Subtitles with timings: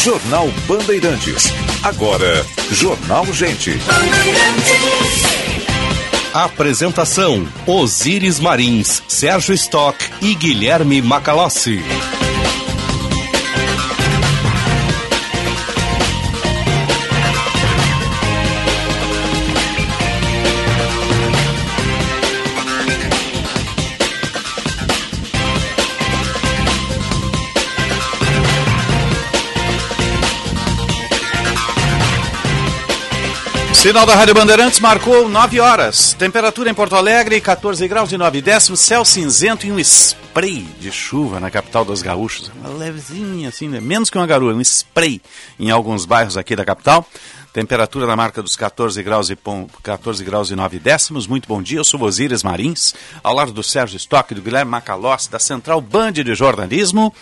[0.00, 1.52] Jornal Bandeirantes.
[1.82, 3.78] Agora, Jornal Gente.
[6.32, 11.80] Apresentação: Osíris Marins, Sérgio Stock e Guilherme Macalossi.
[33.82, 36.14] Sinal da Rádio Bandeirantes marcou 9 horas.
[36.16, 38.78] Temperatura em Porto Alegre, 14 graus e 9 décimos.
[38.78, 42.48] Céu cinzento e um spray de chuva na capital dos gaúchos.
[42.60, 43.80] Uma levezinha assim, né?
[43.80, 45.20] menos que uma garoa, um spray
[45.58, 47.04] em alguns bairros aqui da capital.
[47.52, 49.38] Temperatura na marca dos 14 graus e,
[49.82, 51.26] 14 graus e 9 décimos.
[51.26, 55.28] Muito bom dia, eu sou Osíris Marins, ao lado do Sérgio Stock, do Guilherme Macalossi,
[55.28, 57.12] da Central Band de Jornalismo.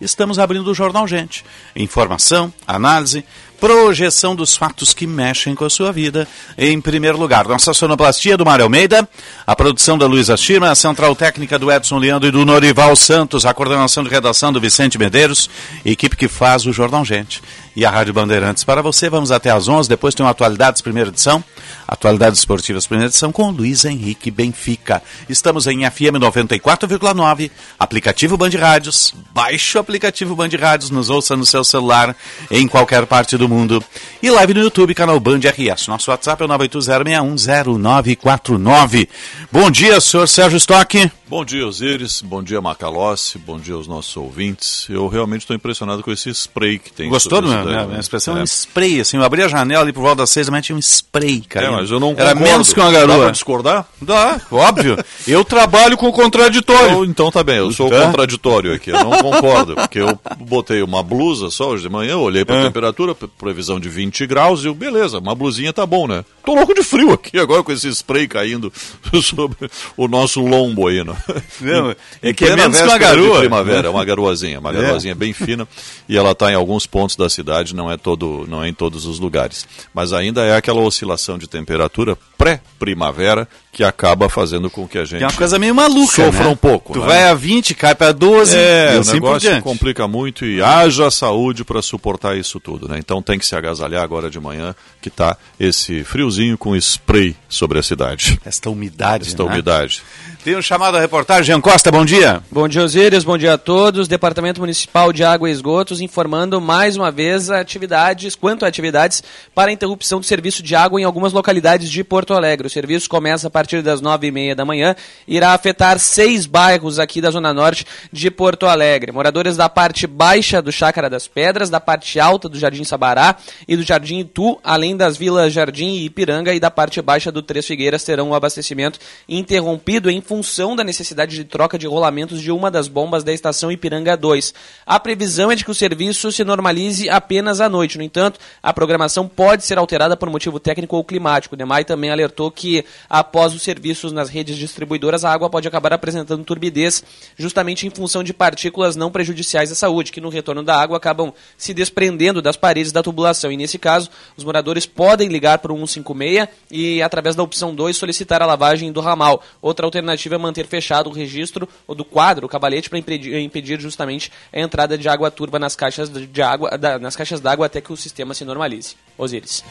[0.00, 1.44] Estamos abrindo o Jornal Gente.
[1.74, 3.24] Informação, análise,
[3.58, 6.26] projeção dos fatos que mexem com a sua vida.
[6.56, 9.08] Em primeiro lugar, nossa sonoplastia do Mário Almeida,
[9.46, 13.46] a produção da Luísa Schirma, a central técnica do Edson Leandro e do Norival Santos,
[13.46, 15.48] a coordenação de redação do Vicente Medeiros,
[15.84, 17.42] equipe que faz o Jornal Gente.
[17.76, 21.10] E a Rádio Bandeirantes para você, vamos até às 11, depois tem o Atualidades Primeira
[21.10, 21.44] Edição,
[21.86, 25.02] Atualidades Esportivas Primeira Edição com Luiz Henrique Benfica.
[25.28, 31.44] Estamos em FM 94,9, aplicativo Band Rádios, baixe o aplicativo Band Rádios, nos ouça no
[31.44, 32.16] seu celular,
[32.50, 33.84] em qualquer parte do mundo.
[34.22, 35.88] E live no YouTube, canal Band RS.
[35.88, 39.06] Nosso WhatsApp é o 980610949.
[39.52, 41.10] Bom dia, senhor Sérgio Stock.
[41.28, 42.22] Bom dia, Osíris.
[42.22, 43.36] Bom dia, Macalossi.
[43.36, 44.86] Bom dia aos nossos ouvintes.
[44.88, 47.08] Eu realmente estou impressionado com esse spray que tem.
[47.08, 48.40] Gostou do A expressão é.
[48.40, 49.16] um spray, assim.
[49.16, 51.66] Eu abri a janela ali por volta das seis, mas tinha um spray, cara.
[51.66, 53.16] É, mas eu não Era menos que uma garoa.
[53.16, 53.86] Dá pra discordar?
[54.00, 54.96] Dá, óbvio.
[55.26, 56.96] eu trabalho com contraditório.
[56.96, 58.06] Eu, então tá bem, eu sou é?
[58.06, 58.90] contraditório aqui.
[58.90, 62.62] Eu não concordo, porque eu botei uma blusa só hoje de manhã, olhei pra é.
[62.64, 66.24] temperatura, previsão de 20 graus, e eu, beleza, uma blusinha tá bom, né?
[66.44, 68.72] Tô louco de frio aqui agora com esse spray caindo
[69.22, 71.16] sobre o nosso lombo aí, né?
[71.60, 73.40] Não, é que é menos que uma garoa.
[73.40, 74.74] primavera, é uma garoazinha, uma é.
[74.74, 75.66] garoazinha bem fina,
[76.08, 79.06] e ela está em alguns pontos da cidade, não é, todo, não é em todos
[79.06, 79.66] os lugares.
[79.92, 85.22] Mas ainda é aquela oscilação de temperatura pré-primavera que acaba fazendo com que a gente.
[85.22, 86.24] É uma coisa meio maluca.
[86.24, 86.50] Sofra né?
[86.50, 86.92] um pouco.
[86.94, 87.06] Tu né?
[87.06, 88.56] vai a 20, cai para 12.
[88.56, 92.88] É, e assim o negócio complica muito e haja saúde para suportar isso tudo.
[92.88, 92.98] Né?
[92.98, 97.78] Então tem que se agasalhar agora de manhã, que tá esse friozinho com spray sobre
[97.78, 98.40] a cidade.
[98.44, 99.28] Esta umidade.
[99.28, 99.50] Esta né?
[99.50, 100.02] umidade.
[100.46, 101.42] Tem um chamado a reportagem.
[101.42, 102.40] Jean Costa, bom dia.
[102.52, 103.24] Bom dia, Osíris.
[103.24, 104.06] Bom dia a todos.
[104.06, 109.70] Departamento Municipal de Água e Esgotos informando mais uma vez atividades, quanto a atividades para
[109.70, 112.68] a interrupção do serviço de água em algumas localidades de Porto Alegre.
[112.68, 114.94] O serviço começa a partir das nove e meia da manhã,
[115.26, 119.10] irá afetar seis bairros aqui da Zona Norte de Porto Alegre.
[119.10, 123.34] Moradores da parte baixa do Chácara das Pedras, da parte alta do Jardim Sabará
[123.66, 127.42] e do Jardim Itu, além das vilas Jardim e Ipiranga e da parte baixa do
[127.42, 130.35] Três Figueiras terão o abastecimento interrompido em função
[130.76, 134.54] da necessidade de troca de rolamentos de uma das bombas da estação Ipiranga 2.
[134.84, 137.98] A previsão é de que o serviço se normalize apenas à noite.
[137.98, 141.54] No entanto, a programação pode ser alterada por motivo técnico ou climático.
[141.54, 145.92] O DEMAI também alertou que após os serviços nas redes distribuidoras, a água pode acabar
[145.92, 147.04] apresentando turbidez,
[147.36, 151.32] justamente em função de partículas não prejudiciais à saúde, que no retorno da água acabam
[151.56, 153.52] se desprendendo das paredes da tubulação.
[153.52, 157.96] E nesse caso, os moradores podem ligar para o 156 e, através da opção 2,
[157.96, 159.42] solicitar a lavagem do ramal.
[159.60, 163.80] Outra alternativa é manter fechado o registro ou do quadro, o cabalete, para impedir, impedir,
[163.80, 167.80] justamente a entrada de água turva nas caixas de água, da, nas caixas d'água até
[167.80, 168.96] que o sistema se normalize.
[169.16, 169.64] Osíris.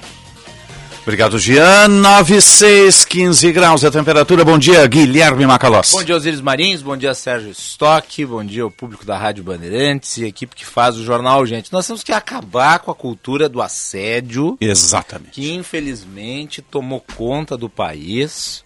[1.05, 1.87] Obrigado, Gian.
[1.87, 4.43] 9615 graus a temperatura.
[4.43, 5.91] Bom dia, Guilherme Macalós.
[5.91, 6.81] Bom dia, Osíris Marins.
[6.81, 8.25] Bom dia, Sérgio Stock.
[8.25, 11.71] Bom dia ao público da Rádio Bandeirantes e a equipe que faz o jornal, gente.
[11.71, 14.57] Nós temos que acabar com a cultura do assédio.
[14.59, 15.29] Exatamente.
[15.29, 18.64] Que infelizmente tomou conta do país.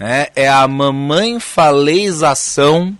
[0.00, 0.28] Né?
[0.34, 2.96] É a mamãe faleização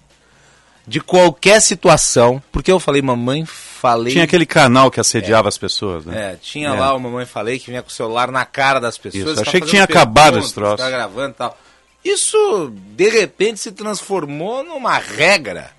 [0.86, 2.42] de qualquer situação.
[2.52, 4.12] Por que eu falei mamãe falei.
[4.12, 6.32] Tinha aquele canal que assediava é, as pessoas, né?
[6.32, 6.78] É, tinha é.
[6.78, 9.32] lá o Mamãe Falei que vinha com o celular na cara das pessoas.
[9.32, 10.76] Isso, achei que tinha acabado esse troço.
[10.76, 11.58] Tá gravando tal.
[12.04, 15.70] Isso, de repente, se transformou numa regra.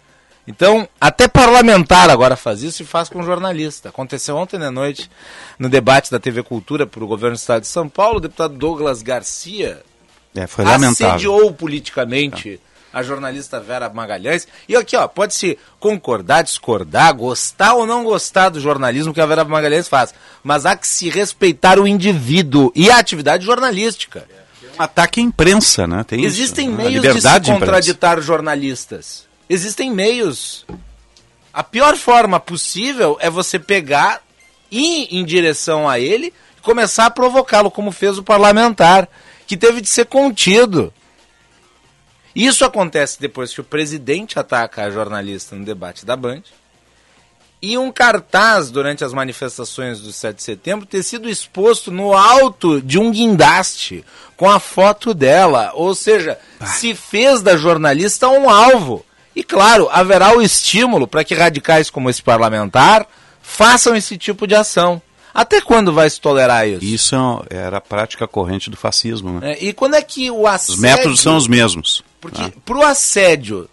[0.47, 3.89] Então, até parlamentar agora faz isso e faz com jornalista.
[3.89, 5.09] Aconteceu ontem de noite,
[5.59, 8.55] no debate da TV Cultura para o governo do estado de São Paulo, o deputado
[8.55, 9.83] Douglas Garcia
[10.35, 11.15] é, foi lamentável.
[11.15, 12.59] assediou politicamente.
[12.67, 14.47] É a jornalista Vera Magalhães.
[14.67, 19.25] E aqui, ó, pode se concordar, discordar, gostar ou não gostar do jornalismo que a
[19.25, 20.13] Vera Magalhães faz,
[20.43, 24.27] mas há que se respeitar o indivíduo e a atividade jornalística.
[24.77, 26.03] Um ataque à imprensa, né?
[26.03, 26.77] Tem Existem isso.
[26.77, 29.25] meios de se contraditar de jornalistas.
[29.49, 30.65] Existem meios.
[31.53, 34.21] A pior forma possível é você pegar
[34.71, 39.09] ir em direção a ele e começar a provocá-lo, como fez o parlamentar,
[39.51, 40.93] que teve de ser contido.
[42.33, 46.43] Isso acontece depois que o presidente ataca a jornalista no debate da Band
[47.61, 52.81] e um cartaz durante as manifestações do 7 de setembro ter sido exposto no alto
[52.81, 54.05] de um guindaste
[54.37, 55.73] com a foto dela.
[55.73, 59.05] Ou seja, se fez da jornalista um alvo.
[59.35, 63.05] E claro, haverá o estímulo para que radicais como esse parlamentar
[63.41, 65.01] façam esse tipo de ação.
[65.33, 66.83] Até quando vai se tolerar isso?
[66.83, 67.15] Isso
[67.49, 69.53] é era a prática corrente do fascismo, né?
[69.53, 70.75] É, e quando é que o assédio...
[70.75, 72.03] Os métodos são os mesmos.
[72.19, 72.51] Porque ah.
[72.65, 73.69] pro assédio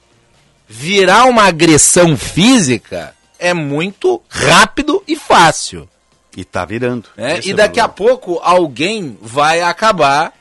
[0.69, 5.89] virar uma agressão física é muito rápido e fácil.
[6.37, 7.09] E tá virando.
[7.17, 10.33] É, e é daqui a pouco alguém vai acabar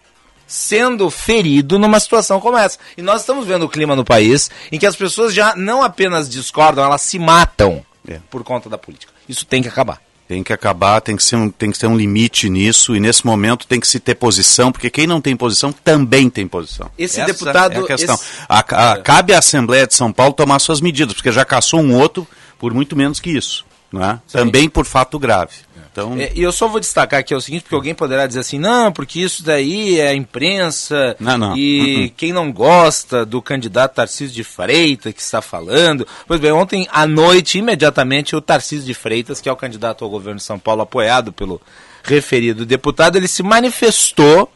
[0.45, 2.77] sendo ferido numa situação como essa.
[2.95, 6.29] E nós estamos vendo o clima no país em que as pessoas já não apenas
[6.29, 8.19] discordam, elas se matam é.
[8.29, 9.11] por conta da política.
[9.27, 10.01] Isso tem que acabar.
[10.27, 13.25] Tem que acabar, tem que, ser um, tem que ter um limite nisso, e nesse
[13.25, 16.91] momento tem que se ter posição, porque quem não tem posição também tem posição.
[16.97, 17.75] Esse Essa deputado.
[17.75, 18.15] É a questão.
[18.15, 18.25] Esse...
[18.49, 21.95] A, a, cabe à Assembleia de São Paulo tomar suas medidas, porque já caçou um
[21.95, 22.27] outro
[22.59, 23.65] por muito menos que isso.
[23.91, 24.19] Né?
[24.29, 25.53] Também por fato grave.
[25.97, 26.15] Então...
[26.19, 28.91] É, e eu só vou destacar aqui o seguinte, porque alguém poderá dizer assim, não,
[28.91, 31.57] porque isso daí é a imprensa não, não.
[31.57, 32.13] e uh -uh.
[32.15, 36.07] quem não gosta do candidato Tarcísio de Freitas que está falando.
[36.27, 40.11] Pois bem, ontem à noite, imediatamente, o Tarcísio de Freitas, que é o candidato ao
[40.11, 41.59] governo de São Paulo, apoiado pelo
[42.03, 44.51] referido deputado, ele se manifestou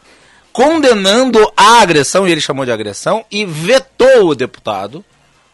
[0.53, 5.03] condenando a agressão, e ele chamou de agressão, e vetou o deputado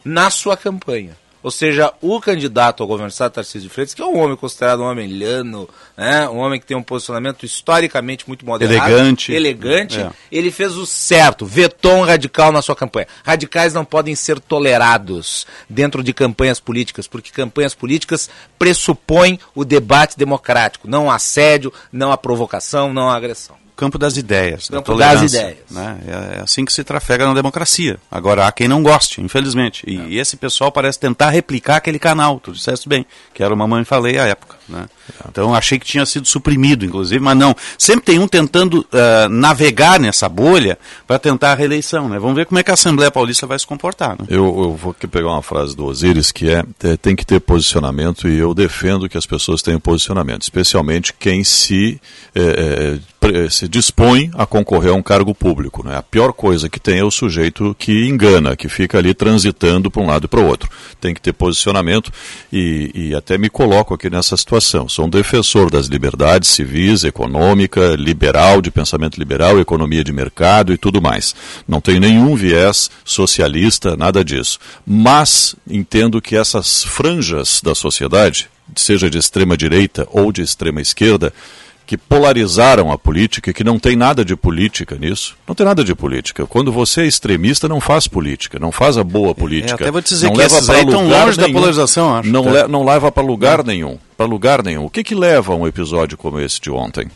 [0.03, 1.15] na sua campanha.
[1.47, 4.35] Ou seja, o candidato ao governo do estado, Tarcísio de Freitas, que é um homem
[4.35, 9.31] considerado um homem liano, né, um homem que tem um posicionamento historicamente muito moderado, elegante,
[9.31, 10.11] elegante é.
[10.29, 13.07] ele fez o certo, vetou um radical na sua campanha.
[13.23, 18.29] Radicais não podem ser tolerados dentro de campanhas políticas, porque campanhas políticas
[18.59, 24.67] pressupõem o debate democrático, não assédio, não a provocação, não a agressão campo das ideias,
[24.67, 25.59] campo da das ideias.
[25.69, 25.99] Né?
[26.07, 27.97] É, é assim que se trafega na democracia.
[28.11, 29.83] Agora, há quem não goste, infelizmente.
[29.87, 30.05] E, é.
[30.07, 33.85] e esse pessoal parece tentar replicar aquele canal, tu disseste bem, que era o Mamãe
[33.85, 34.56] Falei à época.
[34.67, 34.85] Né?
[35.29, 37.55] Então, achei que tinha sido suprimido, inclusive, mas não.
[37.77, 42.09] Sempre tem um tentando uh, navegar nessa bolha para tentar a reeleição.
[42.09, 42.19] Né?
[42.19, 44.11] Vamos ver como é que a Assembleia Paulista vai se comportar.
[44.11, 44.25] Né?
[44.29, 47.39] Eu, eu vou aqui pegar uma frase do Osiris, que é, é, tem que ter
[47.39, 51.99] posicionamento, e eu defendo que as pessoas tenham posicionamento, especialmente quem se...
[52.35, 52.97] É,
[53.49, 55.85] se dispõe a concorrer a um cargo público.
[55.85, 55.97] Né?
[55.97, 60.01] A pior coisa que tem é o sujeito que engana, que fica ali transitando para
[60.01, 60.69] um lado e para o outro.
[61.01, 62.11] Tem que ter posicionamento
[62.51, 64.56] e, e, até me coloco aqui nessa situação.
[64.59, 70.77] Sou um defensor das liberdades civis, econômica, liberal, de pensamento liberal, economia de mercado e
[70.77, 71.35] tudo mais.
[71.67, 74.59] Não tenho nenhum viés socialista, nada disso.
[74.85, 81.33] Mas entendo que essas franjas da sociedade, seja de extrema direita ou de extrema esquerda,
[81.87, 85.37] que polarizaram a política, que não tem nada de política nisso.
[85.47, 86.45] Não tem nada de política.
[86.45, 89.85] Quando você é extremista, não faz política, não faz a boa política.
[89.85, 92.29] É, até vou dizer não que leva para lugar longe nenhum, da polarização, acho.
[92.29, 93.97] Não, le, não leva para lugar nenhum.
[94.17, 94.83] Para lugar nenhum.
[94.83, 97.07] O que, que leva a um episódio como esse de ontem?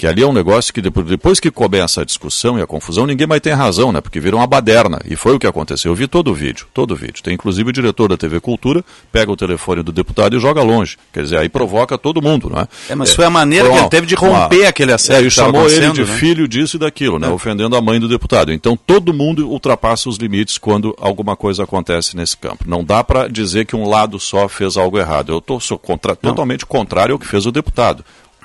[0.00, 3.26] Que ali é um negócio que depois que começa a discussão e a confusão, ninguém
[3.26, 4.00] mais tem razão, né?
[4.00, 4.98] Porque vira uma baderna.
[5.04, 5.92] E foi o que aconteceu.
[5.92, 7.22] Eu vi todo o vídeo, todo o vídeo.
[7.22, 8.82] Tem inclusive o diretor da TV Cultura,
[9.12, 10.96] pega o telefone do deputado e joga longe.
[11.12, 12.66] Quer dizer, aí provoca todo mundo, né?
[12.88, 14.90] É, mas é, foi a maneira foi uma, que ele teve de romper uma, aquele
[14.90, 15.20] acesso.
[15.20, 16.06] É, e chamou ele de né?
[16.06, 17.28] filho disso e daquilo, né?
[17.28, 17.30] É.
[17.30, 18.54] Ofendendo a mãe do deputado.
[18.54, 22.64] Então todo mundo ultrapassa os limites quando alguma coisa acontece nesse campo.
[22.66, 25.30] Não dá para dizer que um lado só fez algo errado.
[25.30, 28.02] Eu tô, sou contra, totalmente contrário ao que fez o deputado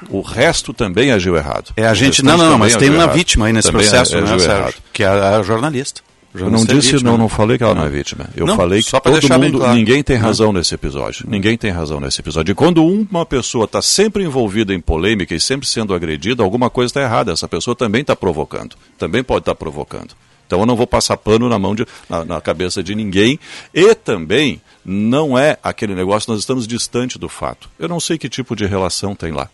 [0.09, 1.71] o resto também agiu errado.
[1.75, 3.15] É a gente não, não, não, mas tem uma errado.
[3.15, 6.01] vítima aí nesse também processo, né, Sérgio, que é a, jornalista.
[6.33, 8.27] Eu não disse, vítima, não, não falei que ela não é vítima.
[8.35, 9.73] Eu não, falei que todo mundo, claro.
[9.73, 11.25] ninguém tem razão nesse episódio.
[11.29, 12.51] Ninguém tem razão nesse episódio.
[12.51, 16.89] E quando uma pessoa está sempre envolvida em polêmica e sempre sendo agredida, alguma coisa
[16.89, 17.31] está errada.
[17.31, 18.75] Essa pessoa também está provocando.
[18.97, 20.13] Também pode estar tá provocando.
[20.45, 23.39] Então eu não vou passar pano na mão de, na, na, cabeça de ninguém.
[23.73, 27.69] E também não é aquele negócio, nós estamos distante do fato.
[27.79, 29.49] Eu não sei que tipo de relação tem lá.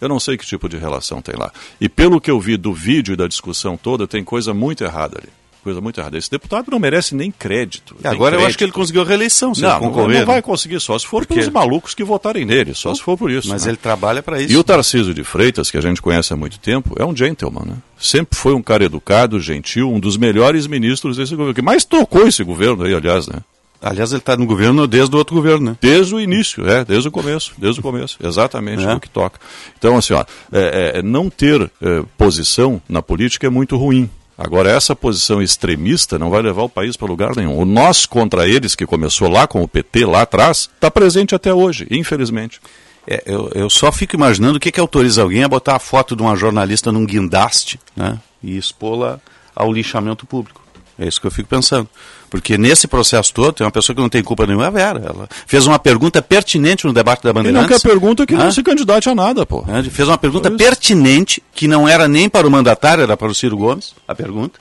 [0.00, 1.52] Eu não sei que tipo de relação tem lá.
[1.80, 5.18] E pelo que eu vi do vídeo e da discussão toda, tem coisa muito errada
[5.18, 5.28] ali.
[5.62, 6.16] Coisa muito errada.
[6.16, 7.94] Esse deputado não merece nem crédito.
[8.02, 8.42] Nem Agora crédito.
[8.42, 10.20] eu acho que ele conseguiu a reeleição, se não, concorrer.
[10.20, 13.30] Não vai conseguir, só se for pelos malucos que votarem nele, só se for por
[13.30, 13.48] isso.
[13.48, 13.72] Mas né?
[13.72, 14.50] ele trabalha para isso.
[14.50, 17.66] E o Tarcísio de Freitas, que a gente conhece há muito tempo, é um gentleman,
[17.66, 17.76] né?
[17.98, 22.26] Sempre foi um cara educado, gentil, um dos melhores ministros desse governo, que mais tocou
[22.26, 23.40] esse governo aí, aliás, né?
[23.82, 25.76] Aliás, ele está no governo desde o outro governo, né?
[25.80, 28.94] Desde o início, é, desde o começo, desde o começo, exatamente é.
[28.94, 29.40] o que toca.
[29.78, 34.08] Então, assim, ó, é, é, não ter é, posição na política é muito ruim.
[34.36, 37.58] Agora, essa posição extremista não vai levar o país para lugar nenhum.
[37.58, 41.52] O nós contra eles, que começou lá com o PT, lá atrás, está presente até
[41.52, 42.60] hoje, infelizmente.
[43.06, 46.14] É, eu, eu só fico imaginando o que, que autoriza alguém a botar a foto
[46.14, 49.18] de uma jornalista num guindaste né, e expô-la
[49.54, 50.59] ao lixamento público.
[51.00, 51.88] É isso que eu fico pensando.
[52.28, 55.02] Porque nesse processo todo, tem uma pessoa que não tem culpa nenhuma, é a Vera.
[55.04, 57.70] Ela fez uma pergunta pertinente no debate da Ele Bandeirantes.
[57.70, 58.50] não quer pergunta que não Hã?
[58.52, 59.64] se candidate a nada, pô.
[59.66, 63.34] né, Fez uma pergunta pertinente, que não era nem para o mandatário, era para o
[63.34, 64.60] Ciro Gomes, a pergunta.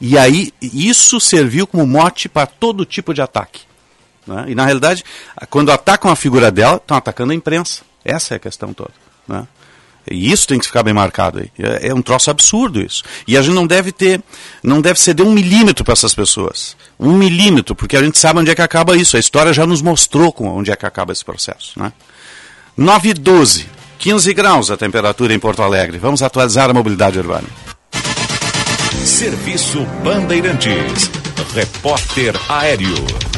[0.00, 3.62] E aí, isso serviu como mote para todo tipo de ataque.
[4.26, 4.44] né?
[4.48, 5.02] E, na realidade,
[5.50, 7.82] quando atacam a figura dela, estão atacando a imprensa.
[8.04, 8.90] Essa é a questão toda.
[9.26, 9.46] né?
[10.10, 11.50] E isso tem que ficar bem marcado aí.
[11.58, 13.02] É, é um troço absurdo isso.
[13.26, 14.22] E a gente não deve ter,
[14.62, 16.76] não deve ceder um milímetro para essas pessoas.
[16.98, 19.16] Um milímetro, porque a gente sabe onde é que acaba isso.
[19.16, 21.78] A história já nos mostrou onde é que acaba esse processo.
[21.78, 21.92] Né?
[22.76, 23.66] 9 e 12,
[23.98, 25.98] 15 graus a temperatura em Porto Alegre.
[25.98, 27.48] Vamos atualizar a mobilidade urbana.
[29.04, 31.10] Serviço Bandeirantes.
[31.54, 33.33] Repórter Aéreo.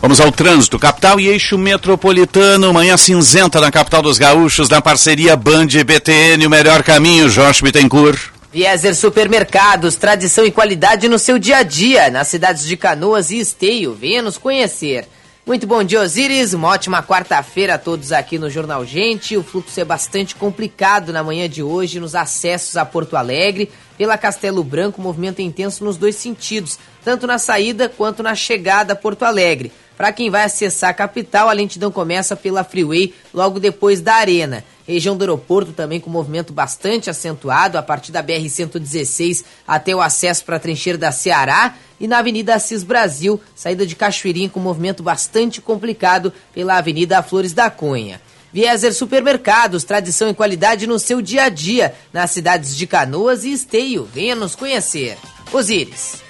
[0.00, 0.78] Vamos ao trânsito.
[0.78, 2.72] Capital e eixo metropolitano.
[2.72, 6.46] Manhã cinzenta na capital dos gaúchos, na parceria Band e BTN.
[6.46, 8.30] O melhor caminho, Jorge Bittencourt.
[8.52, 13.38] Vieser Supermercados, tradição e qualidade no seu dia a dia, nas cidades de Canoas e
[13.38, 13.92] Esteio.
[13.92, 15.06] Venha nos conhecer.
[15.44, 16.52] Muito bom dia, Osíris.
[16.52, 19.36] Uma ótima quarta-feira a todos aqui no Jornal Gente.
[19.36, 23.70] O fluxo é bastante complicado na manhã de hoje nos acessos a Porto Alegre.
[23.96, 28.92] Pela Castelo Branco, movimento é intenso nos dois sentidos, tanto na saída quanto na chegada
[28.92, 29.72] a Porto Alegre.
[29.98, 34.64] Para quem vai acessar a capital, a lentidão começa pela Freeway logo depois da Arena.
[34.86, 40.44] Região do aeroporto também com movimento bastante acentuado, a partir da BR-116 até o acesso
[40.44, 41.74] para a trincheira da Ceará.
[41.98, 47.52] E na Avenida Assis Brasil, saída de Cachoeirinha com movimento bastante complicado pela Avenida Flores
[47.52, 48.20] da Cunha.
[48.52, 53.50] Vieser Supermercados, tradição e qualidade no seu dia a dia, nas cidades de Canoas e
[53.50, 54.08] Esteio.
[54.14, 55.18] Venha nos conhecer.
[55.52, 56.27] Osíris.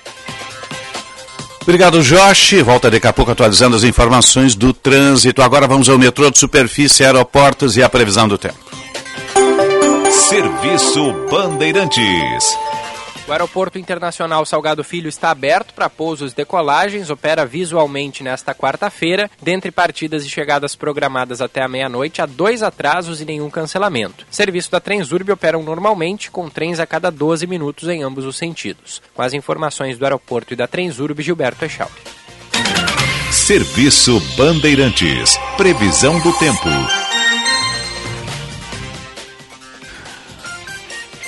[1.68, 2.62] Obrigado, Josh.
[2.62, 5.42] Volta daqui a pouco atualizando as informações do trânsito.
[5.42, 8.56] Agora vamos ao metrô de superfície, aeroportos e a previsão do tempo.
[10.10, 12.56] Serviço Bandeirantes.
[13.28, 19.30] O Aeroporto Internacional Salgado Filho está aberto para pousos e decolagens, opera visualmente nesta quarta-feira,
[19.42, 24.26] dentre partidas e chegadas programadas até a meia-noite, há dois atrasos e nenhum cancelamento.
[24.30, 29.02] Serviço da Transurb operam normalmente, com trens a cada 12 minutos em ambos os sentidos.
[29.14, 31.92] Com as informações do aeroporto e da Transurb, Gilberto Echauri.
[33.30, 35.38] Serviço Bandeirantes.
[35.58, 36.97] Previsão do tempo.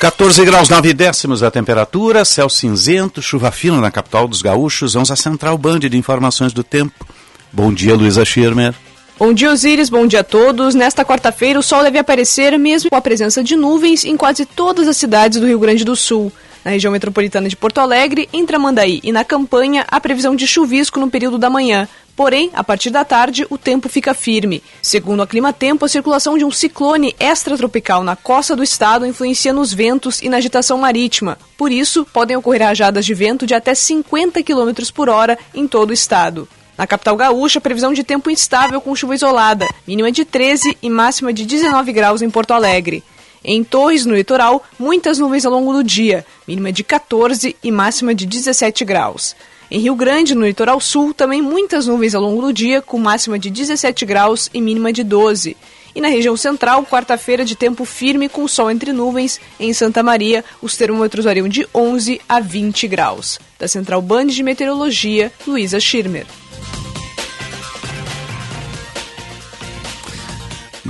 [0.01, 4.95] 14 graus 9 décimos a temperatura, céu cinzento, chuva fina na capital dos gaúchos.
[4.95, 7.07] Vamos à Central Band de Informações do Tempo.
[7.53, 8.75] Bom dia, Luísa Schirmer.
[9.19, 9.91] Bom dia, Osíris.
[9.91, 10.75] Bom dia a todos.
[10.75, 14.89] Nesta quarta-feira, o sol deve aparecer mesmo com a presença de nuvens em quase todas
[14.89, 16.33] as cidades do Rio Grande do Sul.
[16.65, 20.99] Na região metropolitana de Porto Alegre, em Tramandaí e na Campanha, há previsão de chuvisco
[20.99, 21.87] no período da manhã.
[22.15, 24.63] Porém, a partir da tarde, o tempo fica firme.
[24.83, 29.53] Segundo a Clima Tempo, a circulação de um ciclone extratropical na costa do estado influencia
[29.53, 31.39] nos ventos e na agitação marítima.
[31.57, 35.91] Por isso, podem ocorrer rajadas de vento de até 50 km por hora em todo
[35.91, 36.49] o estado.
[36.77, 41.33] Na capital gaúcha, previsão de tempo instável com chuva isolada, mínima de 13 e máxima
[41.33, 43.05] de 19 graus em Porto Alegre.
[43.45, 48.15] Em Torres, no litoral, muitas nuvens ao longo do dia, mínima de 14 e máxima
[48.15, 49.35] de 17 graus.
[49.71, 53.39] Em Rio Grande, no litoral sul, também muitas nuvens ao longo do dia, com máxima
[53.39, 55.57] de 17 graus e mínima de 12.
[55.95, 59.41] E na região central, quarta-feira de tempo firme com sol entre nuvens.
[59.61, 63.39] Em Santa Maria, os termômetros variam de 11 a 20 graus.
[63.61, 66.27] Da Central Band de Meteorologia, Luísa Schirmer.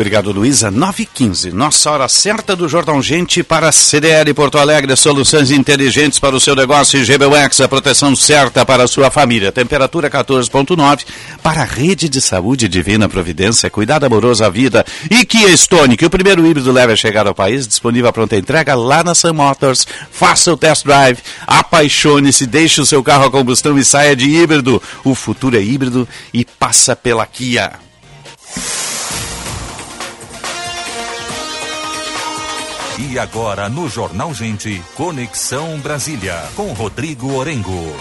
[0.00, 0.71] Obrigado, Luísa.
[0.71, 4.97] 9 h 15 nossa hora certa do Jornal Gente para CDL Porto Alegre.
[4.97, 9.52] Soluções inteligentes para o seu negócio e GBUX, a proteção certa para a sua família.
[9.52, 11.04] Temperatura 14.9
[11.42, 13.69] para a Rede de Saúde Divina Providência.
[13.69, 14.87] Cuidado amoroso à vida.
[15.11, 18.38] E Kia Stone, que o primeiro híbrido leve a chegar ao país, disponível a pronta
[18.38, 19.87] entrega lá na Sun Motors.
[20.11, 24.83] Faça o test drive, apaixone-se, deixe o seu carro a combustão e saia de híbrido.
[25.04, 27.90] O futuro é híbrido e passa pela Kia.
[33.09, 37.97] E agora no Jornal Gente, Conexão Brasília, com Rodrigo Orengo.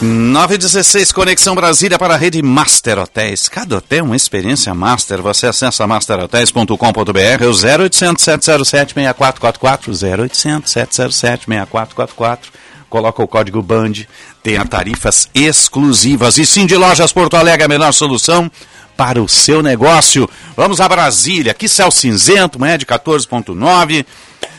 [0.00, 3.48] Nove 16 Conexão Brasília para a rede Master Hotéis.
[3.50, 5.20] Cada hotel uma experiência master.
[5.20, 12.52] Você acessa masterhotels.com.br ou 0800 707 6444 0800 707 6444
[12.88, 14.08] coloca o código BAND,
[14.42, 16.38] tenha tarifas exclusivas.
[16.38, 18.50] E sim, de Lojas Porto Alegre, a melhor solução
[18.96, 20.28] para o seu negócio.
[20.56, 24.04] Vamos a Brasília, aqui céu cinzento, manhã de 14.9,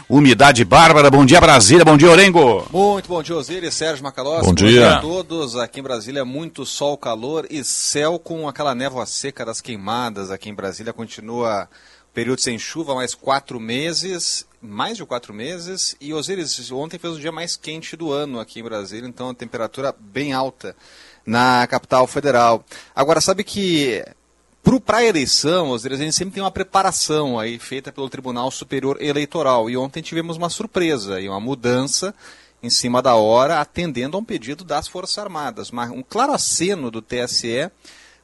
[0.07, 1.11] umidade bárbara.
[1.11, 1.83] Bom dia, Brasília.
[1.83, 2.65] Bom dia, Orengo.
[2.71, 4.45] Muito bom dia, Osiris, Sérgio Macalossi.
[4.45, 4.95] Bom dia.
[4.95, 5.55] a todos.
[5.57, 10.31] Aqui em Brasília, muito sol, calor e céu com aquela névoa seca das queimadas.
[10.31, 11.67] Aqui em Brasília continua
[12.13, 15.95] período sem chuva, mais quatro meses, mais de quatro meses.
[15.99, 19.33] E Osiris, ontem fez o dia mais quente do ano aqui em Brasília, então a
[19.33, 20.75] temperatura bem alta
[21.25, 22.63] na capital federal.
[22.95, 24.03] Agora, sabe que
[24.85, 29.01] para a eleição, Osiris, a gente sempre tem uma preparação aí feita pelo Tribunal Superior
[29.01, 29.69] Eleitoral.
[29.69, 32.13] E ontem tivemos uma surpresa e uma mudança
[32.61, 35.71] em cima da hora, atendendo a um pedido das Forças Armadas.
[35.71, 37.71] Um claro aceno do TSE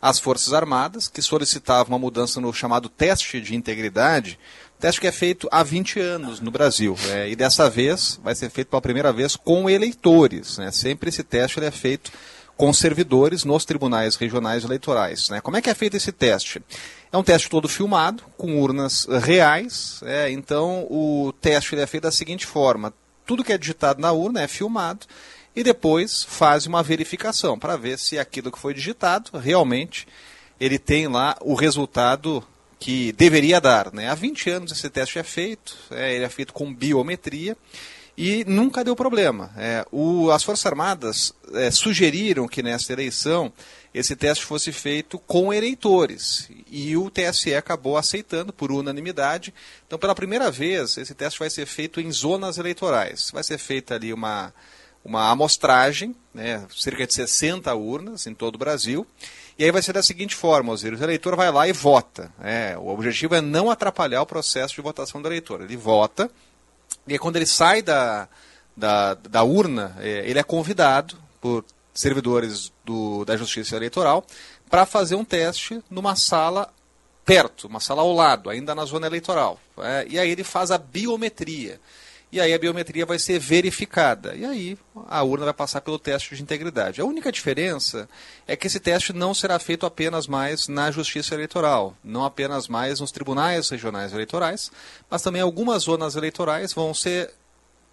[0.02, 4.38] às Forças Armadas, que solicitava uma mudança no chamado teste de integridade,
[4.80, 6.98] teste que é feito há 20 anos no Brasil.
[7.10, 10.58] É, e dessa vez vai ser feito pela primeira vez com eleitores.
[10.58, 10.72] Né?
[10.72, 12.12] Sempre esse teste ele é feito
[12.58, 15.30] com servidores nos tribunais regionais eleitorais.
[15.30, 15.42] Né?
[15.42, 16.62] Como é que é feito esse teste?
[17.12, 20.02] É um teste todo filmado, com urnas reais.
[20.04, 22.94] É, então, o teste é feito da seguinte forma:
[23.26, 25.06] tudo que é digitado na urna é filmado
[25.56, 30.06] e depois faz uma verificação para ver se aquilo que foi digitado realmente
[30.60, 32.44] ele tem lá o resultado
[32.80, 33.94] que deveria dar.
[33.94, 34.10] Né?
[34.10, 37.58] Há 20 anos esse teste é feito, é, ele é feito com biometria
[38.18, 39.52] e nunca deu problema.
[39.58, 43.52] É, o, as Forças Armadas é, sugeriram que nessa eleição
[43.94, 49.54] esse teste fosse feito com eleitores e o TSE acabou aceitando por unanimidade.
[49.88, 53.32] Então, pela primeira vez, esse teste vai ser feito em zonas eleitorais.
[53.32, 54.54] Vai ser feita ali uma,
[55.04, 59.08] uma amostragem, né, cerca de 60 urnas em todo o Brasil.
[59.58, 62.32] E aí vai ser da seguinte forma, Osiris, o eleitor vai lá e vota.
[62.42, 65.62] É, o objetivo é não atrapalhar o processo de votação do eleitor.
[65.62, 66.30] Ele vota,
[67.08, 68.28] e aí, quando ele sai da,
[68.76, 74.26] da, da urna, é, ele é convidado por servidores do, da Justiça Eleitoral
[74.70, 76.70] para fazer um teste numa sala
[77.24, 79.60] perto, uma sala ao lado, ainda na zona eleitoral.
[79.80, 81.80] É, e aí ele faz a biometria.
[82.32, 84.36] E aí a biometria vai ser verificada.
[84.36, 84.78] E aí
[85.08, 87.00] a urna vai passar pelo teste de integridade.
[87.00, 88.10] A única diferença
[88.48, 93.00] é que esse teste não será feito apenas mais na Justiça Eleitoral, não apenas mais
[93.00, 94.72] nos tribunais regionais eleitorais,
[95.10, 97.32] mas também algumas zonas eleitorais vão ser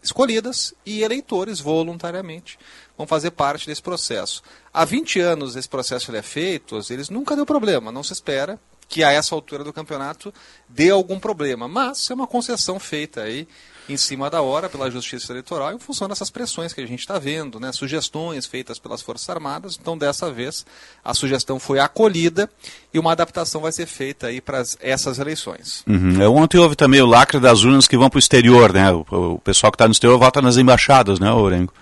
[0.03, 2.59] escolhidas e eleitores voluntariamente
[2.97, 4.43] vão fazer parte desse processo.
[4.73, 9.03] Há 20 anos esse processo é feito, eles nunca deu problema, não se espera que
[9.03, 10.35] a essa altura do campeonato
[10.69, 13.49] dê algum problema, mas é uma concessão feita aí
[13.93, 17.19] em cima da hora pela Justiça Eleitoral em função dessas pressões que a gente está
[17.19, 17.73] vendo, né?
[17.73, 19.79] sugestões feitas pelas Forças Armadas.
[19.81, 20.65] Então, dessa vez,
[21.05, 22.49] a sugestão foi acolhida
[22.93, 25.85] e uma adaptação vai ser feita aí para essas eleições.
[25.87, 26.21] Uhum.
[26.21, 28.93] É, ontem houve também o lacre das urnas que vão para o exterior, né?
[28.93, 31.73] O, o pessoal que está no exterior vota nas embaixadas, né, Orengo?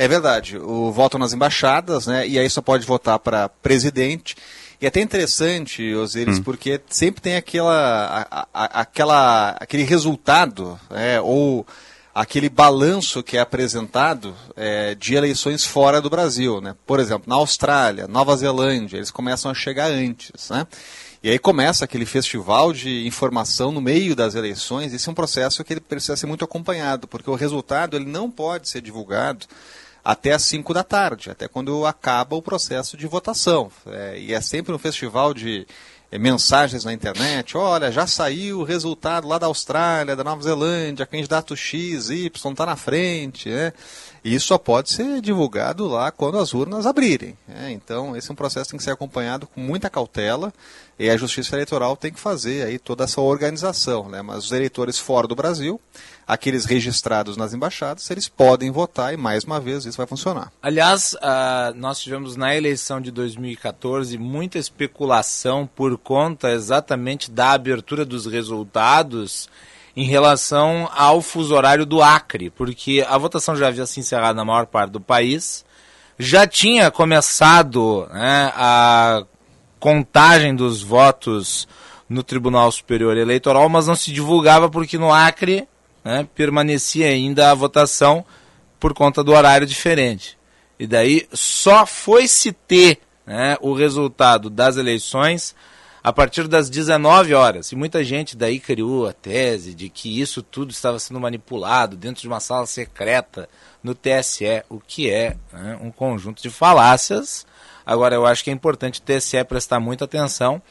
[0.00, 0.56] É verdade.
[0.56, 2.26] O voto nas embaixadas, né?
[2.26, 4.34] E aí só pode votar para presidente.
[4.80, 6.42] E é até interessante, Osiris, hum.
[6.42, 11.66] porque sempre tem aquela, a, a, aquela, aquele resultado, é, ou
[12.14, 16.60] aquele balanço que é apresentado é, de eleições fora do Brasil.
[16.60, 16.74] Né?
[16.86, 20.48] Por exemplo, na Austrália, Nova Zelândia, eles começam a chegar antes.
[20.48, 20.66] Né?
[21.22, 24.94] E aí começa aquele festival de informação no meio das eleições.
[24.94, 28.30] Esse é um processo que ele precisa ser muito acompanhado, porque o resultado ele não
[28.30, 29.46] pode ser divulgado
[30.04, 33.70] até às 5 da tarde, até quando acaba o processo de votação.
[33.86, 35.66] É, e é sempre um festival de
[36.10, 41.06] é, mensagens na internet, olha, já saiu o resultado lá da Austrália, da Nova Zelândia,
[41.06, 43.72] candidato X, Y está na frente, né?
[44.22, 47.38] E isso só pode ser divulgado lá quando as urnas abrirem.
[47.48, 47.72] Né?
[47.72, 50.52] Então, esse é um processo que tem que ser acompanhado com muita cautela
[50.98, 54.10] e a Justiça Eleitoral tem que fazer aí toda essa organização.
[54.10, 54.20] Né?
[54.20, 55.80] Mas os eleitores fora do Brasil,
[56.30, 60.52] aqueles registrados nas embaixadas, eles podem votar e, mais uma vez, isso vai funcionar.
[60.62, 68.04] Aliás, uh, nós tivemos na eleição de 2014 muita especulação por conta exatamente da abertura
[68.04, 69.48] dos resultados
[69.96, 74.44] em relação ao fuso horário do Acre, porque a votação já havia se encerrado na
[74.44, 75.64] maior parte do país,
[76.16, 79.24] já tinha começado né, a
[79.80, 81.66] contagem dos votos
[82.08, 85.66] no Tribunal Superior Eleitoral, mas não se divulgava porque no Acre
[86.04, 88.24] né, permanecia ainda a votação
[88.78, 90.38] por conta do horário diferente.
[90.78, 95.54] E daí só foi se ter né, o resultado das eleições
[96.02, 97.72] a partir das 19 horas.
[97.72, 102.22] E muita gente daí criou a tese de que isso tudo estava sendo manipulado dentro
[102.22, 103.48] de uma sala secreta
[103.82, 107.46] no TSE, o que é né, um conjunto de falácias.
[107.84, 110.62] Agora, eu acho que é importante o TSE prestar muita atenção,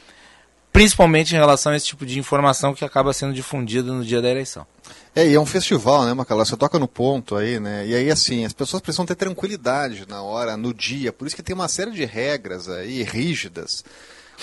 [0.72, 4.30] principalmente em relação a esse tipo de informação que acaba sendo difundida no dia da
[4.30, 4.66] eleição.
[5.14, 6.44] É, e é um festival, né, Macalá?
[6.44, 7.86] Você toca no ponto aí, né?
[7.86, 11.12] E aí, assim, as pessoas precisam ter tranquilidade na hora, no dia.
[11.12, 13.84] Por isso que tem uma série de regras aí rígidas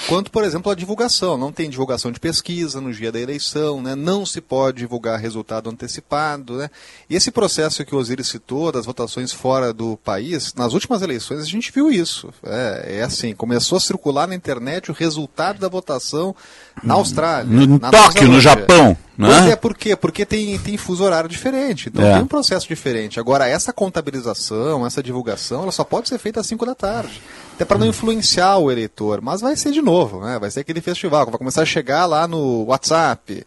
[0.07, 1.37] quanto, por exemplo, a divulgação.
[1.37, 3.95] Não tem divulgação de pesquisa no dia da eleição, né?
[3.95, 6.57] não se pode divulgar resultado antecipado.
[6.57, 6.69] Né?
[7.09, 11.41] E esse processo que o Osiris citou, das votações fora do país, nas últimas eleições
[11.41, 12.29] a gente viu isso.
[12.43, 16.35] É, é assim, começou a circular na internet o resultado da votação
[16.83, 17.45] na Austrália.
[17.49, 18.95] No, na Tóquio, no Japão.
[19.17, 19.27] Né?
[19.29, 19.95] Pois é, por quê?
[19.95, 22.13] Porque tem, tem fuso horário diferente, então É.
[22.13, 23.19] tem um processo diferente.
[23.19, 27.19] Agora, essa contabilização, essa divulgação, ela só pode ser feita às 5 da tarde.
[27.55, 30.37] Até para não influenciar o eleitor, mas vai ser de novo, né?
[30.37, 33.45] Vai ser aquele festival, que vai começar a chegar lá no WhatsApp,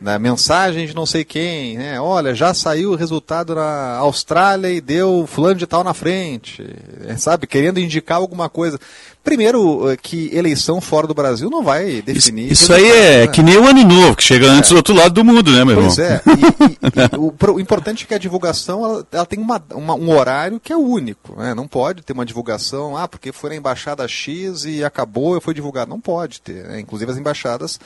[0.00, 2.00] na mensagem de não sei quem, né?
[2.00, 6.64] Olha, já saiu o resultado na Austrália e deu fulano de tal na frente,
[7.06, 7.46] é, sabe?
[7.46, 8.78] Querendo indicar alguma coisa.
[9.22, 12.50] Primeiro, eh, que eleição fora do Brasil não vai definir.
[12.50, 13.26] Isso aí resultado, é né?
[13.26, 15.74] que nem o ano novo, que chega antes do outro lado do mundo, né, meu
[15.76, 15.94] irmão?
[15.94, 16.22] Pois é.
[16.26, 16.78] E, e-
[17.14, 20.58] e o, o importante é que a divulgação ela, ela tem uma, uma- um horário
[20.58, 21.38] que é único.
[21.38, 21.52] Né?
[21.54, 25.52] Não pode ter uma divulgação, ah, porque foi na embaixada X e acabou e foi
[25.52, 25.90] divulgado.
[25.90, 26.64] Não pode ter.
[26.66, 26.80] né?
[26.80, 27.78] Inclusive as embaixadas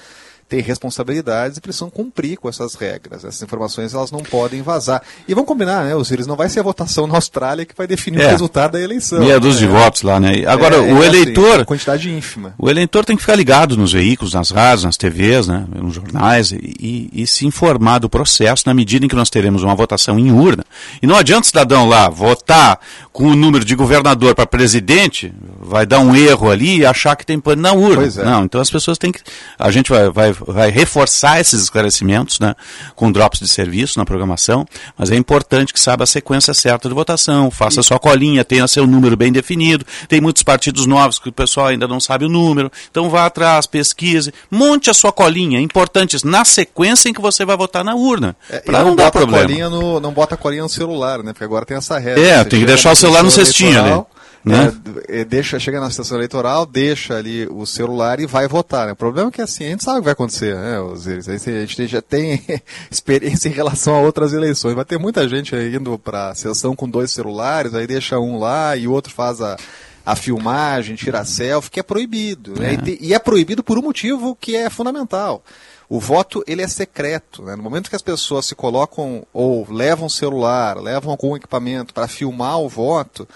[0.49, 3.25] têm responsabilidades e precisam cumprir com essas regras.
[3.25, 5.03] Essas informações elas não podem vazar.
[5.27, 6.27] E vamos combinar, né, Osiris?
[6.27, 8.27] Não vai ser a votação na Austrália que vai definir É.
[8.27, 9.21] o resultado da eleição.
[9.21, 9.79] Meia dúzia de né?
[9.81, 10.45] votos lá, né?
[10.47, 11.57] Agora, É, o é assim, eleitor.
[11.61, 12.55] uma quantidade ínfima.
[12.59, 16.53] O eleitor tem que ficar ligado nos veículos, nas rádios, nas TVs, né, nos jornais
[16.53, 20.31] e, e- se informar do processo na medida em que nós teremos uma votação em
[20.31, 20.65] urna.
[21.03, 22.79] E não adianta o cidadão lá votar
[23.13, 27.25] com o número de governador para presidente, vai dar um erro ali e achar que
[27.25, 28.07] tem pano na urna.
[28.07, 28.25] É.
[28.25, 29.21] Não, então as pessoas têm que.
[29.59, 32.55] A gente vai, vai, vai reforçar esses esclarecimentos né,
[32.95, 34.67] com drops de serviço na programação,
[34.97, 38.87] mas é importante que saiba a sequência certa de votação, faça sua colinha, tenha seu
[38.87, 39.85] número bem definido.
[40.09, 43.67] Tem muitos partidos novos que o pessoal ainda não sabe o número, então vá atrás,
[43.67, 48.37] pesquise, monte a sua colinha, importantes na sequência em que você vai votar na urna,
[48.51, 49.47] É, para não, dar bota a problema.
[49.47, 51.33] colinha no, não bota a colinha no celular, né?
[51.33, 52.23] Porque agora tem essa regra.
[52.23, 54.05] É, tem que deixar o celular no cestinho ali,
[54.45, 54.73] né?
[55.09, 58.87] é, é, deixa, chega na sessão eleitoral, deixa ali o celular e vai votar.
[58.87, 58.93] Né?
[58.93, 61.29] O problema é que assim, a gente sabe o que vai acontecer, né, Osiris?
[61.29, 62.43] A gente já tem
[62.91, 64.75] experiência em relação a outras eleições.
[64.75, 68.77] Vai ter muita gente indo para a sessão com dois celulares, aí deixa um lá
[68.77, 69.57] e o outro faz a,
[70.05, 72.55] a filmagem, tira a selfie, que é proibido.
[72.61, 72.75] Né?
[72.75, 75.43] E, te- e é proibido por um motivo que é fundamental.
[75.89, 77.43] O voto ele é secreto.
[77.43, 77.57] Né?
[77.57, 82.59] No momento que as pessoas se colocam ou levam celular, levam algum equipamento para filmar
[82.59, 83.29] o voto,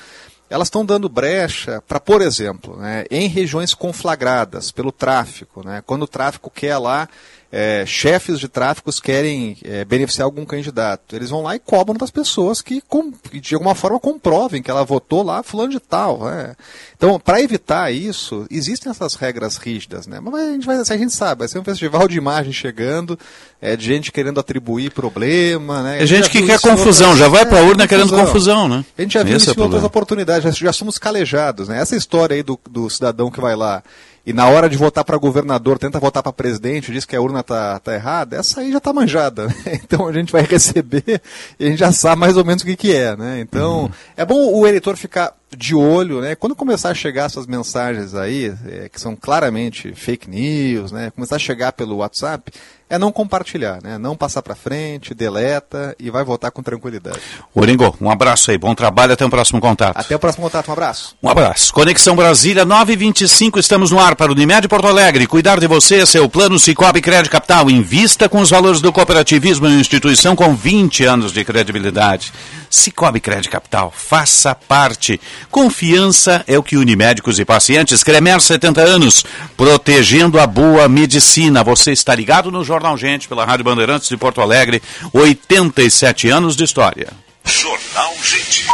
[0.50, 6.02] elas estão dando brecha para, por exemplo, né, em regiões conflagradas pelo tráfico, né, quando
[6.02, 7.08] o tráfico quer lá,
[7.50, 12.10] é, chefes de tráficos querem é, beneficiar algum candidato, eles vão lá e cobram das
[12.10, 16.24] pessoas que, com- que de alguma forma comprovem que ela votou lá fulano de tal.
[16.24, 16.54] né.
[16.96, 20.20] Então, para evitar isso, existem essas regras rígidas, né?
[20.20, 23.18] Mas a gente, vai, a gente sabe, vai ser um festival de imagem chegando,
[23.62, 25.98] é, de gente querendo atribuir problema, né?
[26.00, 28.68] A É gente que quer isso confusão, outras- já vai pra É, urna querendo confusão,
[28.68, 28.84] né?
[28.98, 31.68] A gente já viu Esse isso é o em outras oportunidades, já, já somos calejados,
[31.68, 31.80] né?
[31.80, 33.82] Essa história aí do, do cidadão que vai lá
[34.28, 37.42] e na hora de votar para governador tenta votar para presidente, diz que a urna
[37.42, 39.54] tá, tá errada, essa aí já tá manjada, né?
[39.82, 41.22] Então a gente vai receber
[41.58, 43.40] e a gente já sabe mais ou menos o que, que é, né?
[43.40, 43.90] Então Uhum.
[44.18, 46.34] é bom o eleitor ficar de olho, né?
[46.34, 51.10] Quando começar a chegar essas mensagens aí, é, que são claramente fake news, né?
[51.10, 52.52] Começar a chegar pelo WhatsApp,
[52.90, 53.98] é não compartilhar, né?
[53.98, 57.18] Não passar para frente, deleta e vai votar com tranquilidade.
[57.54, 59.96] Oringo, um abraço aí, bom trabalho, até o próximo contato.
[59.96, 61.16] Até o próximo contato, um abraço.
[61.22, 61.72] Um abraço.
[61.72, 65.26] Conexão Brasília 925, estamos no ar para o Unimed Porto Alegre.
[65.26, 67.70] Cuidar de você, seu plano Cicobi Crédito Capital.
[67.70, 72.32] Invista com os valores do cooperativismo em uma instituição com 20 anos de credibilidade.
[72.70, 75.20] Cicobi Crédito Capital, faça parte.
[75.50, 78.02] Confiança é o que une médicos e pacientes.
[78.02, 79.24] Cremer 70 anos,
[79.56, 81.64] protegendo a boa medicina.
[81.64, 84.82] Você está ligado no Jornal Gente pela Rádio Bandeirantes de Porto Alegre.
[85.12, 87.08] 87 anos de história.
[87.44, 88.66] Jornal Gente.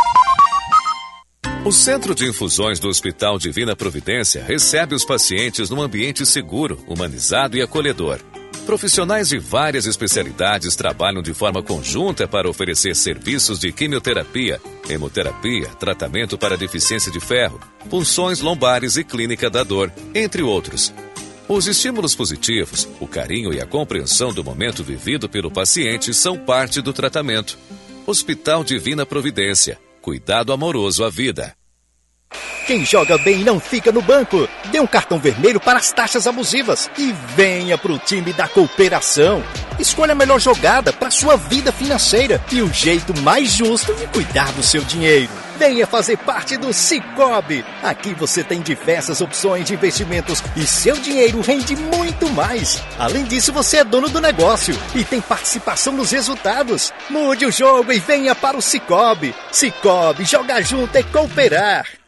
[1.64, 7.56] O Centro de Infusões do Hospital Divina Providência recebe os pacientes num ambiente seguro, humanizado
[7.56, 8.20] e acolhedor.
[8.66, 16.38] Profissionais de várias especialidades trabalham de forma conjunta para oferecer serviços de quimioterapia, hemoterapia, tratamento
[16.38, 20.94] para deficiência de ferro, punções lombares e clínica da dor, entre outros.
[21.46, 26.80] Os estímulos positivos, o carinho e a compreensão do momento vivido pelo paciente são parte
[26.80, 27.58] do tratamento.
[28.06, 29.78] Hospital Divina Providência.
[30.00, 31.54] Cuidado amoroso à vida.
[32.66, 34.48] Quem joga bem não fica no banco.
[34.70, 39.44] Dê um cartão vermelho para as taxas abusivas e venha pro time da cooperação.
[39.78, 44.50] Escolha a melhor jogada para sua vida financeira e o jeito mais justo de cuidar
[44.52, 45.28] do seu dinheiro.
[45.58, 47.64] Venha fazer parte do Cicobi.
[47.82, 52.82] Aqui você tem diversas opções de investimentos e seu dinheiro rende muito mais.
[52.98, 56.92] Além disso, você é dono do negócio e tem participação nos resultados.
[57.10, 59.34] Mude o jogo e venha para o Cicobi.
[59.52, 62.03] Cicobi, jogar junto é cooperar.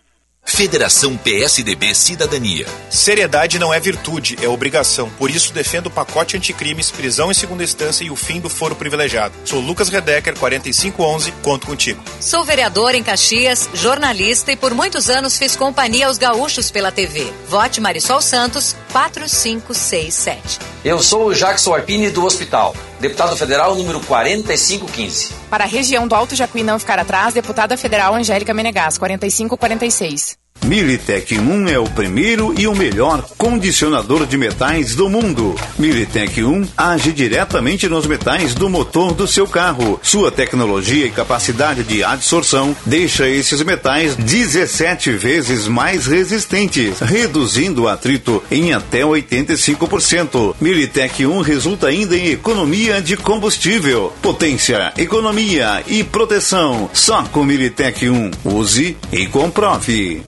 [0.46, 2.66] Federação PSDB Cidadania.
[2.88, 5.10] Seriedade não é virtude, é obrigação.
[5.18, 8.76] Por isso defendo o pacote anticrimes, prisão em segunda instância e o fim do foro
[8.76, 9.34] privilegiado.
[9.44, 12.00] Sou Lucas Redecker, 4511, conto contigo.
[12.20, 17.26] Sou vereador em Caxias, jornalista e por muitos anos fiz companhia aos gaúchos pela TV.
[17.48, 20.60] Vote Marisol Santos, 4567.
[20.84, 25.34] Eu sou o Jackson Arpini do Hospital, deputado federal número 4515.
[25.50, 30.45] Para a região do Alto Jacuí não ficar atrás, deputada federal Angélica Menegas, 4546.
[30.64, 35.54] Militec 1 é o primeiro e o melhor condicionador de metais do mundo.
[35.78, 40.00] Militec 1 age diretamente nos metais do motor do seu carro.
[40.02, 47.88] Sua tecnologia e capacidade de adsorção deixa esses metais 17 vezes mais resistentes, reduzindo o
[47.88, 50.56] atrito em até 85%.
[50.60, 56.90] Militec 1 resulta ainda em economia de combustível, potência, economia e proteção.
[56.92, 58.30] Só com Militec 1.
[58.44, 60.24] Use e comprove.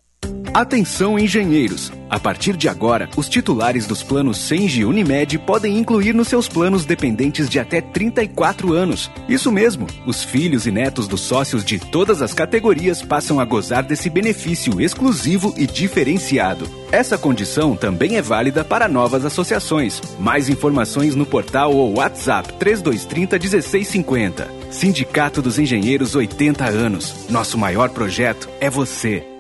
[0.55, 1.93] Atenção engenheiros!
[2.11, 6.87] A partir de agora, os titulares dos planos Sengi Unimed podem incluir nos seus planos
[6.87, 9.11] dependentes de até 34 anos.
[9.29, 13.85] Isso mesmo, os filhos e netos dos sócios de todas as categorias passam a gozar
[13.85, 16.69] desse benefício exclusivo e diferenciado.
[16.91, 20.01] Essa condição também é válida para novas associações.
[20.19, 24.51] Mais informações no portal ou WhatsApp 3230 1650.
[24.71, 27.29] Sindicato dos Engenheiros 80 anos.
[27.29, 29.38] Nosso maior projeto é você.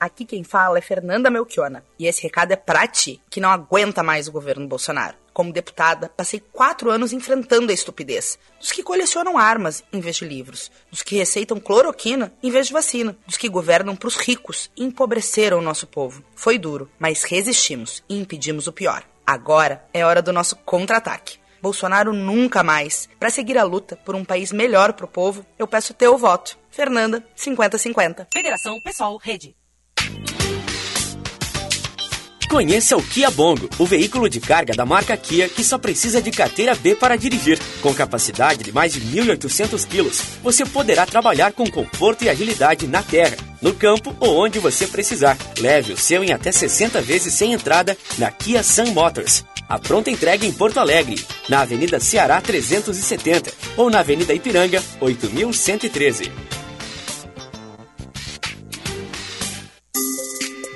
[0.00, 1.84] Aqui quem fala é Fernanda Melchiona.
[1.98, 5.14] E esse recado é pra ti, que não aguenta mais o governo Bolsonaro.
[5.30, 8.38] Como deputada, passei quatro anos enfrentando a estupidez.
[8.58, 10.72] Dos que colecionam armas em vez de livros.
[10.90, 13.14] Dos que receitam cloroquina em vez de vacina.
[13.26, 16.24] Dos que governam pros ricos e empobreceram o nosso povo.
[16.34, 19.04] Foi duro, mas resistimos e impedimos o pior.
[19.26, 21.38] Agora é hora do nosso contra-ataque.
[21.60, 23.06] Bolsonaro nunca mais.
[23.18, 26.58] Para seguir a luta por um país melhor pro povo, eu peço teu voto.
[26.70, 28.28] Fernanda, 5050.
[28.32, 29.59] Federação Pessoal Rede.
[32.50, 36.32] Conheça o Kia Bongo, o veículo de carga da marca Kia que só precisa de
[36.32, 37.56] carteira B para dirigir.
[37.80, 43.04] Com capacidade de mais de 1.800 quilos, você poderá trabalhar com conforto e agilidade na
[43.04, 45.38] terra, no campo ou onde você precisar.
[45.60, 49.44] Leve o seu em até 60 vezes sem entrada na Kia Sun Motors.
[49.68, 56.32] A pronta entrega em Porto Alegre, na Avenida Ceará 370 ou na Avenida Ipiranga 8113.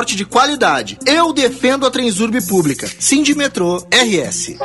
[0.00, 0.98] de qualidade.
[1.04, 2.90] Eu defendo a Transurb Pública.
[2.98, 4.56] Sindimetrô RS.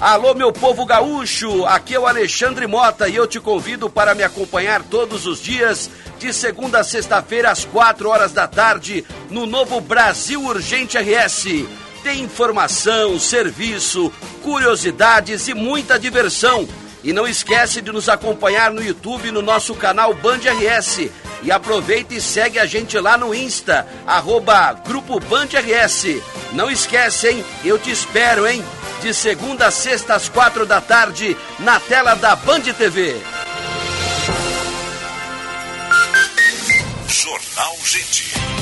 [0.00, 1.66] Alô, meu povo gaúcho!
[1.66, 5.90] Aqui é o Alexandre Mota e eu te convido para me acompanhar todos os dias,
[6.18, 11.66] de segunda a sexta-feira, às quatro horas da tarde, no novo Brasil Urgente RS.
[12.02, 14.10] Tem informação, serviço,
[14.42, 16.66] curiosidades e muita diversão.
[17.06, 21.08] E não esquece de nos acompanhar no YouTube no nosso canal Band RS.
[21.40, 26.20] E aproveita e segue a gente lá no Insta, arroba Grupo Band RS.
[26.52, 27.44] Não esquece, hein?
[27.64, 28.60] Eu te espero, hein?
[29.00, 33.16] De segunda a sexta às quatro da tarde, na tela da Band TV.
[37.06, 38.55] Jornal Gente.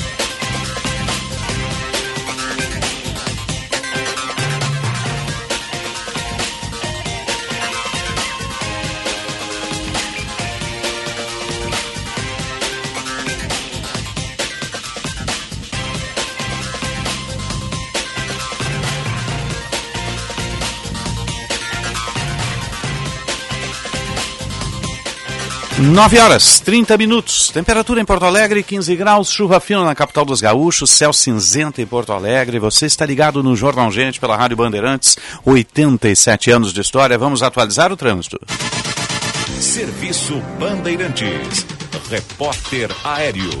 [25.85, 27.51] Nove horas, 30 minutos.
[27.51, 31.85] Temperatura em Porto Alegre, 15 graus, chuva fina na capital dos gaúchos, céu cinzento em
[31.85, 32.57] Porto Alegre.
[32.57, 37.19] Você está ligado no Jornal Gente pela Rádio Bandeirantes, 87 anos de história.
[37.19, 38.39] Vamos atualizar o trânsito.
[39.59, 41.67] Serviço Bandeirantes.
[42.09, 43.51] Repórter Aéreo.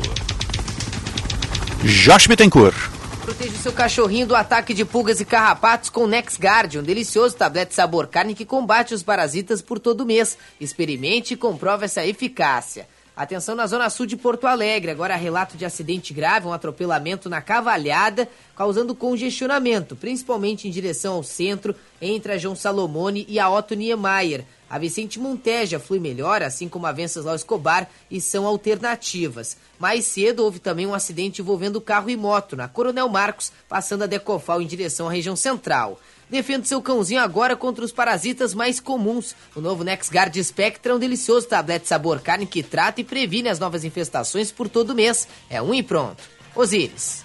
[1.83, 2.94] Josh Bittencourt.
[3.25, 7.73] Proteja o seu cachorrinho do ataque de pulgas e carrapatos com NexGuard, um delicioso tablete
[7.73, 10.37] sabor carne que combate os parasitas por todo mês.
[10.61, 12.87] Experimente e comprove essa eficácia.
[13.15, 14.91] Atenção na zona sul de Porto Alegre.
[14.91, 21.23] Agora relato de acidente grave, um atropelamento na Cavalhada, causando congestionamento, principalmente em direção ao
[21.23, 24.43] centro, entre a João Salomone e a Otto Niemeyer.
[24.69, 29.55] A Vicente Monteja flui melhor, assim como a Venceslau Escobar, e são alternativas.
[29.79, 34.07] Mais cedo houve também um acidente envolvendo carro e moto na Coronel Marcos, passando a
[34.07, 36.01] Decofal em direção à região central.
[36.29, 39.35] Defenda seu cãozinho agora contra os parasitas mais comuns.
[39.55, 43.59] O novo NexGuard Spectra é um delicioso tablete sabor carne que trata e previne as
[43.59, 45.27] novas infestações por todo mês.
[45.49, 46.23] É um e pronto.
[46.55, 47.23] Osíris.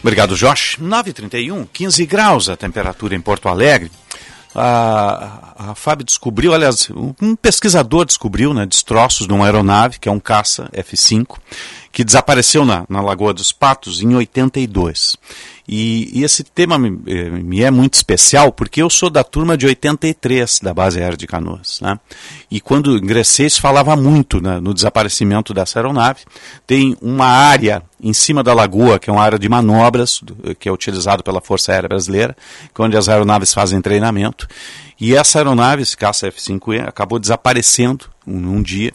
[0.00, 0.78] Obrigado, Josh.
[0.80, 3.90] 9h31, 15 graus a temperatura em Porto Alegre.
[4.54, 10.12] A, a FAB descobriu, aliás, um pesquisador descobriu né, destroços de uma aeronave, que é
[10.12, 11.38] um caça F-5,
[11.90, 15.16] que desapareceu na, na Lagoa dos Patos em 82.
[15.66, 19.56] E, e, esse tema me, eh, me, é muito especial porque eu sou da turma
[19.56, 21.80] de 83 da base aérea de Canoas.
[21.80, 21.98] Né?
[22.50, 26.20] E quando ingressei, se falava muito né, no desaparecimento dessa aeronave.
[26.66, 30.20] Tem uma área em cima da lagoa, que é uma área de manobras,
[30.58, 32.36] que é utilizado pela Força Aérea Brasileira,
[32.76, 34.48] é onde as aeronaves fazem treinamento.
[35.00, 38.92] E essa aeronave, esse caça F-5E, acabou desaparecendo um, um dia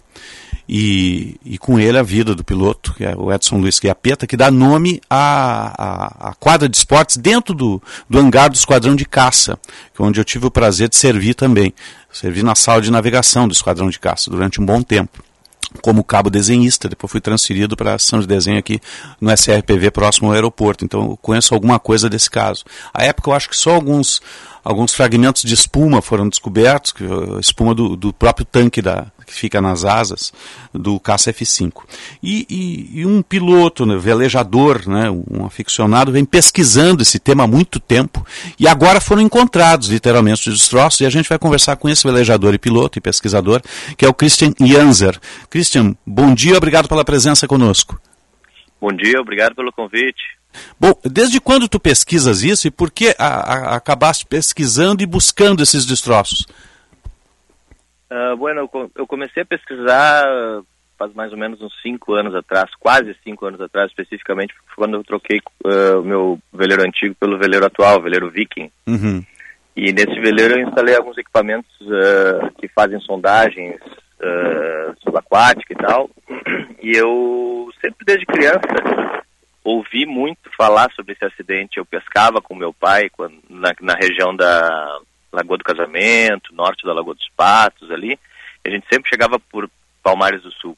[0.67, 4.35] e, e com ele a vida do piloto, que é o Edson Luiz Guiapeta, que
[4.35, 9.05] dá nome à, à, à quadra de esportes dentro do, do hangar do Esquadrão de
[9.05, 9.57] Caça,
[9.97, 11.73] é onde eu tive o prazer de servir também.
[12.11, 15.23] Servi na sala de navegação do Esquadrão de Caça durante um bom tempo
[15.81, 18.79] como cabo desenhista, depois fui transferido para a ação de desenho aqui
[19.19, 22.63] no SRPV próximo ao aeroporto, então eu conheço alguma coisa desse caso.
[22.93, 24.21] A época eu acho que só alguns
[24.67, 26.93] alguns fragmentos de espuma foram descobertos,
[27.39, 30.33] espuma do, do próprio tanque da, que fica nas asas
[30.73, 31.83] do caça F-5.
[32.21, 37.47] E, e, e, um piloto, né, velejador, né, um aficionado, vem pesquisando esse tema há
[37.47, 38.27] muito tempo
[38.59, 42.53] e agora foram encontrados literalmente os destroços e a gente vai conversar com esse velejador
[42.53, 43.61] e piloto e pesquisador,
[43.95, 45.17] que é o Christian Janzer.
[45.49, 47.97] Christian, bom dia, obrigado pela presença conosco.
[48.81, 50.36] Bom dia, obrigado pelo convite.
[50.79, 55.61] Bom, desde quando tu pesquisas isso e por que a, a, acabaste pesquisando e buscando
[55.61, 56.45] esses destroços?
[58.09, 60.25] Uh, bueno, eu comecei a pesquisar
[60.97, 65.03] faz mais ou menos uns cinco anos atrás, quase cinco anos atrás, especificamente quando eu
[65.03, 68.71] troquei o uh, meu veleiro antigo pelo veleiro atual, o veleiro Viking.
[68.87, 69.23] Uhum.
[69.75, 76.09] E nesse veleiro eu instalei alguns equipamentos uh, que fazem sondagens uh, subaquática e tal.
[76.81, 78.61] E eu sempre desde criança
[79.67, 81.77] ouvi muito falar sobre esse acidente.
[81.77, 84.99] Eu pescava com meu pai quando, na, na região da
[85.31, 88.17] Lagoa do Casamento, norte da Lagoa dos Patos ali.
[88.65, 89.69] A gente sempre chegava por
[90.01, 90.77] Palmares do Sul,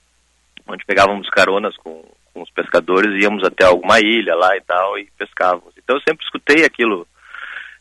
[0.67, 5.07] onde pegávamos caronas com, com os pescadores íamos até alguma ilha lá e tal e
[5.17, 5.73] pescávamos.
[5.77, 7.07] Então eu sempre escutei aquilo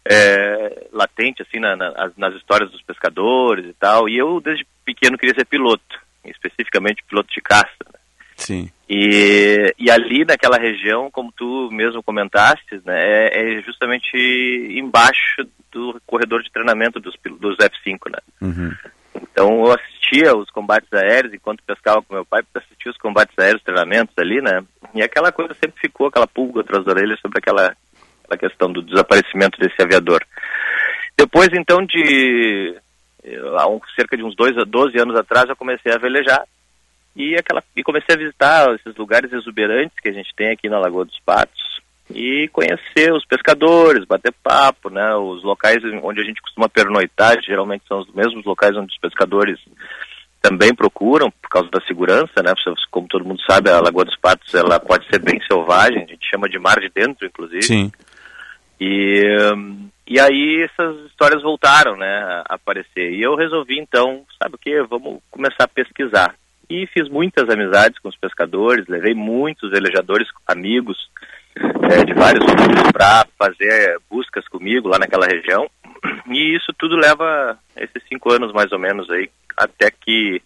[0.04, 4.08] é, latente assim na, na, nas histórias dos pescadores e tal.
[4.08, 7.84] E eu desde pequeno queria ser piloto, especificamente piloto de caça.
[7.92, 7.97] Né?
[8.38, 8.70] Sim.
[8.88, 14.16] E, e ali naquela região, como tu mesmo comentaste, né, é, é justamente
[14.70, 18.18] embaixo do corredor de treinamento dos, dos F-5, né?
[18.40, 18.72] Uhum.
[19.20, 23.62] Então eu assistia os combates aéreos enquanto pescava com meu pai, assistia os combates aéreos,
[23.62, 24.64] treinamentos ali, né?
[24.94, 27.76] E aquela coisa sempre ficou, aquela pulga atrás da orelha sobre aquela,
[28.24, 30.24] aquela questão do desaparecimento desse aviador.
[31.18, 32.76] Depois, então, de
[33.58, 36.42] há um, cerca de uns dois, 12 anos atrás, eu comecei a velejar
[37.18, 40.78] e, aquela, e comecei a visitar esses lugares exuberantes que a gente tem aqui na
[40.78, 41.80] Lagoa dos Patos
[42.14, 45.16] e conhecer os pescadores, bater papo, né?
[45.16, 49.58] Os locais onde a gente costuma pernoitar, geralmente são os mesmos locais onde os pescadores
[50.40, 52.52] também procuram por causa da segurança, né?
[52.88, 56.24] Como todo mundo sabe, a Lagoa dos Patos ela pode ser bem selvagem, a gente
[56.30, 57.62] chama de mar de dentro, inclusive.
[57.62, 57.90] Sim.
[58.80, 59.24] E
[60.06, 63.12] e aí essas histórias voltaram, né, a aparecer.
[63.12, 64.80] E eu resolvi então, sabe o que?
[64.84, 66.32] Vamos começar a pesquisar
[66.68, 70.96] e fiz muitas amizades com os pescadores, levei muitos velejadores, amigos
[71.56, 75.68] é, de vários clubes para fazer buscas comigo lá naquela região.
[76.28, 80.42] E isso tudo leva esses cinco anos mais ou menos aí, até que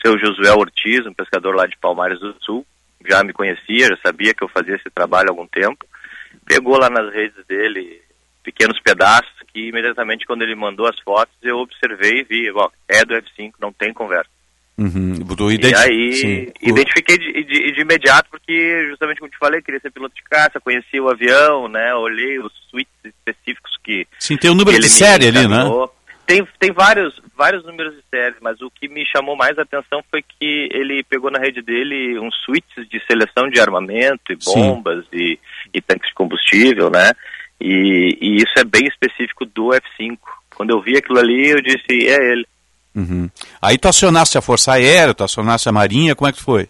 [0.00, 2.64] seu Josué Ortiz, um pescador lá de Palmares do Sul,
[3.04, 5.84] já me conhecia, já sabia que eu fazia esse trabalho há algum tempo,
[6.46, 8.00] pegou lá nas redes dele
[8.44, 13.04] pequenos pedaços que imediatamente quando ele mandou as fotos eu observei e vi, ó, é
[13.04, 14.35] do F5, não tem conversa.
[14.78, 15.14] Uhum.
[15.58, 16.52] e aí Sim.
[16.60, 20.60] identifiquei de, de, de, imediato porque justamente como te falei, queria ser piloto de caça,
[20.60, 21.94] conheci o avião, né?
[21.94, 24.06] Olhei os suítes específicos que.
[24.18, 25.64] Sim, tem o um número de série ali, né?
[26.26, 30.02] Tem, tem vários, vários números de série, mas o que me chamou mais a atenção
[30.10, 35.06] foi que ele pegou na rede dele uns suítes de seleção de armamento e bombas
[35.12, 35.38] e,
[35.72, 37.12] e, tanques de combustível, né?
[37.60, 40.18] E, e isso é bem específico do F-5.
[40.54, 42.46] Quando eu vi aquilo ali, eu disse, é ele.
[42.96, 43.28] Uhum.
[43.60, 46.68] Aí tu acionaste a Força Aérea, tu acionaste a Marinha, como é que foi?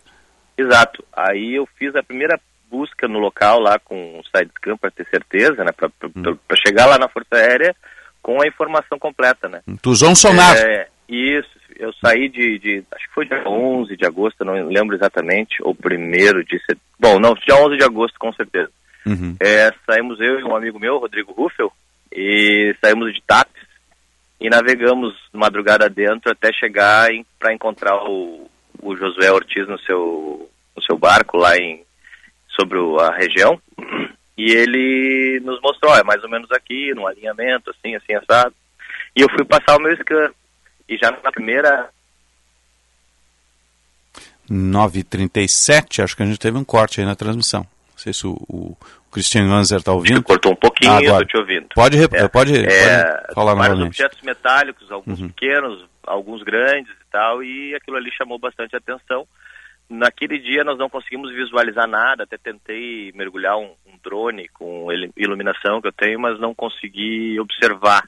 [0.59, 1.05] Exato.
[1.14, 5.62] Aí eu fiz a primeira busca no local lá com o sidecam para ter certeza,
[5.64, 5.70] né?
[5.72, 6.37] Para Hum.
[6.66, 7.74] chegar lá na Força Aérea
[8.20, 9.61] com a informação completa, né?
[9.81, 10.57] Tu usou um sonar.
[10.57, 11.49] É, isso.
[11.79, 15.74] Eu saí de, de- acho que foi dia 11 de agosto, não lembro exatamente, ou
[15.74, 16.83] primeiro de setembro.
[16.99, 18.70] Bom, não, dia 11 de agosto, com certeza.
[19.05, 19.37] Uhum.
[19.39, 21.70] É, saímos eu e um amigo meu, Rodrigo Ruffel,
[22.11, 23.62] e saímos de Tapes
[24.41, 27.09] e navegamos madrugada dentro até chegar
[27.39, 28.51] para encontrar o,
[28.82, 31.82] o Josué Ortiz no seu, no seu barco lá em,
[32.49, 33.61] sobre o- a região.
[34.37, 38.55] E ele nos mostrou, é mais ou menos aqui, no alinhamento, assim, assim, assado.
[39.16, 40.30] E eu fui passar o meu scan.
[40.89, 41.89] E já na primeira
[44.51, 47.66] 9h37, acho que a gente teve um corte aí na transmissão.
[47.97, 48.77] Não sei se o, o,
[49.11, 50.23] Cristiano Lanzer está ouvindo.
[50.23, 51.67] cortou um pouquinho, Ah, tô te ouvindo.
[51.75, 53.87] Pode, É, pode, é, pode falar vários novamente.
[54.03, 55.29] objetos metálicos, alguns Uhum.
[55.29, 59.27] pequenos, alguns grandes e tal, e aquilo ali chamou bastante atenção.
[59.89, 65.81] Naquele dia nós não conseguimos visualizar nada, até tentei mergulhar um, um drone com iluminação
[65.81, 68.03] que eu tenho, mas não consegui observar.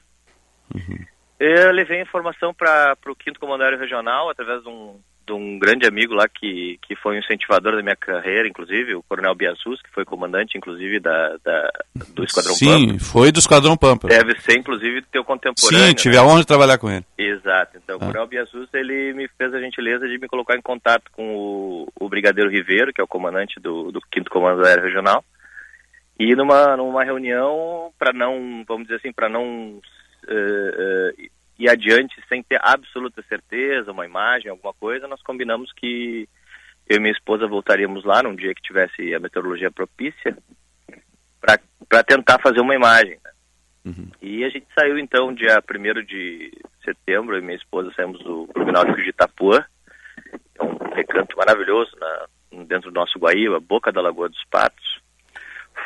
[1.39, 5.59] Eu levei a informação para o 5 Comando Aéreo Regional, através de um, de um
[5.59, 9.79] grande amigo lá que, que foi um incentivador da minha carreira, inclusive, o Coronel Biasus,
[9.81, 11.71] que foi comandante, inclusive, da, da-
[12.15, 13.03] do Esquadrão Sim, Pampa.
[13.03, 14.07] foi do Esquadrão Pampa.
[14.07, 15.87] Deve ser, inclusive, teu contemporâneo.
[15.89, 16.21] Sim, tive né?
[16.21, 17.05] a honra de trabalhar com ele.
[17.17, 17.77] Exato.
[17.77, 18.05] Então, o Ah.
[18.07, 22.09] Coronel Biasus, ele me fez a gentileza de me colocar em contato com o, o
[22.09, 25.23] Brigadeiro Ribeiro, que é o comandante do, do 5 Comando Aéreo Regional,
[26.19, 29.79] e numa, numa reunião, para não, vamos dizer assim, para não
[30.27, 31.27] eh, eh,
[31.59, 36.27] ir adiante sem ter absoluta certeza, uma imagem, alguma coisa, nós combinamos que
[36.87, 40.35] eu e minha esposa voltaríamos lá num dia que tivesse a meteorologia propícia
[41.87, 43.19] para tentar fazer uma imagem.
[43.23, 43.31] né?
[44.21, 46.51] E a gente saiu então dia 1 de
[46.83, 49.63] setembro, eu e minha esposa saímos do Náutico de Itapuã,
[50.55, 52.25] é um recanto maravilhoso na,
[52.65, 54.99] dentro do nosso Guaíba, boca da Lagoa dos Patos.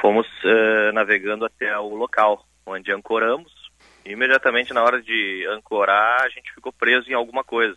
[0.02, 3.63] Fomos eh, navegando até o local onde ancoramos e
[4.06, 7.76] imediatamente na hora de ancorar a gente ficou preso em alguma coisa.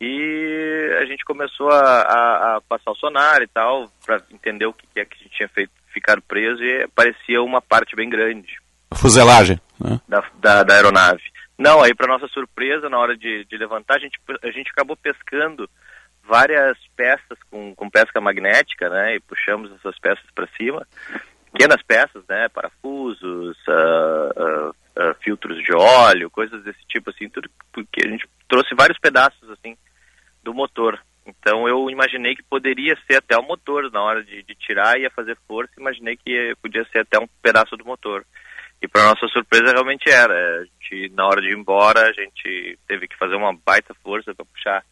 [0.00, 4.72] E a gente começou a, a- a passar o sonar e tal, para entender o
[4.72, 8.56] que é que a gente tinha feito, ficado preso, e parecia uma parte bem grande
[8.96, 9.60] Fuselagem.
[9.80, 10.00] Né?
[10.08, 11.22] da, da, da aeronave.
[11.58, 14.96] Não, aí para nossa surpresa, na hora de, de levantar, a gente, a gente acabou
[14.96, 15.70] pescando
[16.24, 19.14] várias peças com, com pesca magnética, né?
[19.16, 20.86] E puxamos essas peças para cima.
[21.52, 22.48] Pequenas peças, né?
[22.48, 28.28] Parafusos, ah, ah, ah, filtros de óleo, coisas desse tipo, assim, tudo porque a gente
[28.48, 29.76] trouxe vários pedaços, assim,
[30.42, 31.00] do motor.
[31.26, 35.10] Então eu imaginei que poderia ser até o motor na hora de, de tirar ia
[35.10, 38.24] fazer força, imaginei que podia ser até um pedaço do motor.
[38.82, 40.64] E para nossa surpresa realmente era.
[40.64, 44.44] Gente, na hora de ir embora, a gente teve que fazer uma baita força para
[44.44, 44.84] puxar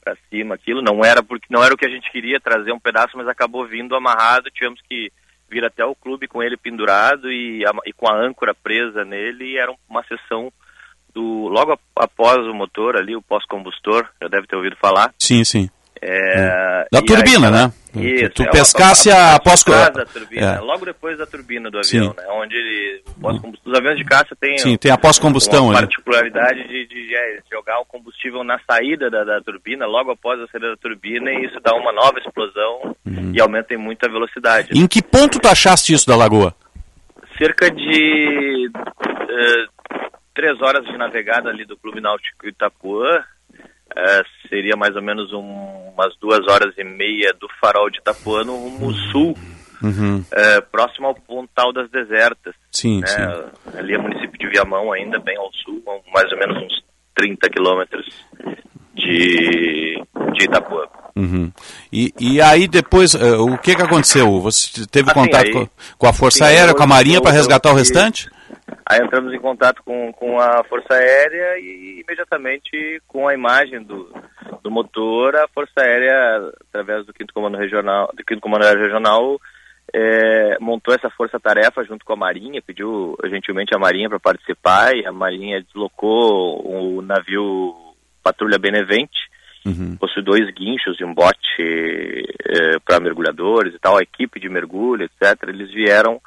[0.00, 0.80] para cima aquilo.
[0.80, 3.66] Não era porque não era o que a gente queria trazer um pedaço, mas acabou
[3.66, 4.52] vindo amarrado.
[4.52, 5.10] Tivemos que
[5.54, 9.56] vir até o clube com ele pendurado e, a- e com a âncora presa nele.
[9.56, 10.52] Era uma sessão
[11.14, 14.06] do logo ap- após o motor ali, o pós-combustor.
[14.20, 15.14] Já deve ter ouvido falar.
[15.18, 15.70] Sim, sim.
[16.06, 17.72] É, Da turbina, aí, né?
[17.96, 19.40] Isso, Tu é, pescasse a, a a,
[20.04, 20.60] turbina, é.
[20.60, 21.98] logo depois da turbina do Sim.
[21.98, 22.24] avião, né?
[22.32, 23.02] Onde ele,
[23.64, 27.78] os aviões de caça têm Sim, tem a pós-combustão uma particularidade de, de, é, jogar
[27.78, 31.58] o combustível na saída da, da turbina, logo após a saída da turbina, e isso
[31.62, 33.32] dá uma nova explosão Uhum.
[33.34, 34.70] e aumenta em muito a velocidade.
[34.72, 36.54] Em que ponto tu achaste isso da lagoa?
[37.36, 39.66] Cerca de eh,
[40.34, 43.22] três horas de navegada ali do Clube Náutico Itapuã,
[43.96, 48.42] eh, seria mais ou menos um- umas duas horas e meia do farol de Itapuã
[48.44, 49.36] no rumo sul,
[49.82, 50.24] Uhum.
[50.32, 52.54] eh, próximo ao Pontal das Desertas.
[52.72, 53.06] Sim, né?
[53.06, 53.22] sim.
[53.78, 55.82] Ali é município de Viamão, ainda bem ao sul,
[56.12, 56.82] mais ou menos uns
[57.14, 58.06] 30 quilômetros
[58.94, 60.86] de, de Itapuã.
[61.16, 61.52] Uhum.
[61.92, 64.40] E, e aí depois, eh, o que que aconteceu?
[64.40, 65.68] Você teve Assim, contato aí- com,
[65.98, 68.28] com a Força sim, Aérea, com a Marinha para eu- resgatar o restante?
[68.86, 74.10] Aí entramos em contato com, com a Força Aérea e imediatamente com a imagem do,
[74.62, 79.40] do motor, a Força Aérea, através do 5 Comando Regional, do 5 Comando Aéreo Regional,
[79.92, 85.06] eh, montou essa força-tarefa junto com a Marinha, pediu gentilmente a Marinha para participar e
[85.06, 87.74] a Marinha deslocou o navio
[88.22, 89.32] Patrulha Benevente,
[89.66, 89.96] Uhum.
[89.96, 91.32] possui dois guinchos e um bote
[92.84, 95.42] para mergulhadores e tal, a equipe de mergulho, etc.
[95.48, 96.20] Eles vieram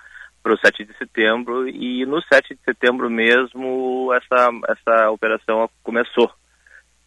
[0.48, 6.32] para o 7 de setembro e no 7 de setembro mesmo essa, essa operação começou.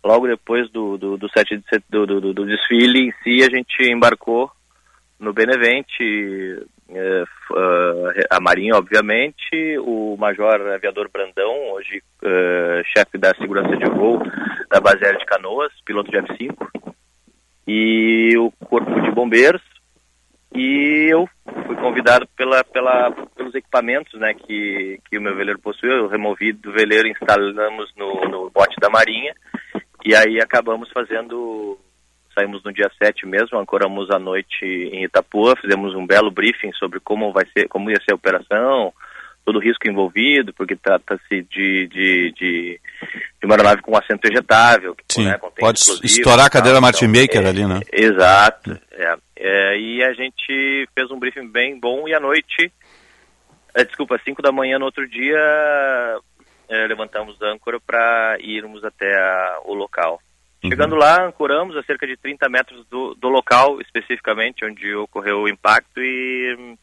[0.04, 3.48] Logo depois do, do, do 7 de set- do, do, do desfile em si, a
[3.50, 4.50] gente embarcou
[5.18, 13.34] no Benevente, f- eh, a Marinha, obviamente, o Major Aviador Brandão, hoje eh, chefe da
[13.36, 14.18] segurança de voo
[14.70, 16.56] da base aérea de Canoas, piloto de F5,
[17.66, 19.62] e o Corpo de Bombeiros,
[20.52, 21.28] e eu
[21.66, 25.90] fui convidado pela, pela, pelos equipamentos né, que, que o meu veleiro possui.
[25.90, 29.34] Eu removi do veleiro, instalamos no, no bote da Marinha
[30.04, 31.78] e aí acabamos fazendo.
[32.34, 37.00] Saímos no dia 7 mesmo, ancoramos à noite em Itapua, fizemos um belo briefing sobre
[37.00, 38.92] como vai ser, como ia ser a operação,
[39.44, 44.94] todo o risco envolvido, porque trata-se de, de, de, de, uma aeronave com assento vegetável.
[44.94, 47.80] Que, Sim, né, pode estourar a cadeira Martin Maker é, ali, né?
[47.92, 48.78] Exato.
[48.92, 52.70] É, é, e a gente fez um briefing bem bom e à noite,
[53.74, 55.38] é, desculpa, às 5 da manhã no outro dia,
[56.68, 60.20] é, levantamos a âncora para irmos até a, o local.
[60.62, 60.68] Uhum.
[60.68, 65.48] Chegando lá, ancoramos a cerca de 30 metros do, do local, especificamente, onde ocorreu o
[65.48, 66.76] impacto e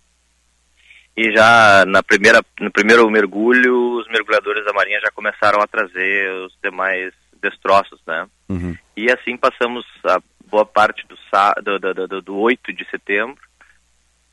[1.15, 6.31] e já na primeira, no primeiro mergulho, os mergulhadores da Marinha já começaram a trazer
[6.45, 8.27] os demais destroços, né?
[8.47, 8.77] Uhum.
[8.95, 10.19] E assim passamos a
[10.49, 11.15] boa parte do,
[11.61, 13.41] do, do, do, do 8 de setembro.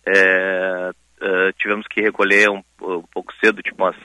[0.06, 3.96] É, uh, tivemos que recolher um, um, pouco cedo, tipo umas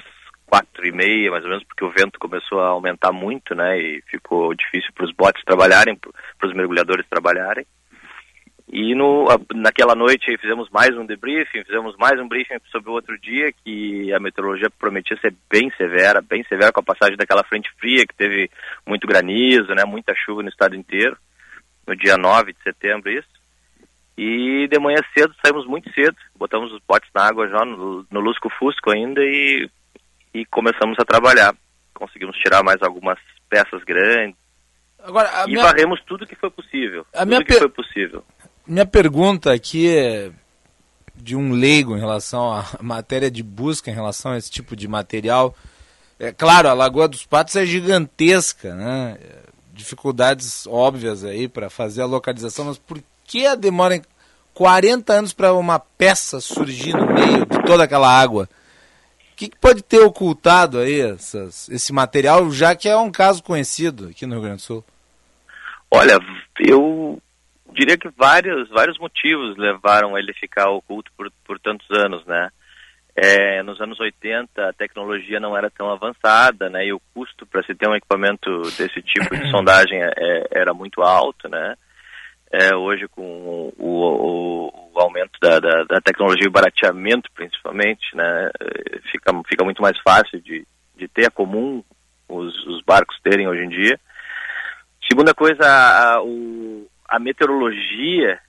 [0.45, 3.78] quatro e meia, mais ou menos, porque o vento começou a aumentar muito, né?
[3.78, 7.66] E ficou difícil para os botes trabalharem, para os mergulhadores trabalharem.
[8.72, 13.20] E no, naquela noite fizemos mais um debriefing, fizemos mais um briefing sobre o outro
[13.20, 17.68] dia, que a meteorologia prometia ser bem severa, bem severa com a passagem daquela frente
[17.80, 18.47] fria, que teve
[18.86, 21.18] muito granizo, né, muita chuva no estado inteiro,
[21.89, 23.27] no dia 9 de setembro isso.
[24.17, 28.19] E de manhã cedo, saímos muito cedo, botamos os botes na água já, no, no
[28.19, 29.69] Lusco Fusco ainda, e,
[30.33, 31.55] e começamos a trabalhar.
[31.93, 33.17] Conseguimos tirar mais algumas
[33.49, 34.37] peças grandes,
[35.01, 35.63] Agora, e minha...
[35.63, 37.05] varremos tudo que foi possível.
[37.13, 37.59] A minha per...
[37.59, 38.23] foi possível.
[38.67, 40.31] Minha pergunta aqui é
[41.15, 44.87] de um leigo em relação à matéria de busca em relação a esse tipo de
[44.87, 45.55] material.
[46.19, 49.17] É claro, a Lagoa dos Patos é gigantesca, né?
[49.80, 54.01] Dificuldades óbvias aí para fazer a localização, mas por que a demora em
[54.53, 58.49] 40 anos para uma peça surgir no meio de toda aquela água?
[59.32, 63.41] O que, que pode ter ocultado aí essas, esse material, já que é um caso
[63.41, 64.86] conhecido aqui no Rio Grande do Sul?
[65.89, 66.19] Olha,
[66.59, 67.21] eu
[67.73, 72.49] diria que vários, vários motivos levaram ele a ficar oculto por, por tantos anos, né?
[73.16, 76.86] É, nos anos 80 a tecnologia não era tão avançada, né?
[76.86, 81.01] E o custo para se ter um equipamento desse tipo de sondagem é, era muito
[81.01, 81.76] alto, né?
[82.51, 88.16] É, hoje com o, o, o aumento da, da, da, tecnologia e o barateamento principalmente,
[88.16, 88.49] né?
[89.12, 91.84] Fica, fica muito mais fácil de, de ter, é comum
[92.28, 93.99] os, os barcos terem hoje em dia.
[95.07, 98.39] Segunda coisa, a, o, a meteorologia,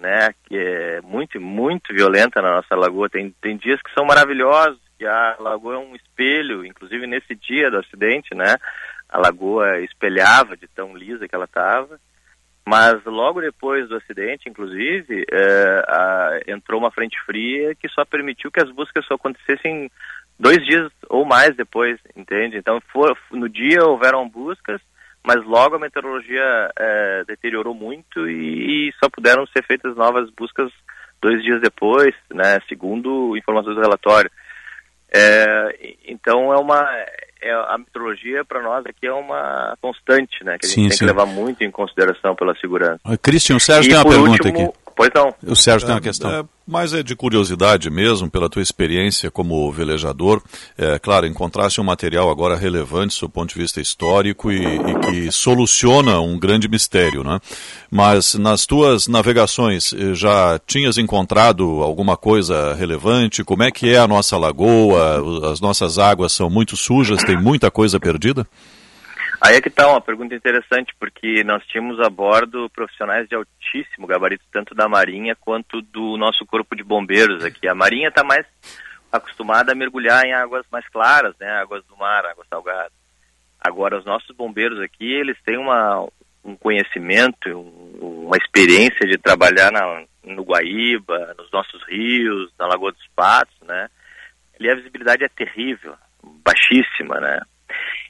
[0.00, 3.08] né, que é muito, muito violenta na nossa lagoa.
[3.08, 7.70] Tem, tem dias que são maravilhosos, que a lagoa é um espelho, inclusive nesse dia
[7.70, 8.56] do acidente, né,
[9.08, 12.00] a lagoa espelhava de tão lisa que ela estava.
[12.66, 18.50] Mas logo depois do acidente, inclusive, é, a, entrou uma frente fria que só permitiu
[18.50, 19.90] que as buscas só acontecessem
[20.38, 22.56] dois dias ou mais depois, entende?
[22.56, 24.80] Então, for, no dia houveram buscas,
[25.24, 30.70] mas logo a meteorologia é, deteriorou muito e, só puderam ser feitas novas buscas
[31.20, 34.30] dois dias depois, né, segundo informações do relatório.
[35.12, 36.80] É, então é uma
[37.42, 40.90] é, a meteorologia para nós aqui é uma constante, né, que a gente Sim, tem
[40.92, 40.98] sim.
[40.98, 43.00] que levar muito em consideração pela segurança.
[43.22, 44.78] Christian, o Sérgio E tem uma pergunta último, aqui.
[45.00, 45.32] Pois não.
[45.46, 46.30] O Sérgio tem uma É, questão.
[46.30, 50.42] é, mas é de curiosidade mesmo, pela tua experiência como velejador.
[50.76, 55.32] É, claro, encontraste um material agora relevante do ponto de vista histórico e, e que
[55.32, 57.40] soluciona um grande mistério, né?
[57.90, 63.42] Mas nas tuas navegações, eh, já tinhas encontrado alguma coisa relevante?
[63.42, 65.50] Como é que é a nossa lagoa?
[65.50, 68.46] As nossas águas são muito sujas, tem muita coisa perdida?
[69.40, 74.06] Aí é que está uma pergunta interessante, porque nós tínhamos a bordo profissionais de altíssimo
[74.06, 77.66] gabarito, tanto da Marinha quanto do nosso corpo de bombeiros aqui.
[77.66, 78.44] A Marinha está mais
[79.10, 82.92] acostumada a mergulhar em águas mais claras, né, águas do mar, águas salgadas.
[83.58, 86.06] Agora, os nossos bombeiros aqui, eles têm uma,
[86.44, 92.92] um conhecimento, um- uma experiência de trabalhar na, no Guaíba, nos nossos rios, na Lagoa
[92.92, 93.88] dos Patos, né?
[94.58, 95.94] Ali a visibilidade é terrível,
[96.44, 97.40] baixíssima, né?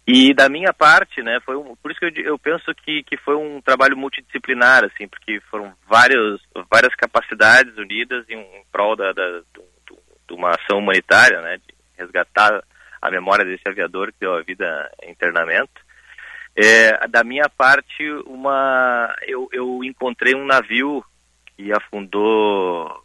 [0.06, 3.16] E da minha parte, né, foi um, por isso que eu, eu penso que, que
[3.18, 6.40] foi um trabalho multidisciplinar, assim, porque foram vários,
[6.70, 9.98] várias capacidades unidas em, em prol da, da, do- do-
[10.28, 12.62] de uma ação humanitária, né, de resgatar
[13.00, 15.80] a memória desse aviador que deu a vida em internamento.
[16.56, 21.04] É, da minha parte, uma, eu, eu encontrei um navio
[21.56, 23.04] que afundou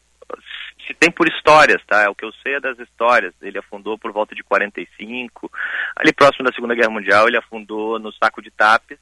[0.85, 2.09] se tem por histórias, tá?
[2.09, 3.33] O que eu sei é das histórias.
[3.41, 5.51] Ele afundou por volta de 45,
[5.95, 8.97] ali próximo da Segunda Guerra Mundial, ele afundou no saco de Tapes.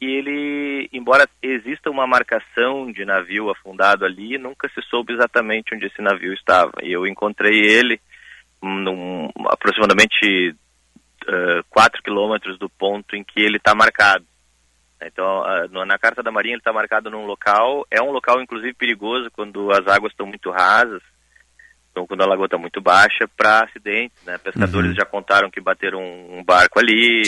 [0.00, 5.86] E ele, embora exista uma marcação de navio afundado ali, nunca se soube exatamente onde
[5.86, 6.72] esse navio estava.
[6.82, 8.00] E eu encontrei ele
[8.60, 10.56] num, aproximadamente
[11.70, 14.24] 4 uh, quilômetros do ponto em que ele está marcado.
[15.06, 18.74] Então, uh, na Carta da Marinha ele está marcado num local, é um local inclusive
[18.74, 21.02] perigoso quando as águas estão muito rasas,
[21.90, 24.38] então quando a lagoa está muito baixa, para acidentes, né?
[24.38, 24.96] Pescadores Uhum.
[24.96, 27.22] já contaram que bateram um barco ali,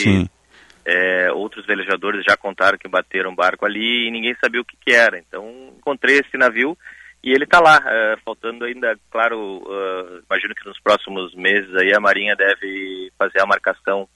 [0.85, 4.77] é, outros velejadores já contaram que bateram um barco ali e ninguém sabia o que,
[4.81, 5.19] que era.
[5.19, 6.77] Então, encontrei esse navio
[7.23, 11.95] e ele está lá, é, faltando ainda, claro, é, imagino que nos próximos meses aí
[11.95, 14.07] a Marinha deve fazer a marcação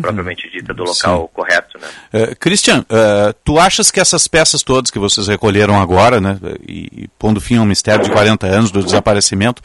[0.00, 1.28] propriamente dita do local Sim.
[1.34, 1.88] correto, né?
[2.12, 6.88] Eh, Christian, eh, tu achas que essas peças todas que vocês recolheram agora, né, e,
[7.04, 9.62] e pondo fim ao mistério de 40 anos do desaparecimento,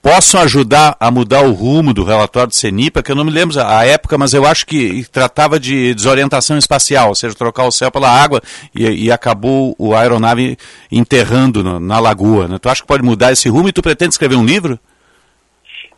[0.00, 3.60] possam ajudar a mudar o rumo do relatório do CENIPA, que eu não me lembro
[3.64, 7.88] a época, mas eu acho que tratava de desorientação espacial, ou seja, trocar o céu
[7.90, 8.42] pela água
[8.74, 10.58] e, e acabou o a aeronave
[10.90, 12.48] enterrando no- na lagoa.
[12.48, 12.58] Né?
[12.58, 14.78] Tu acha que pode mudar esse rumo e tu pretende escrever um livro?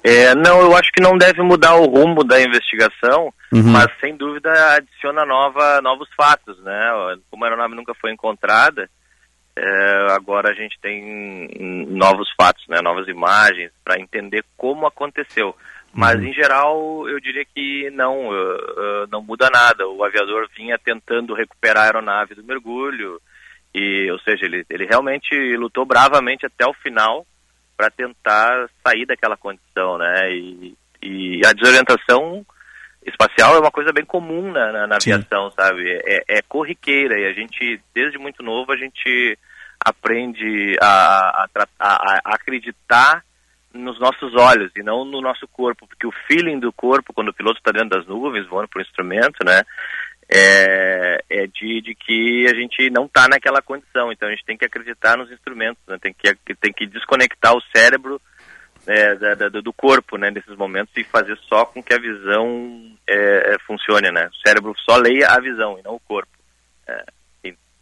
[0.07, 3.73] É, não, eu acho que não deve mudar o rumo da investigação, Uhum.
[3.73, 6.91] mas sem dúvida adiciona nova, novos fatos, né?
[7.31, 8.91] Como a aeronave nunca foi encontrada,
[9.57, 12.81] é, agora a gente tem novos fatos, né?
[12.83, 15.57] Novas imagens para entender como aconteceu.
[15.93, 16.25] Mas Uhum.
[16.27, 19.87] em geral eu diria que não, uh, uh, não muda nada.
[19.89, 23.21] O aviador vinha tentando recuperar a aeronave do mergulho
[23.73, 27.25] e, ou seja, ele, ele realmente lutou bravamente até o final
[27.77, 30.31] para tentar sair daquela condição, né?
[30.33, 32.45] E, e a desorientação
[33.07, 35.83] espacial é uma coisa bem comum na, na, na aviação, sabe?
[36.07, 39.39] É, é corriqueira e a gente, desde muito novo, a gente
[39.85, 41.49] aprende a, a,
[41.79, 43.23] a- a acreditar
[43.73, 47.35] nos nossos olhos e não no nosso corpo, porque o feeling do corpo, quando o
[47.35, 49.63] piloto está dentro das nuvens, voando por um instrumento, né?
[50.29, 54.57] É, é de, de que a gente não está naquela condição, então a gente tem
[54.57, 55.99] que acreditar nos instrumentos, né?
[56.01, 58.21] tem, que, tem que desconectar o cérebro
[58.87, 62.93] é, da- da- do corpo, né, nesses momentos e fazer só com que a visão
[63.09, 64.29] é, é, funcione, né?
[64.31, 66.31] O cérebro só leia a visão e não o corpo.
[66.87, 67.05] É,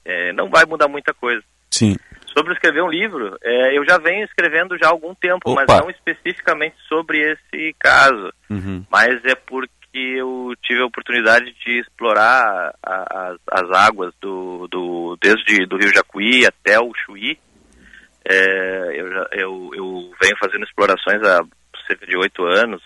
[0.05, 1.43] é, não vai mudar muita coisa.
[1.70, 1.97] Sim.
[2.26, 5.80] Sobre escrever um livro, eu já venho escrevendo já há algum tempo, mas Opa.
[5.80, 8.32] não especificamente sobre esse caso.
[8.49, 8.84] Uhum.
[8.90, 15.66] Mas é porque eu tive a oportunidade de explorar as, as águas do, do desde
[15.66, 17.38] do Rio Jacuí até o Chuí.
[18.24, 21.40] É, eu, eu, eu venho fazendo explorações há
[21.86, 22.82] cerca de oito anos.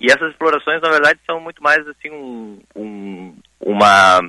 [0.00, 4.20] E essas explorações, na verdade, são muito mais assim um, um- uma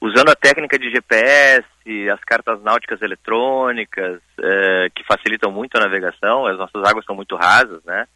[0.00, 1.66] usando a técnica de GPS,
[2.12, 7.36] as cartas náuticas eletrônicas, eh, que facilitam muito a navegação, as nossas águas são muito
[7.36, 8.06] rasas, né?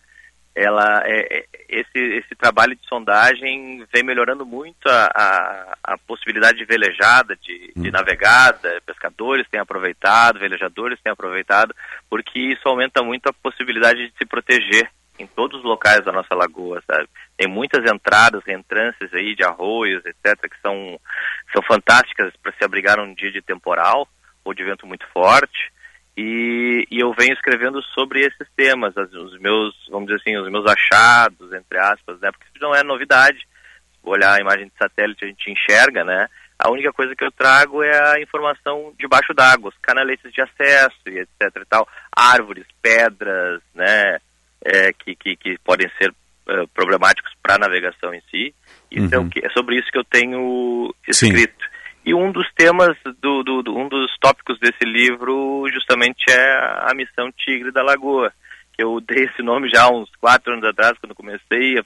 [0.54, 6.58] Ela, é, é- esse, esse trabalho de sondagem vem melhorando muito a, a, a possibilidade
[6.58, 11.74] de velejada, de, de navegada, pescadores têm aproveitado, velejadores têm aproveitado,
[12.08, 14.88] porque isso aumenta muito a possibilidade de se proteger
[15.18, 17.08] em todos os locais da nossa lagoa, sabe?
[17.36, 20.98] Tem muitas entradas, reentrâncias aí de arroios, etc., que são,
[21.52, 24.08] são fantásticas para se abrigar num dia de temporal
[24.44, 25.72] ou de vento muito forte.
[26.16, 30.50] E, e eu venho escrevendo sobre esses temas, as- os meus, vamos dizer assim, os
[30.50, 32.30] meus achados, entre aspas, né?
[32.30, 33.38] Porque isso não é novidade.
[34.02, 36.28] Olhar a imagem de satélite, a gente enxerga, né?
[36.58, 40.96] A única coisa que eu trago é a informação debaixo d'água, os canaletes de acesso
[41.08, 44.18] e etc e tal, árvores, pedras, né?
[44.66, 46.10] é, que, que, que podem ser
[46.48, 48.54] eh, problemáticos para a navegação em si.
[48.90, 49.28] Isso é, o Uhum.
[49.28, 51.63] que, é sobre isso que eu tenho escrito.
[52.04, 56.54] E um dos temas, do, do, do- um dos tópicos desse livro justamente é
[56.90, 58.30] a missão Tigre da Lagoa,
[58.76, 61.84] que eu dei esse nome já há uns quatro anos atrás, quando comecei a-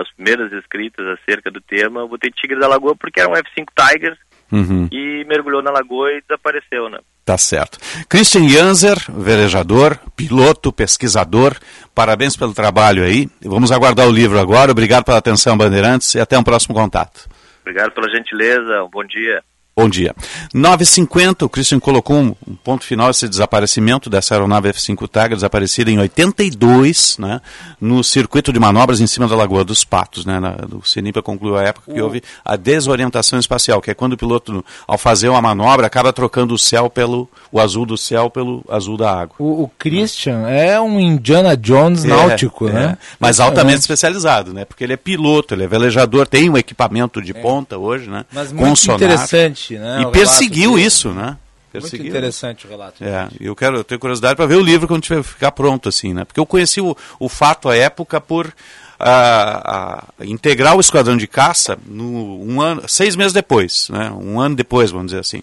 [0.00, 3.66] as primeiras escritas acerca do tema, eu botei Tigre da Lagoa porque era um F-5
[3.78, 4.16] Tiger
[4.50, 4.88] Uhum.
[4.92, 6.98] e mergulhou na lagoa e desapareceu, né?
[7.24, 7.78] Tá certo.
[8.08, 11.56] Christian Janzer, velejador, piloto, pesquisador,
[11.92, 13.28] parabéns pelo trabalho aí.
[13.42, 14.70] Vamos aguardar o livro agora.
[14.70, 17.28] Obrigado pela atenção, Bandeirantes, e até um próximo contato.
[17.66, 19.42] Obrigado pela gentileza, um bom dia.
[19.78, 20.14] Bom dia.
[20.54, 25.90] 9h50, o Christian colocou um, um ponto final esse desaparecimento dessa aeronave F-5 Tiger, desaparecida
[25.90, 27.42] em 82, né,
[27.78, 30.24] no circuito de manobras em cima da Lagoa dos Patos.
[30.24, 34.14] Né, na, o CENIPA concluiu a época que houve a desorientação espacial, que é quando
[34.14, 38.30] o piloto, ao fazer uma manobra, acaba trocando o céu pelo, o azul do céu
[38.30, 39.36] pelo azul da água.
[39.38, 42.72] O, o Christian é um Indiana Jones É, náutico, é.
[42.72, 42.98] né?
[43.20, 43.42] Mas É.
[43.42, 44.64] altamente especializado, né?
[44.64, 48.24] Porque ele é piloto, ele é velejador, tem um equipamento de ponta hoje, né?
[48.32, 49.65] Mas muito sonar.
[49.74, 51.36] Né, E perseguiu isso, né?
[51.80, 52.08] perseguiram.
[52.08, 53.02] interessante o relato.
[53.02, 56.12] É, eu quero, eu tenho curiosidade para ver o livro quando tiver ficar pronto, assim,
[56.12, 56.24] né?
[56.24, 58.52] Porque eu conheci o, o fato à época por
[58.98, 64.10] ah, ah, integrar o esquadrão de caça no, um ano, seis meses depois, né?
[64.10, 65.42] Um ano depois, vamos dizer assim.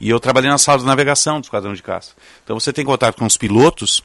[0.00, 2.12] E eu trabalhei na sala de navegação do esquadrão de caça.
[2.44, 4.02] Então você tem contato com os pilotos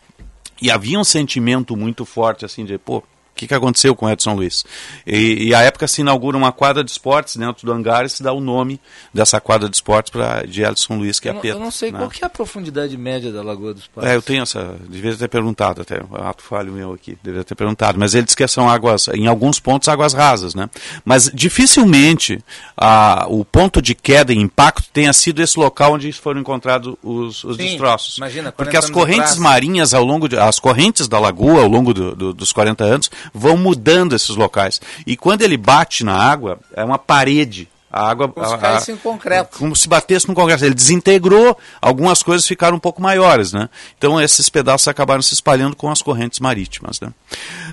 [0.62, 3.04] e havia um sentimento muito forte, assim, de, pô,
[3.38, 4.66] que, que aconteceu com Edson Luiz?
[5.06, 8.22] E, e a época se inaugura uma quadra de esportes dentro do hangar e se
[8.24, 8.80] dá o nome
[9.14, 11.56] dessa quadra de esportes pra, de Edson Luiz, que é eu, a não- Peta.
[11.56, 12.00] eu não sei né?
[12.00, 14.10] qual que é a profundidade média da Lagoa dos Patos.
[14.10, 14.76] É, eu tenho essa.
[14.90, 16.02] Devia ter perguntado até.
[16.28, 17.18] Ato falho meu aqui.
[17.24, 17.98] Deveria ter perguntado.
[18.00, 20.70] Mas ele diz que são águas, em alguns pontos, águas rasas, né?
[21.06, 22.40] Mas dificilmente
[22.76, 27.44] ah, o ponto de queda e impacto tenha sido esse local onde foram encontrados os,
[27.44, 28.18] os Sim, destroços.
[28.18, 31.94] imagina, Porque 40 as correntes marinhas ao longo de, as correntes da lagoa ao longo
[31.94, 34.80] do- do- dos 40 anos vão mudando esses locais.
[35.06, 37.68] E quando ele bate na água, é uma parede.
[37.90, 38.28] A água.
[38.28, 39.58] Como se a- caísse em concreto.
[39.58, 40.66] como se batesse no Congresso.
[40.66, 43.70] Ele desintegrou, algumas coisas ficaram um pouco maiores, né?
[43.98, 47.10] Então esses pedaços acabaram se espalhando com as correntes marítimas, né?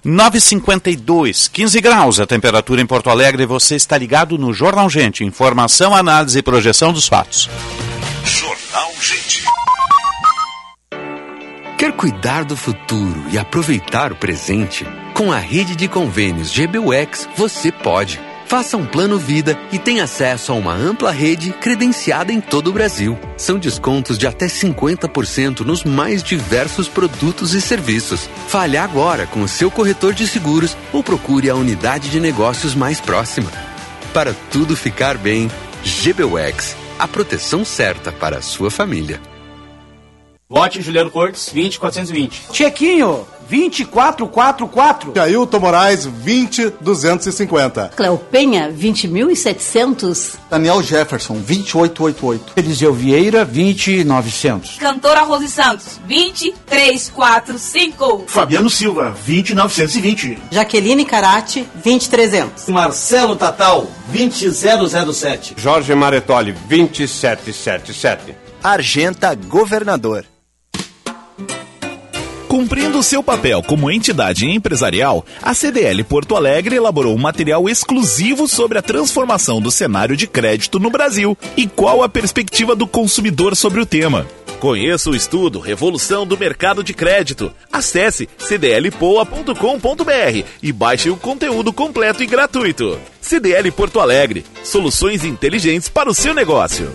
[0.07, 3.44] 9,52, 15 graus a temperatura em Porto Alegre.
[3.44, 5.24] Você está ligado no Jornal Gente.
[5.24, 7.50] Informação, análise e projeção dos fatos.
[8.24, 9.44] Jornal Gente.
[11.76, 14.86] Quer cuidar do futuro e aproveitar o presente?
[15.14, 18.20] Com a rede de convênios GBUX, você pode.
[18.46, 22.72] Faça um plano vida e tenha acesso a uma ampla rede credenciada em todo o
[22.72, 23.16] Brasil.
[23.36, 28.28] São descontos de até 50% nos mais diversos produtos e serviços.
[28.48, 33.00] Fale agora com o seu corretor de seguros ou procure a unidade de negócios mais
[33.00, 33.52] próxima.
[34.12, 35.48] Para tudo ficar bem,
[35.84, 39.20] GBUX, a proteção certa para a sua família.
[40.48, 42.48] Vote Juliano Cortes, 20420.
[42.52, 45.20] Chequinho, 20444.
[45.20, 47.90] Ailton Moraes, 20250.
[47.97, 50.36] Cleo Penha, 20.700.
[50.51, 52.53] Daniel Jefferson, 2888.
[52.57, 54.78] Eliseu Vieira, 20900.
[54.78, 58.24] Cantora Rose Santos, 20345.
[58.26, 60.38] Fabiano Silva, 20920.
[60.51, 62.68] Jaqueline Carati, 20300.
[62.68, 65.55] Marcelo Tatal, 20007.
[65.62, 68.36] Jorge Maretoli, 2777.
[68.62, 70.24] Argenta Governador.
[72.55, 78.78] Cumprindo seu papel como entidade empresarial, a CDL Porto Alegre elaborou um material exclusivo sobre
[78.78, 83.80] a transformação do cenário de crédito no Brasil e qual a perspectiva do consumidor sobre
[83.80, 84.24] o tema.
[84.61, 87.52] Conheça o estudo Revolução do Mercado de Crédito.
[87.72, 92.96] Acesse cdlpoa.com.br e baixe o conteúdo completo e gratuito.
[93.20, 96.88] CDL Porto Alegre, soluções inteligentes para o seu negócio.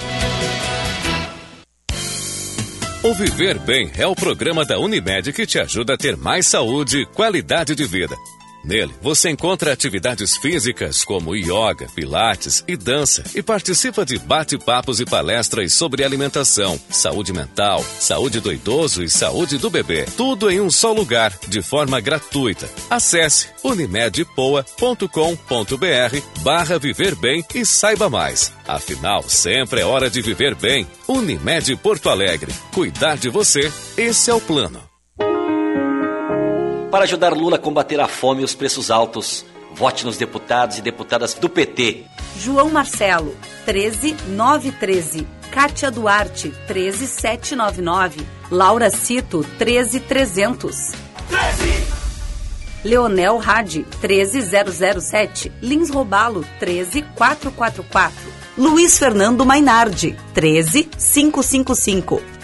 [3.07, 7.03] O Viver Bem é o programa da Unimed que te ajuda a ter mais saúde
[7.03, 8.17] e qualidade de vida.
[8.67, 15.05] Nele, você encontra atividades físicas como yoga, pilates e dança e participa de bate-papos e
[15.05, 20.05] palestras sobre alimentação, saúde mental, saúde do idoso e saúde do bebê.
[20.17, 22.69] Tudo em um só lugar, de forma gratuita.
[22.91, 28.53] Acesse unimedpoa.com.br barra Viver Bem e saiba mais.
[28.67, 30.89] Afinal, sempre é hora de viver bem.
[31.07, 32.53] Unimed Porto Alegre.
[32.75, 34.86] Cuidar de você, esse é o plano.
[36.91, 40.83] Para ajudar Lula a combater a fome e os preços altos, vote nos deputados e
[40.83, 42.05] deputadas do PT.
[42.39, 45.27] João Marcelo, 13913.
[45.51, 48.27] Kátia Duarte, 13799.
[48.51, 50.93] Laura Cito, 13300.
[52.85, 55.53] Leonel Hadi, 13007.
[55.61, 58.15] Lins Robalo, 13444.
[58.57, 62.36] Luiz Fernando Mainardi, 13555.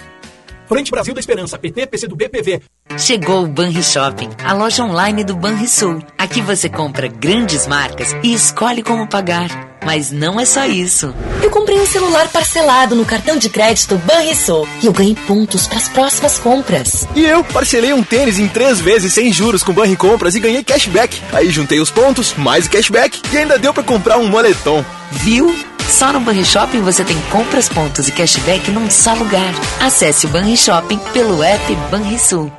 [0.73, 2.63] Frente Brasil da Esperança, PT, PC do BPV.
[2.97, 6.03] Chegou o Banri Shopping, a loja online do Banrisul.
[6.17, 9.51] Aqui você compra grandes marcas e escolhe como pagar.
[9.85, 11.15] Mas não é só isso.
[11.43, 15.77] Eu comprei um celular parcelado no cartão de crédito Banrisul e eu ganhei pontos para
[15.77, 17.07] as próximas compras.
[17.15, 20.65] E eu parcelei um tênis em três vezes sem juros com Banri Compras e ganhei
[20.65, 21.21] cashback.
[21.35, 24.83] Aí juntei os pontos, mais o cashback e ainda deu para comprar um moletom.
[25.11, 25.55] Viu?
[25.89, 29.53] Só no Banri Shopping você tem compras, pontos e cashback num só lugar.
[29.81, 32.51] Acesse o Banri Shopping pelo app Banrisul.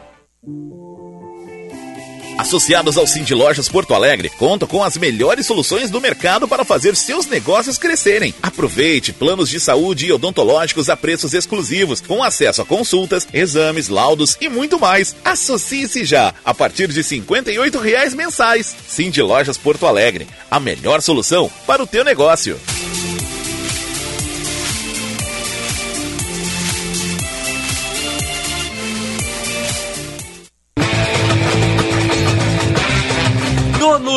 [2.37, 6.95] Associados ao Cindy Lojas Porto Alegre, contam com as melhores soluções do mercado para fazer
[6.95, 8.33] seus negócios crescerem.
[8.41, 14.37] Aproveite planos de saúde e odontológicos a preços exclusivos, com acesso a consultas, exames, laudos
[14.41, 15.15] e muito mais.
[15.23, 18.75] Associe-se já, a partir de 58 reais mensais.
[18.87, 22.59] Cindy Lojas Porto Alegre, a melhor solução para o teu negócio.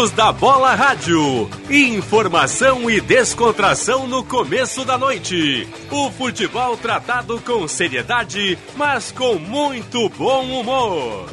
[0.07, 1.51] Donos da Bola Rádio.
[1.69, 5.67] Informação e descontração no começo da noite.
[5.91, 11.29] O futebol tratado com seriedade, mas com muito bom humor.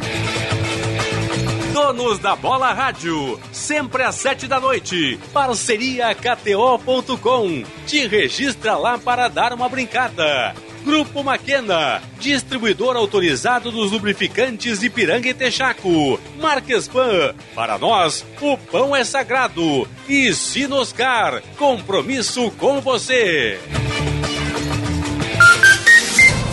[1.71, 5.19] Donos da Bola Rádio, sempre às sete da noite.
[5.32, 7.63] Parceria KTO.com.
[7.86, 10.55] Te registra lá para dar uma brincada.
[10.84, 16.19] Grupo Maquena, distribuidor autorizado dos lubrificantes Ipiranga e Texaco.
[16.39, 19.88] Marquespan, para nós, o pão é sagrado.
[20.07, 23.59] E Sinoscar, compromisso com você.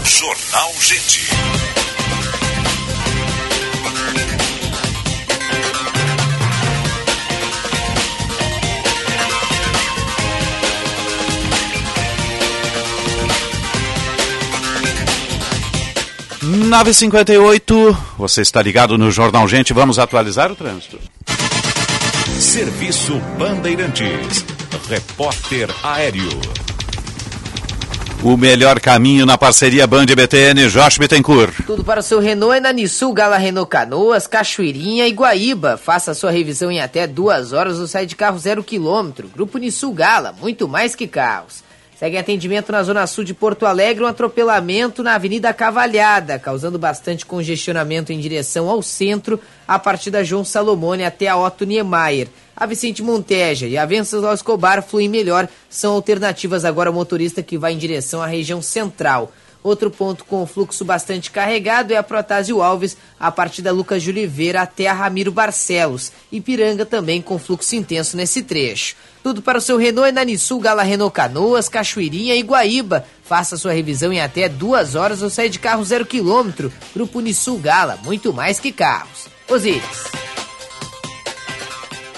[0.05, 1.80] Jornal Gente.
[16.67, 20.99] Nove cinquenta e oito, você está ligado no Jornal Gente, vamos atualizar o trânsito.
[22.39, 24.45] Serviço Bandeirantes.
[24.87, 26.29] Repórter Aéreo.
[28.23, 31.65] O melhor caminho na parceria Band e BTN, Josh Bittencourt.
[31.65, 35.79] Tudo para o seu Renault é na Nissul, Gala Renault Canoas, Cachoeirinha e Guaíba.
[35.79, 39.31] Faça sua revisão em até duas horas ou sai de carro zero quilômetro.
[39.35, 41.70] Grupo Nissul Gala, muito mais que carros.
[42.01, 47.27] Segue atendimento na zona sul de Porto Alegre, um atropelamento na Avenida Cavalhada, causando bastante
[47.27, 49.39] congestionamento em direção ao centro,
[49.69, 52.29] a partir da João Salomone até a Otto Niemeyer.
[52.57, 57.59] A Vicente Monteja e a Venceslau Escobar fluem melhor, são alternativas agora ao motorista que
[57.59, 59.31] vai em direção à região central.
[59.63, 64.09] Outro ponto com fluxo bastante carregado é a Protásio Alves, a partir da Lucas de
[64.09, 66.13] Oliveira até a Ramiro Barcelos.
[66.33, 68.97] Ipiranga também com fluxo intenso nesse trecho.
[69.23, 73.05] Tudo para o seu Renault é na Nissul, Gala Renault Canoas, Cachoeirinha e Guaíba.
[73.23, 76.73] Faça sua revisão em até duas horas ou saia de carro zero quilômetro.
[76.95, 79.29] Grupo Nissul Gala, muito mais que carros.
[79.49, 80.11] Osíris.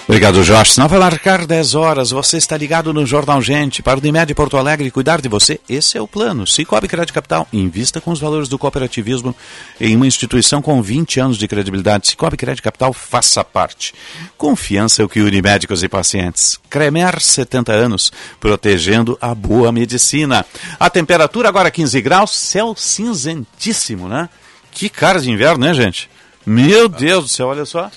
[0.05, 0.77] Obrigado, Jorge.
[0.77, 2.11] Não vai marcar 10 horas.
[2.11, 3.81] Você está ligado no Jornal Gente.
[3.81, 6.45] Para o Unimed Porto Alegre cuidar de você, esse é o plano.
[6.45, 7.47] Cicobi Crédito Capital.
[7.53, 9.33] Invista com os valores do cooperativismo
[9.79, 12.09] em uma instituição com 20 anos de credibilidade.
[12.09, 13.93] Cicobi Crédito Capital, faça parte.
[14.37, 16.59] Confiança é o que une médicos e pacientes.
[16.69, 20.45] Cremer, 70 anos, protegendo a boa medicina.
[20.77, 24.27] A temperatura agora 15 graus, céu cinzentíssimo, né?
[24.69, 26.09] Que cara de inverno, né, gente?
[26.45, 27.89] Meu Deus do céu, olha só.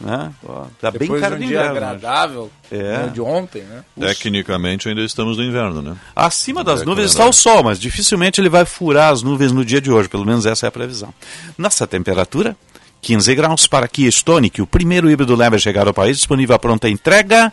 [0.00, 0.30] Né?
[0.46, 1.76] Ó, tá bem Depois cara de um dia inverno.
[1.76, 2.98] agradável, É.
[2.98, 3.82] né, de ontem, né?
[3.98, 5.96] Tecnicamente ainda estamos no inverno, né?
[6.14, 9.64] Acima das É, nuvens está o sol, mas dificilmente ele vai furar as nuvens no
[9.64, 11.12] dia de hoje, pelo menos essa é a previsão.
[11.56, 12.56] Nossa temperatura,
[13.02, 16.58] 15 graus para Kia Stonic, o primeiro híbrido leve a chegar ao país, disponível à
[16.58, 17.52] pronta entrega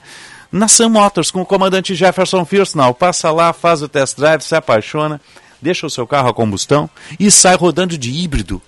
[0.51, 2.93] na Sam Motors, com o comandante Jefferson Firsnall.
[2.93, 5.19] Passa lá, faz o test drive, se apaixona,
[5.59, 6.87] deixa o seu carro a combustão
[7.19, 8.61] e sai rodando de híbrido.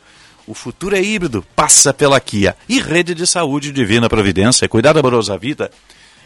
[0.47, 2.55] O futuro é híbrido, passa pela Kia.
[2.69, 5.69] E rede de saúde Divina Providência, cuidado amoroso à vida.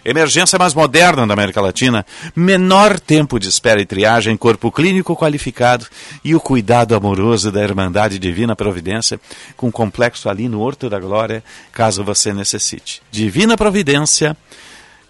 [0.05, 2.05] Emergência mais moderna da América Latina,
[2.35, 5.87] menor tempo de espera e triagem, corpo clínico qualificado
[6.23, 9.19] e o cuidado amoroso da Irmandade Divina Providência,
[9.57, 13.01] com complexo ali no Horto da Glória, caso você necessite.
[13.11, 14.35] Divina Providência,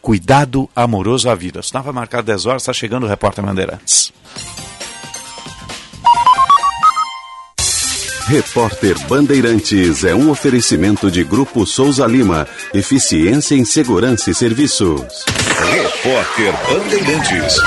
[0.02, 1.62] cuidado amoroso à vida.
[1.72, 4.12] Vai marcar 10 horas, está chegando o repórter Bandeirantes.
[8.32, 12.48] Repórter Bandeirantes é um oferecimento de Grupo Souza Lima.
[12.74, 15.26] Eficiência em Segurança e Serviços.
[15.70, 17.58] Repórter Bandeirantes.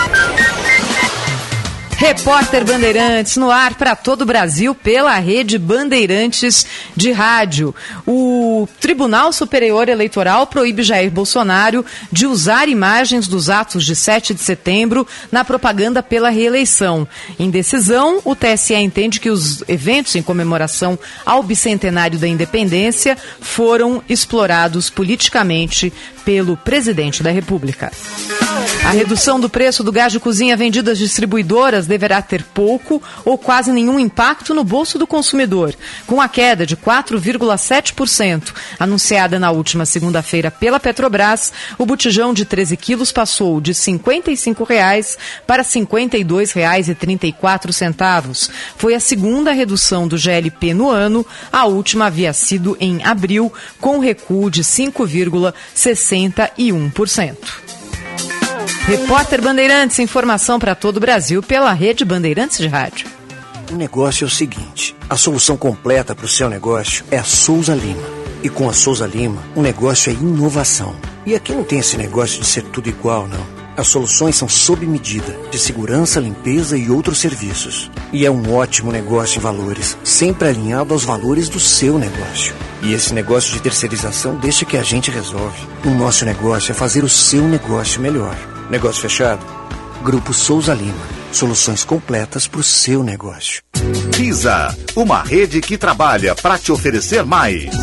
[2.05, 7.75] Repórter Bandeirantes no ar para todo o Brasil pela rede Bandeirantes de rádio.
[8.07, 11.83] O Tribunal Superior Eleitoral proíbe Jair Bolsonaro
[12.13, 17.09] de usar imagens dos atos de 7 de setembro na propaganda pela reeleição.
[17.39, 24.03] Em decisão, o TSE entende que os eventos em comemoração ao bicentenário da independência foram
[24.11, 25.91] explorados politicamente
[26.25, 27.93] pelo presidente da República.
[28.85, 33.39] A redução do preço do gás de cozinha vendido às distribuidoras deverá ter pouco ou
[33.39, 35.75] quase nenhum impacto no bolso do consumidor,
[36.07, 41.51] com a queda de 4,7% anunciada na última segunda-feira pela Petrobras.
[41.79, 45.17] O botijão de 13 quilos passou de 55 reais
[45.47, 48.51] para R$ 52,34.
[48.77, 51.27] Foi a segunda redução do GLP no ano.
[51.51, 54.63] A última havia sido em abril, com recuo de
[56.15, 57.37] 5,61%.
[58.87, 63.09] Repórter Bandeirantes, informação para todo o Brasil pela rede Bandeirantes de Rádio.
[63.73, 67.75] O negócio é o seguinte: a solução completa para o seu negócio é a Souza
[67.75, 68.25] Lima.
[68.43, 70.95] E com a Souza Lima, o negócio é inovação.
[71.25, 73.64] E aqui não tem esse negócio de ser tudo igual, não.
[73.77, 77.91] As soluções são sob medida, de segurança, limpeza e outros serviços.
[78.13, 82.55] E é um ótimo negócio em valores, sempre alinhado aos valores do seu negócio.
[82.83, 85.59] E esse negócio de terceirização deixa que a gente resolve.
[85.85, 88.37] O nosso negócio é fazer o seu negócio melhor.
[88.71, 89.45] Negócio fechado?
[90.05, 90.95] Grupo Souza Lima.
[91.33, 93.61] Soluções completas para o seu negócio.
[94.15, 97.75] Visa, uma rede que trabalha para te oferecer mais.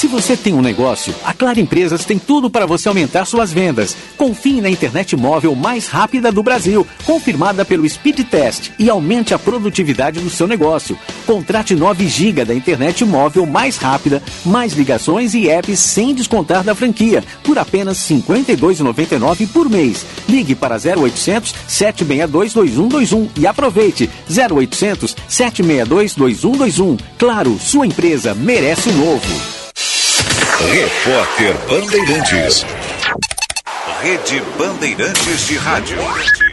[0.00, 3.94] Se você tem um negócio, a Claro Empresas tem tudo para você aumentar suas vendas.
[4.16, 9.38] Confie na internet móvel mais rápida do Brasil, confirmada pelo Speed Test e aumente a
[9.38, 10.98] produtividade do seu negócio.
[11.26, 16.74] Contrate 9 GB da internet móvel mais rápida, mais ligações e apps sem descontar da
[16.74, 20.06] franquia, por apenas R$ 52,99 por mês.
[20.26, 26.96] Ligue para 0800 762 2121 e aproveite 0800 762 2121.
[27.18, 29.59] Claro, sua empresa merece o novo.
[30.68, 32.66] Repórter Bandeirantes.
[34.02, 36.49] Rede Bandeirantes de Rádio.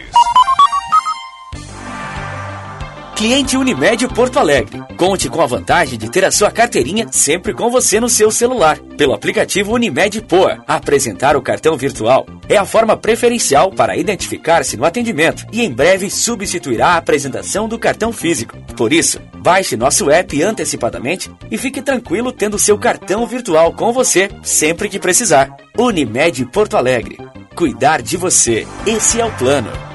[3.18, 4.80] Cliente Unimed Porto Alegre.
[4.96, 8.78] Conte com a vantagem de ter a sua carteirinha sempre com você no seu celular.
[8.96, 14.84] Pelo aplicativo Unimed Poa, apresentar o cartão virtual é a forma preferencial para identificar-se no
[14.84, 18.56] atendimento e em breve substituirá a apresentação do cartão físico.
[18.76, 24.30] Por isso, baixe nosso app antecipadamente e fique tranquilo tendo seu cartão virtual com você
[24.44, 25.56] sempre que precisar.
[25.76, 27.18] Unimed Porto Alegre.
[27.56, 28.64] Cuidar de você.
[28.86, 29.87] Esse é o plano.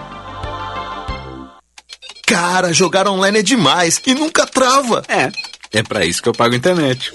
[2.25, 5.03] Cara, jogar online é demais e nunca trava.
[5.07, 5.31] É,
[5.71, 7.11] é para isso que eu pago internet.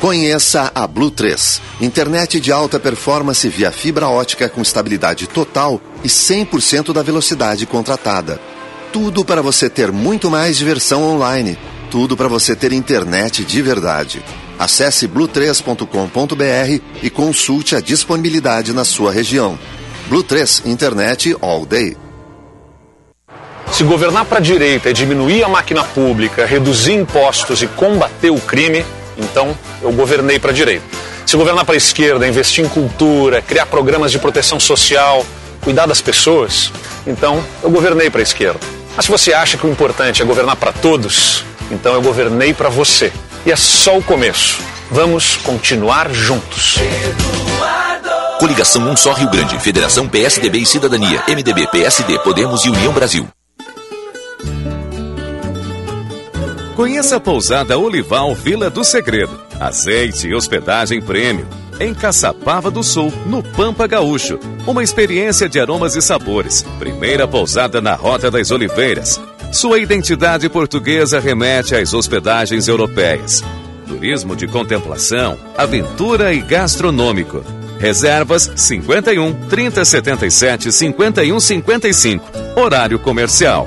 [0.00, 6.08] Conheça a Blue 3, internet de alta performance via fibra ótica com estabilidade total e
[6.08, 8.38] 100% da velocidade contratada.
[8.92, 11.58] Tudo para você ter muito mais diversão online.
[11.90, 14.22] Tudo para você ter internet de verdade.
[14.58, 19.58] Acesse blue3.com.br e consulte a disponibilidade na sua região.
[20.08, 21.96] Blue 3 Internet All Day.
[23.72, 28.40] Se governar para a direita é diminuir a máquina pública, reduzir impostos e combater o
[28.40, 28.84] crime,
[29.18, 30.84] então eu governei para a direita.
[31.26, 35.26] Se governar para a esquerda investir em cultura, criar programas de proteção social,
[35.60, 36.72] cuidar das pessoas,
[37.06, 38.60] então eu governei para a esquerda.
[38.96, 42.68] Mas se você acha que o importante é governar para todos, então eu governei para
[42.68, 43.12] você.
[43.44, 44.58] E é só o começo.
[44.90, 46.76] Vamos continuar juntos.
[48.38, 53.26] Coligação Um Só Rio Grande, Federação PSDB e Cidadania, MDB, PSD, Podemos e União Brasil.
[56.76, 59.40] Conheça a pousada Olival Vila do Segredo.
[59.58, 61.48] Azeite e hospedagem prêmio.
[61.80, 64.38] Em Caçapava do Sul, no Pampa Gaúcho.
[64.66, 66.62] Uma experiência de aromas e sabores.
[66.78, 69.18] Primeira pousada na Rota das Oliveiras.
[69.50, 73.42] Sua identidade portuguesa remete às hospedagens europeias.
[73.88, 77.42] Turismo de contemplação, aventura e gastronômico.
[77.78, 82.22] Reservas 51 3077 5155.
[82.54, 83.66] Horário comercial.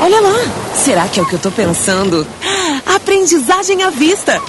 [0.00, 0.34] Olha lá,
[0.74, 2.26] será que é o que eu tô pensando?
[2.84, 4.42] Aprendizagem à vista.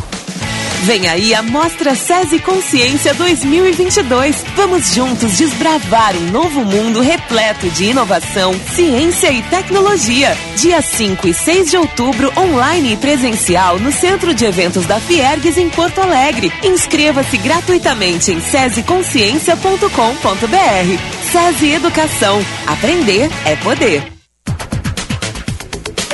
[0.84, 4.43] Vem aí a Mostra SESI Consciência 2022.
[4.53, 10.36] Vamos juntos desbravar um novo mundo repleto de inovação, ciência e tecnologia.
[10.57, 15.57] Dia 5 e 6 de outubro, online e presencial no Centro de Eventos da Fiergues
[15.57, 16.51] em Porto Alegre.
[16.61, 21.31] Inscreva-se gratuitamente em sesiconsciência.com.br.
[21.31, 22.43] SESI Educação.
[22.67, 24.12] Aprender é poder.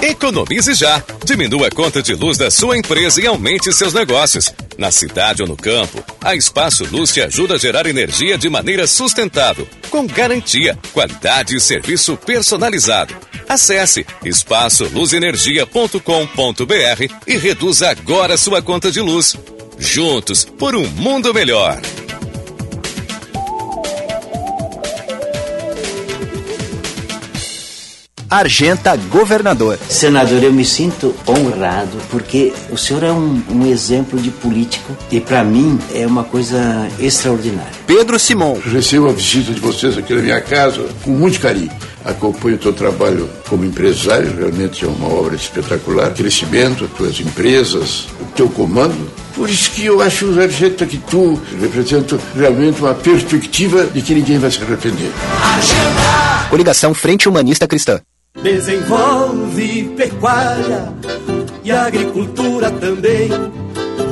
[0.02, 1.04] Economize já.
[1.26, 4.54] Diminua a conta de luz da sua empresa e aumente seus negócios.
[4.78, 8.88] Na cidade ou no campo, a Espaço Luz te ajuda a gerar energia de maneira
[8.88, 13.14] sustentável, com garantia, qualidade e serviço personalizado.
[13.48, 19.36] Acesse espaçoluzenergia.com.br e reduza agora sua conta de luz.
[19.78, 21.82] Juntos por um mundo melhor.
[28.30, 29.80] Argenta Governador.
[29.90, 35.20] Senador, eu me sinto honrado porque o senhor é um, um exemplo de político e
[35.20, 37.72] para mim é uma coisa extraordinária.
[37.88, 38.60] Pedro Simon.
[38.64, 41.72] Recebo a visita de vocês aqui na minha casa com muito carinho.
[42.06, 46.14] Acompanho o teu trabalho como empresário, realmente é uma obra espetacular.
[46.14, 49.12] Crescimento, as tuas empresas, o teu comando.
[49.34, 54.38] Por isso que eu acho, Argenta, que tu representa realmente uma perspectiva de que ninguém
[54.38, 55.12] vai se arrepender.
[56.50, 58.00] Coligação Frente Humanista Cristã.
[58.44, 60.94] Desenvolve pecuária
[61.62, 63.30] e agricultura também,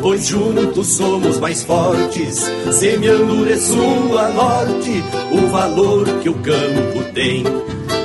[0.02, 7.04] pois juntos somos mais fortes, semeando de sul a norte o valor que o campo
[7.14, 7.44] tem.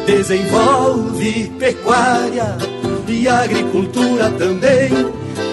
[0.07, 2.57] Desenvolve pecuária
[3.09, 4.91] e agricultura também,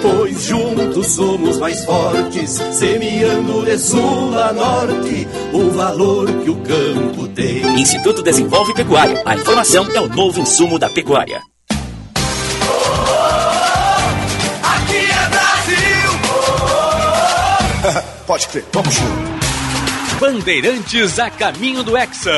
[0.02, 7.28] pois juntos somos mais fortes, semeando de sul a norte o valor que o campo
[7.30, 7.80] tem.
[7.80, 9.22] Instituto Desenvolve Pecuária.
[9.26, 11.42] A informação é o novo insumo da pecuária.
[14.64, 16.12] Aqui é Brasil!
[18.28, 19.40] Pode crer, vamos junto.
[20.20, 22.32] Bandeirantes a caminho do Hexa.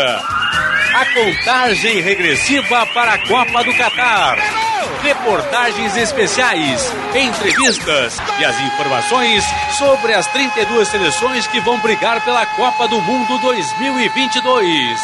[0.93, 4.60] A contagem regressiva para a Copa do Catar.
[5.01, 9.43] Reportagens especiais, entrevistas e as informações
[9.77, 14.99] sobre as 32 seleções que vão brigar pela Copa do Mundo 2022.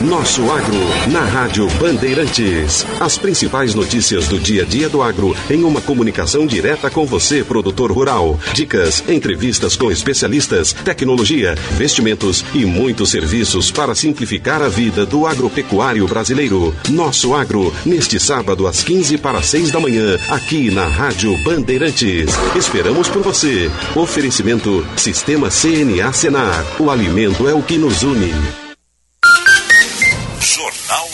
[0.00, 0.78] Nosso Agro,
[1.10, 2.86] na Rádio Bandeirantes.
[3.00, 7.42] As principais notícias do dia a dia do agro em uma comunicação direta com você,
[7.42, 8.38] produtor rural.
[8.54, 16.06] Dicas, entrevistas com especialistas, tecnologia, investimentos e muitos serviços para simplificar a vida do agropecuário
[16.06, 16.72] brasileiro.
[16.90, 22.30] Nosso Agro, neste sábado às 15 para 6 da manhã, aqui na Rádio Bandeirantes.
[22.54, 23.68] Esperamos por você.
[23.96, 26.64] Oferecimento Sistema CNA Senar.
[26.78, 28.67] O alimento é o que nos une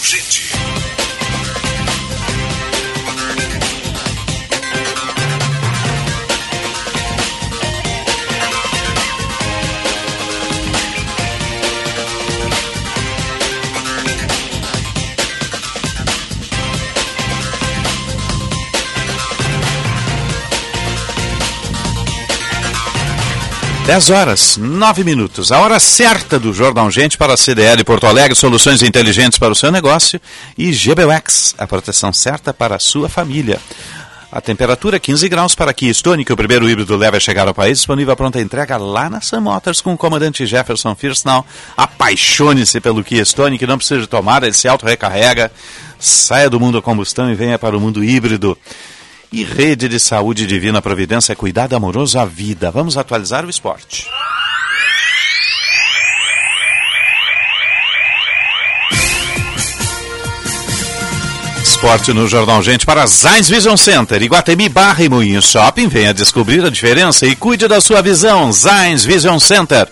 [0.05, 0.44] urgente.
[23.87, 28.35] 10 horas, 9 minutos, a hora certa do Jornal Gente para a CDL Porto Alegre,
[28.35, 30.19] soluções inteligentes para o seu negócio
[30.57, 33.61] e GBUX, a proteção certa para a sua família.
[34.33, 37.77] A temperatura 15 graus para Keystone, que o primeiro híbrido leve a chegar ao país,
[37.77, 41.47] disponível à pronta entrega lá na Sam Motors com o comandante Jefferson Firsnall.
[41.77, 45.53] Apaixone-se pelo Keystone, que não precisa de tomada, ele se auto-recarrega,
[45.99, 48.57] saia do mundo a combustão e venha para o mundo híbrido.
[49.37, 52.71] E Rede de Saúde Divina Providência, cuidado amoroso à vida.
[52.71, 54.07] Vamos atualizar o esporte.
[61.65, 65.89] Esporte no Jornal Gente para Zains Vision Center, Iguatemi Barra e Moinho Shopping.
[65.89, 68.53] Venha descobrir a diferença e cuide da sua visão.
[68.53, 69.89] Zains Vision Center.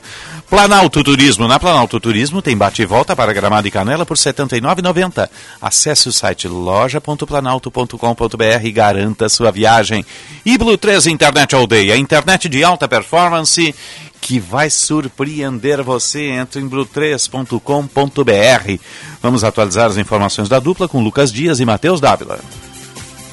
[0.52, 1.48] Planalto Turismo.
[1.48, 5.30] Na Planalto Turismo tem bate e volta para Gramado e Canela por R$ 79,90.
[5.58, 10.04] Acesse o site loja.planalto.com.br e garanta sua viagem.
[10.44, 13.74] E Blue 3 Internet All Day, a internet de alta performance
[14.20, 16.24] que vai surpreender você.
[16.24, 18.82] Entre em blue3.com.br.
[19.22, 22.38] Vamos atualizar as informações da dupla com Lucas Dias e Matheus Dávila.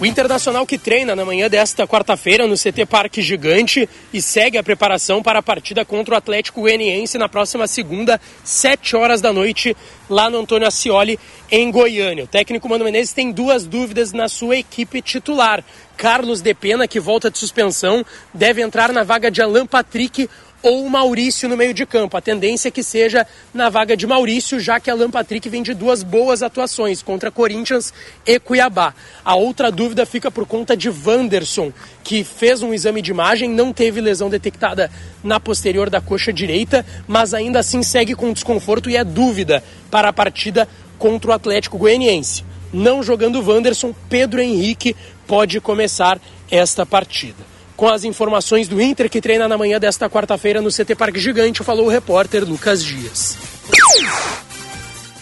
[0.01, 4.63] O Internacional que treina na manhã desta quarta-feira no CT Parque Gigante e segue a
[4.63, 9.75] preparação para a partida contra o Atlético Goianiense na próxima segunda, 7 horas da noite,
[10.09, 11.19] lá no Antônio Ascioli,
[11.51, 12.23] em Goiânia.
[12.23, 15.61] O técnico Mano Menezes tem duas dúvidas na sua equipe titular.
[15.97, 20.29] Carlos De Pena, que volta de suspensão, deve entrar na vaga de Alan Patrick
[20.61, 22.17] ou Maurício no meio de campo.
[22.17, 25.73] A tendência é que seja na vaga de Maurício, já que Alan Patrick vem de
[25.73, 27.93] duas boas atuações contra Corinthians
[28.25, 28.93] e Cuiabá.
[29.23, 31.71] A outra dúvida fica por conta de Wanderson,
[32.03, 34.91] que fez um exame de imagem, não teve lesão detectada
[35.23, 40.09] na posterior da coxa direita, mas ainda assim segue com desconforto e é dúvida para
[40.09, 40.67] a partida
[40.97, 42.43] contra o Atlético Goianiense.
[42.71, 44.95] Não jogando Wanderson, Pedro Henrique
[45.25, 46.19] pode começar
[46.51, 47.58] esta partida.
[47.79, 51.63] Com as informações do Inter, que treina na manhã desta quarta-feira no CT Parque Gigante,
[51.63, 53.37] falou o repórter Lucas Dias.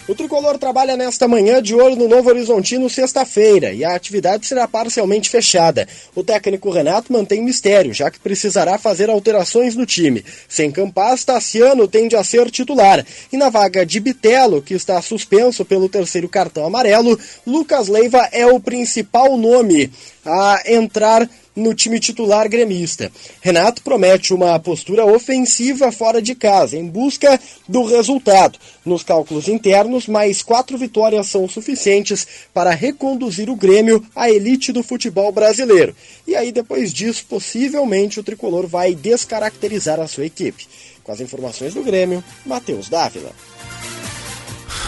[0.08, 4.66] O tricolor trabalha nesta manhã de olho no Novo Horizontino sexta-feira e a atividade será
[4.66, 5.86] parcialmente fechada.
[6.16, 10.24] O técnico Renato mantém mistério, já que precisará fazer alterações no time.
[10.48, 13.04] Sem Campas, Tassiano tende a ser titular.
[13.30, 17.16] E na vaga de Bitelo, que está suspenso pelo terceiro cartão amarelo,
[17.46, 19.92] Lucas Leiva é o principal nome
[20.24, 21.28] a entrar
[21.58, 23.10] no time titular gremista.
[23.40, 27.38] Renato promete uma postura ofensiva fora de casa, em busca
[27.68, 28.58] do resultado.
[28.84, 34.82] Nos cálculos internos, mais quatro vitórias são suficientes para reconduzir o Grêmio à elite do
[34.82, 35.94] futebol brasileiro.
[36.26, 40.66] E aí, depois disso, possivelmente o tricolor vai descaracterizar a sua equipe.
[41.02, 43.32] Com as informações do Grêmio, Matheus Dávila.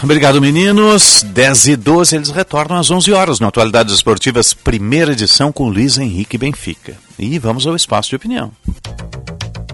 [0.03, 1.23] Obrigado, meninos.
[1.23, 5.97] 10 e 12, eles retornam às 11 horas no Atualidades Esportivas, primeira edição com Luiz
[5.97, 6.97] Henrique Benfica.
[7.19, 8.51] E vamos ao espaço de opinião.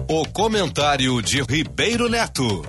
[0.08, 2.64] O comentário de Ribeiro Neto.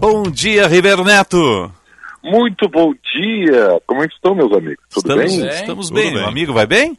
[0.00, 1.70] Bom dia, Ribeiro Neto.
[2.22, 3.80] Muito bom dia.
[3.86, 4.84] Como é que estão, meus amigos?
[4.90, 5.48] Tudo estamos, bem?
[5.48, 6.16] Estamos bem.
[6.16, 6.96] O amigo vai bem?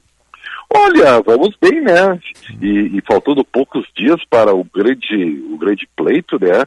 [0.76, 2.20] Olha, vamos bem, né?
[2.62, 6.64] E, e faltando poucos dias para o grande, o grande pleito, né?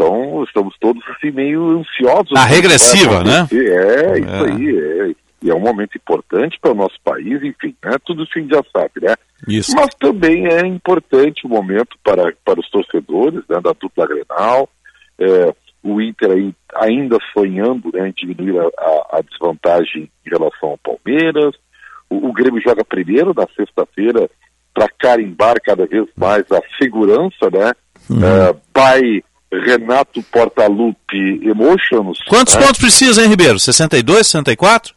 [0.00, 2.32] Então, estamos todos assim meio ansiosos.
[2.34, 3.46] A regressiva, né?
[3.52, 4.50] É, isso é.
[4.50, 5.10] aí.
[5.10, 5.20] É.
[5.42, 7.96] E é um momento importante para o nosso país, enfim, né?
[8.04, 9.14] Tudo isso a gente já sabe, né?
[9.48, 9.74] Isso.
[9.74, 14.68] Mas também é importante o momento para, para os torcedores né, da dupla Grenal.
[15.18, 20.78] É, o Inter aí, ainda sonhando né, em diminuir a, a, desvantagem em relação ao
[20.78, 21.54] Palmeiras.
[22.10, 24.28] O, o Grêmio joga primeiro na sexta-feira
[24.74, 27.72] para carimbar cada vez mais a segurança, né?
[28.10, 28.20] Uhum.
[28.22, 32.18] É, by Renato Portaluppi Emotions.
[32.28, 32.62] Quantos né?
[32.62, 33.58] pontos precisa, hein, Ribeiro?
[33.58, 34.94] 62, 64?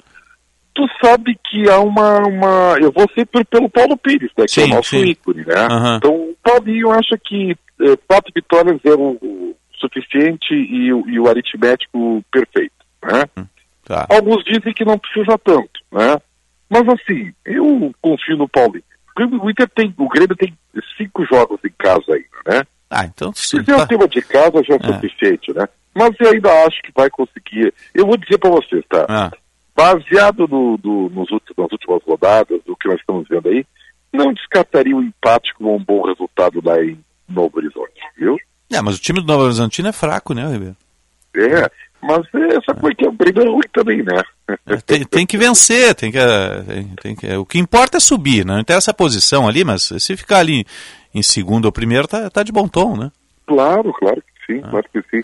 [0.76, 2.20] Tu sabe que há uma.
[2.28, 2.78] uma...
[2.82, 5.06] Eu vou sempre pelo Paulo Pires, né, que é o nosso sim.
[5.06, 5.54] ícone, né?
[5.70, 5.98] Aham.
[5.98, 7.52] Então, o Paulinho acha que
[7.82, 12.74] eh, quatro vitórias é o, suficiente e, o- e o aritmético perfeito,
[13.04, 13.26] né?
[13.86, 14.08] Tá.
[14.10, 16.18] Alguns dizem que não precisa tanto, né?
[16.70, 18.84] Mas assim, eu confio no Paulinho.
[19.42, 20.58] O Inter tem, o Grêmio tem
[20.98, 22.64] cinco jogos em casa ainda, né?
[22.96, 23.64] Ah, então Se sim.
[23.64, 24.94] tema de casa já é, É.
[24.94, 25.66] suficiente, né?
[25.96, 27.74] Mas eu ainda acho que vai conseguir.
[27.94, 29.06] Eu vou dizer para vocês, tá?
[29.10, 29.32] Ah.
[29.76, 33.66] Baseado no, do- nos últimos, nas últimas rodadas, do que nós estamos vendo aí,
[34.14, 38.38] não descartaria o empate como um bom resultado lá em Novo Horizonte, viu?
[38.72, 40.76] É, mas o time do Novo Horizontino é fraco, né, Ribeiro?
[41.36, 41.70] É,
[42.02, 44.22] mas é, essa coisa que é briga é ruim também, né?
[44.86, 47.34] Tem, tem que vencer, tem que, eh, tem, tem que.
[47.38, 50.66] O que importa é subir, não interessa a posição ali, mas se ficar ali
[51.14, 53.12] em segundo ou primeiro, tá, tá de bom tom, né?
[53.48, 55.24] Claro, claro que sim, claro que sim.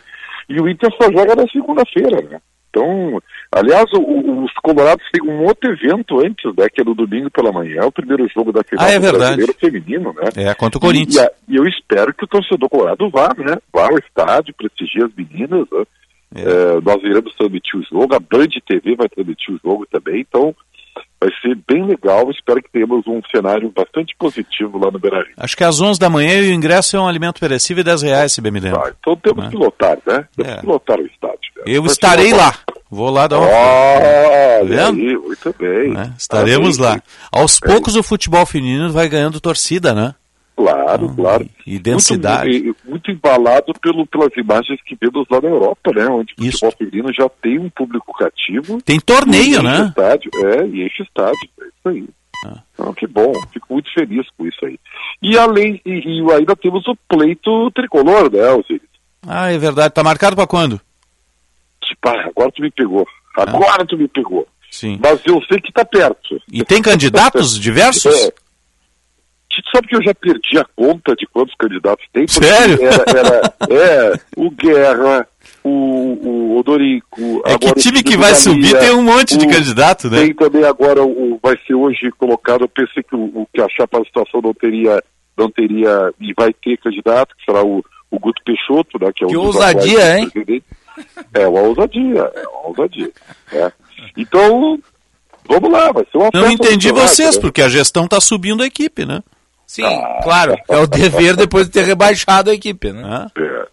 [0.49, 2.39] E o Inter só joga na segunda-feira, né?
[2.69, 3.19] Então,
[3.51, 6.67] aliás, o- os Colorados têm um outro evento antes, né?
[6.71, 10.13] Que é no domingo pela manhã, o primeiro jogo da final Ah, é brasileiro feminino,
[10.13, 10.29] né?
[10.35, 11.15] É, contra o E, Corinthians.
[11.15, 13.57] e a- e eu espero que o torcedor colorado vá, né?
[13.73, 15.83] Vá ao estádio, prestigie as meninas, né?
[16.35, 20.55] É, nós iremos transmitir o jogo, a Band TV vai transmitir o jogo também, então
[21.21, 22.29] vai ser bem legal.
[22.31, 25.33] Espero que tenhamos um cenário bastante positivo lá no Beira Rio.
[25.37, 28.01] Acho que às 11 da manhã e o ingresso é um alimento perecível e 10
[28.03, 28.81] reais, se bem me lembro.
[28.99, 30.25] Então temos que lotar, né?
[30.35, 30.57] Temos É.
[30.59, 31.39] que lotar o estádio.
[31.57, 31.63] né?
[31.65, 32.53] Eu Vai estarei lá.
[32.91, 33.47] Vou lá dar uma.
[33.47, 34.97] Olha Tá vendo?
[34.97, 35.89] aí, muito bem.
[35.93, 36.13] né?
[36.17, 37.01] Estaremos lá.
[37.31, 40.15] Aos poucos o futebol feminino vai ganhando torcida, né?
[40.60, 41.49] Claro, claro.
[41.65, 42.49] E densidade.
[42.49, 46.06] Muito, muito embalado pelo, pelas imagens que vemos lá na Europa, né?
[46.07, 48.81] Onde o futebol feminino já tem um público cativo.
[48.81, 49.86] Tem torneio, né?
[49.88, 51.49] Estádio, é, e enche estádio.
[51.61, 52.10] É isso aí.
[52.73, 54.77] Então, que bom, fico muito feliz com isso aí.
[55.22, 58.81] E além, e, ainda temos o pleito tricolor, né, Osiris?
[59.26, 59.94] Ah, é verdade.
[59.94, 60.81] Tá marcado pra quando?
[61.81, 63.07] Tipo, ah, agora tu me pegou.
[63.38, 64.45] Agora tu me pegou.
[64.69, 64.99] Sim.
[65.02, 66.41] Mas eu sei que tá perto.
[66.52, 68.14] E tem candidatos diversos?
[68.14, 68.48] É.
[69.73, 72.26] sabe que eu já perdi a conta de quantos candidatos tem?
[72.26, 72.77] Porque Sério?
[72.81, 75.27] Era, era- é, o Guerra,
[75.64, 77.41] o, o Odorico.
[77.45, 80.22] É que agora o time que vai subir tem um monte de candidato, né?
[80.22, 83.68] Tem também agora, o, vai ser hoje colocado, eu pensei que o, o que a
[83.69, 85.02] chapa da situação não teria,
[85.38, 89.11] não teria, e vai ter candidato, que será o, o Guto Peixoto, né?
[89.15, 90.31] Que, é um Que ousadia, hein?
[91.34, 93.11] É uma ousadia, é uma ousadia.
[93.53, 93.72] é.
[94.18, 94.80] Então,
[95.48, 97.41] vamos lá, vai ser uma Não entendi vocês, né?
[97.41, 99.22] porque a gestão está subindo a equipe, né?
[99.69, 99.83] Sim,
[100.23, 100.55] claro.
[100.67, 103.27] É o dever depois de ter rebaixado a equipe, né?
[103.37, 103.67] É.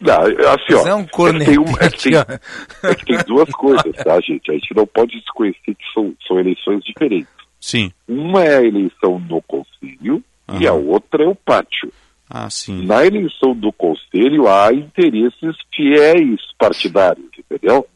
[0.00, 0.88] Não, é assim, ó.
[0.88, 2.40] É um é, que tem um- é, que tem, corneta
[2.84, 4.50] é que tem duas coisas, tá, gente?
[4.50, 7.28] A gente não pode desconhecer que são, são eleições diferentes.
[7.60, 7.92] Sim.
[8.08, 10.24] Uma é a eleição no conselho
[10.58, 11.92] e a outra é o pátio.
[12.30, 12.86] Ah, sim.
[12.86, 17.86] Na eleição do conselho há interesses fiéis partidários, entendeu?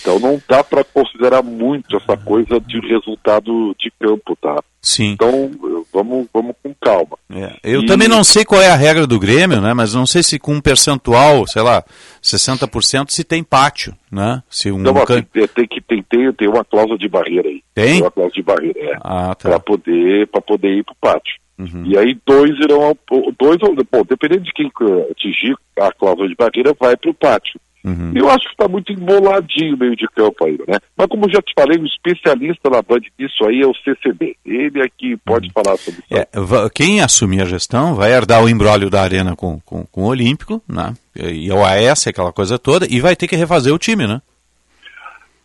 [0.00, 4.56] Então não dá para considerar muito essa coisa de resultado de campo, tá?
[4.82, 5.10] Sim.
[5.12, 5.50] Então
[5.92, 7.18] vamos, vamos com calma.
[7.30, 9.74] É, Eu E- também não sei qual é a regra do Grêmio, né?
[9.74, 11.84] Mas não sei se com um percentual, sei lá,
[12.22, 14.42] 60% se tem pátio, né?
[14.48, 17.48] Se um Não, mas can- tem, tem que tem, tem, tem uma cláusula de barreira
[17.48, 17.62] aí.
[17.74, 18.00] Tem?
[18.00, 18.96] uma cláusula de barreira, é.
[19.02, 19.48] Ah, tá.
[19.50, 21.34] Para poder, pra poder ir pro pátio.
[21.58, 21.82] Uhum.
[21.84, 22.96] E aí dois irão
[23.38, 23.58] dois,
[23.92, 27.60] bom, dependendo de quem eh, atingir a cláusula de barreira, vai pro pátio.
[27.82, 28.12] Uhum.
[28.14, 30.78] Eu acho que está muito emboladinho o meio de campo ainda, né?
[30.96, 34.36] Mas como eu já te falei, o especialista na Band nisso aí é o CCB.
[34.44, 36.14] Ele é que pode falar sobre isso.
[36.14, 36.26] É,
[36.74, 40.62] quem assumir a gestão vai herdar o embrólio da arena com, com, com o Olímpico,
[40.68, 40.92] né?
[41.16, 44.20] E o AS, aquela coisa toda, e vai ter que refazer o time, né?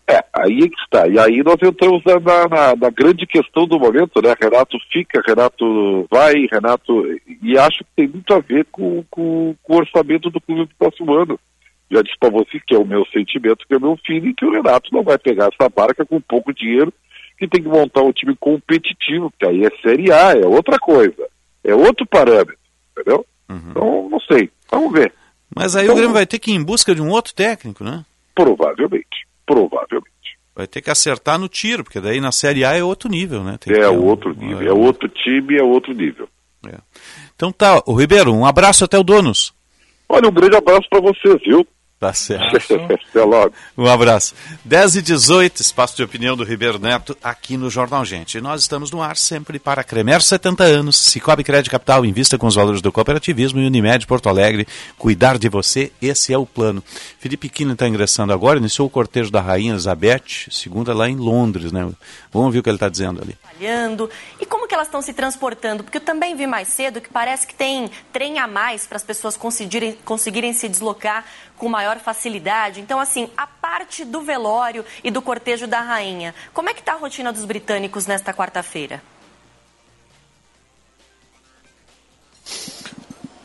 [0.07, 1.07] É, aí é que está.
[1.07, 4.35] E aí nós entramos na, na- na- na grande questão do momento, né?
[4.39, 7.03] Renato fica, Renato vai, Renato.
[7.41, 10.75] E acho que tem muito a ver com, com- com o orçamento do clube do
[10.77, 11.39] próximo ano.
[11.91, 14.45] Já disse para você que é o meu sentimento, que é o meu feeling, que
[14.45, 16.91] o Renato não vai pegar essa barca com pouco dinheiro,
[17.37, 21.27] que tem que montar um time competitivo, que aí é Série A, é outra coisa.
[21.63, 22.57] É outro parâmetro,
[22.91, 23.25] entendeu?
[23.49, 24.49] Então, não sei.
[24.71, 25.13] Vamos ver.
[25.55, 27.83] Mas aí Então, o Grêmio vai ter que ir em busca de um outro técnico,
[27.83, 28.03] né?
[28.33, 29.27] Provavelmente.
[29.45, 30.09] Provavelmente.
[30.55, 33.57] Vai ter que acertar no tiro, porque daí na Série A é outro nível, né?
[33.59, 34.67] Tem É um- outro nível.
[34.67, 36.27] É outro time, é outro nível.
[37.35, 39.53] Então tá, o Ribeiro, um abraço até o Donos.
[40.07, 41.65] Olha, um grande abraço para você, viu?
[41.97, 42.75] Tá certo.
[43.09, 43.53] Até logo.
[43.77, 44.35] Um abraço.
[44.65, 48.37] 10 e 18, espaço de opinião do Ribeiro Neto, aqui no Jornal Gente.
[48.37, 52.47] E nós estamos no ar sempre para Cremer 70 anos, Cicobi Crédito Capital, invista com
[52.47, 54.67] os valores do cooperativismo e Unimed Porto Alegre,
[54.97, 56.83] cuidar de você, esse é o plano.
[57.17, 61.71] Felipe Kine está ingressando agora, iniciou o cortejo da Rainha Elizabeth, segunda lá em Londres,
[61.71, 61.89] né?
[62.31, 63.35] Vamos ver o que ele está dizendo ali.
[63.55, 64.09] Trabalhando
[64.39, 65.83] e como que elas estão se transportando?
[65.83, 69.03] Porque eu também vi mais cedo que parece que tem trem a mais para as
[69.03, 71.25] pessoas conseguirem, conseguirem se deslocar
[71.57, 72.81] com maior facilidade.
[72.81, 76.93] Então, assim, a parte do velório e do cortejo da rainha, como é que está
[76.93, 79.01] a rotina dos britânicos nesta quarta-feira?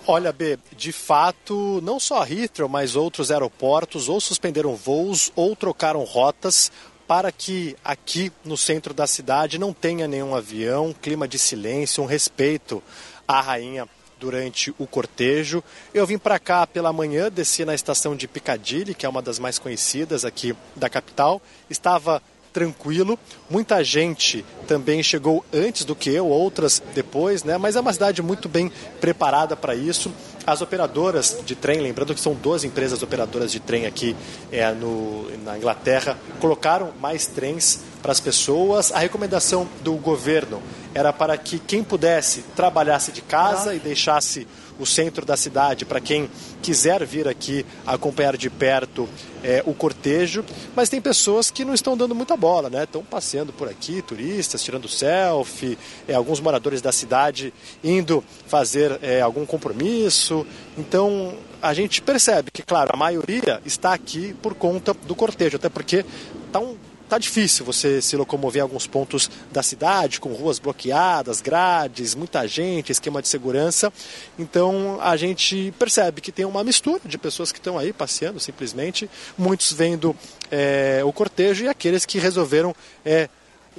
[0.06, 5.54] Olha, B, de fato, não só a Heathrow, mas outros aeroportos ou suspenderam voos ou
[5.54, 6.72] trocaram rotas
[7.10, 12.06] para que aqui no centro da cidade não tenha nenhum avião, clima de silêncio, um
[12.06, 12.80] respeito
[13.26, 13.88] à rainha
[14.20, 15.60] durante o cortejo.
[15.92, 19.40] Eu vim para cá pela manhã, desci na estação de Piccadilly, que é uma das
[19.40, 21.42] mais conhecidas aqui da capital.
[21.68, 23.18] Estava tranquilo.
[23.48, 27.56] Muita gente também chegou antes do que eu, outras depois, né?
[27.58, 28.70] Mas é uma cidade muito bem
[29.00, 30.12] preparada para isso.
[30.46, 34.16] As operadoras de trem, lembrando que são duas empresas operadoras de trem aqui
[34.50, 38.92] é, no, na Inglaterra, colocaram mais trens para as pessoas.
[38.92, 40.62] A recomendação do governo
[40.94, 44.46] era para que quem pudesse trabalhasse de casa e deixasse
[44.80, 46.28] o centro da cidade para quem
[46.62, 49.08] quiser vir aqui acompanhar de perto
[49.42, 50.44] é, o cortejo,
[50.74, 52.84] mas tem pessoas que não estão dando muita bola, né?
[52.84, 57.52] Estão passeando por aqui, turistas, tirando selfie, é, alguns moradores da cidade
[57.82, 60.46] indo fazer é, algum compromisso.
[60.76, 65.68] Então a gente percebe que, claro, a maioria está aqui por conta do cortejo, até
[65.68, 66.04] porque
[66.46, 66.76] está um
[67.10, 72.46] tá difícil você se locomover em alguns pontos da cidade, com ruas bloqueadas, grades, muita
[72.46, 73.92] gente, esquema de segurança.
[74.38, 79.10] Então a gente percebe que tem uma mistura de pessoas que estão aí passeando simplesmente,
[79.36, 80.14] muitos vendo
[80.50, 82.74] é, o cortejo e aqueles que resolveram
[83.04, 83.28] é,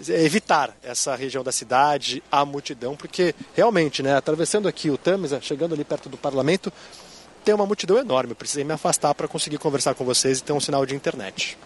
[0.10, 5.74] evitar essa região da cidade, a multidão, porque realmente, né, atravessando aqui o Tamisa, chegando
[5.74, 6.72] ali perto do parlamento,
[7.45, 8.32] tem uma multidão enorme.
[8.32, 11.58] Eu precisei me afastar para conseguir conversar com vocês e ter um sinal de internet.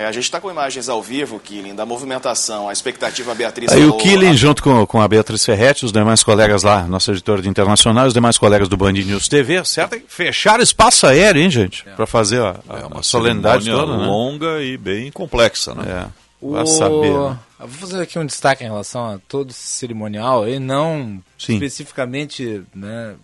[0.00, 3.70] É, a gente está com imagens ao vivo, Killing, da movimentação, a expectativa a Beatriz
[3.70, 7.10] Aí o falou- Killing, junto com, com a Beatriz Ferretti, os demais colegas lá, nossa
[7.10, 9.96] editora de internacional, os demais colegas do Band News TV, certo?
[9.96, 11.84] é Fecharam espaço aéreo, hein, gente?
[11.96, 14.06] Para fazer a, a, a solenidade toda, né?
[14.06, 16.08] longa e bem complexa, né?
[16.40, 17.38] Vá saber, né?
[17.58, 21.52] Vou fazer aqui um destaque em relação a todo esse cerimonial, e não Sim.
[21.56, 23.16] especificamente né,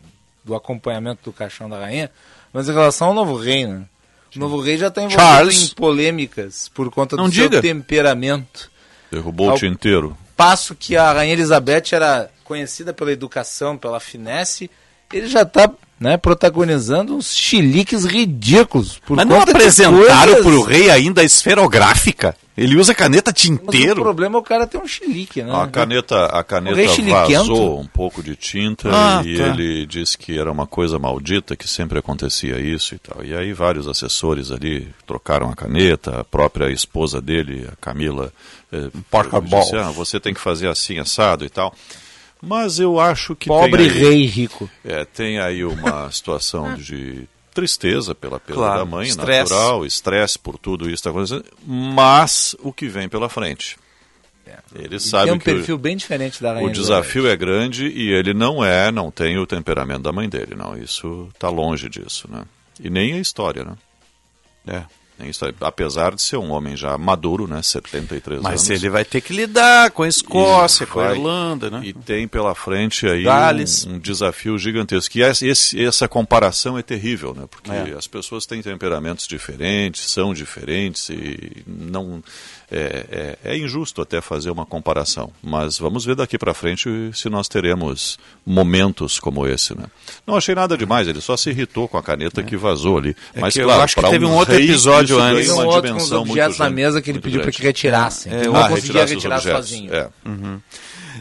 [0.45, 2.11] do acompanhamento do caixão da rainha,
[2.53, 3.85] mas em relação ao novo rei, né?
[4.37, 5.63] O novo rei já está envolvido Charles.
[5.71, 7.61] em polêmicas por conta do Não seu diga.
[7.63, 8.71] temperamento.
[9.11, 10.17] Derrubou Ao- o tinteiro.
[10.37, 14.71] Passo que a rainha Elizabeth era conhecida pela educação, pela finesse,
[15.13, 18.99] ele já está né, protagonizando uns chiliques ridículos.
[19.07, 22.37] Por Mas não apresentaram coisas- pro rei ainda a esferográfica?
[22.57, 24.01] Ele usa caneta Mas o tinteiro.
[24.03, 25.53] problema é o cara ter um chilique, né?
[25.55, 29.49] A caneta, a O caneta vazou um pouco de tinta Ah, e tá.
[29.49, 33.23] ele disse que era uma coisa maldita, que sempre acontecia isso e tal.
[33.23, 38.33] E aí vários assessores ali trocaram a caneta, a própria esposa dele, a Camila,
[38.73, 38.89] eh,
[39.61, 41.75] disse, ah, você tem que fazer assim, assado e tal.
[42.43, 44.69] Mas eu acho que Pobre aí, rei rico.
[44.85, 49.51] É, tem aí uma situação de tristeza pela perda Claro, da mãe, estresse.
[49.53, 53.77] natural, estresse por tudo isso está acontecendo, mas o que vem pela frente.
[54.75, 57.87] Ele sabe tem um que o- perfil bem diferente da rainha o desafio é grande
[57.89, 60.77] e ele não é, não tem o temperamento da mãe dele, não.
[60.77, 62.45] Isso está longe disso, né?
[62.79, 63.77] E nem a história, né?
[64.67, 64.83] É,
[65.19, 65.55] a história.
[65.61, 67.63] Apesar de ser um homem já maduro, né?
[67.63, 68.71] 73 Mas anos.
[68.83, 71.81] ele vai ter que lidar com a Escócia, E com a vai- Irlanda, né?
[71.85, 73.27] E tem pela frente aí
[73.87, 75.17] um, um desafio gigantesco.
[75.19, 77.45] E esse- essa comparação é terrível, né?
[77.51, 77.95] Porque É.
[77.97, 82.23] as pessoas têm temperamentos diferentes, são diferentes e não
[82.71, 85.31] é, é- é injusto até fazer uma comparação.
[85.43, 89.85] Mas vamos ver daqui para frente se nós teremos momentos como esse, né?
[90.27, 91.07] Não achei nada demais.
[91.09, 93.17] Ele só se irritou com a caneta que vazou ali.
[93.35, 95.47] É Mas que eu claro, acho que teve um um outro episódio antes.
[95.49, 97.51] ganha um uma outro com os dimensão muito objetos na mesa que ele pediu para
[97.53, 98.33] que retirassem.
[98.33, 99.69] É, que ah, não conseguia retirar objetos.
[99.69, 99.95] sozinho.
[99.95, 100.09] É.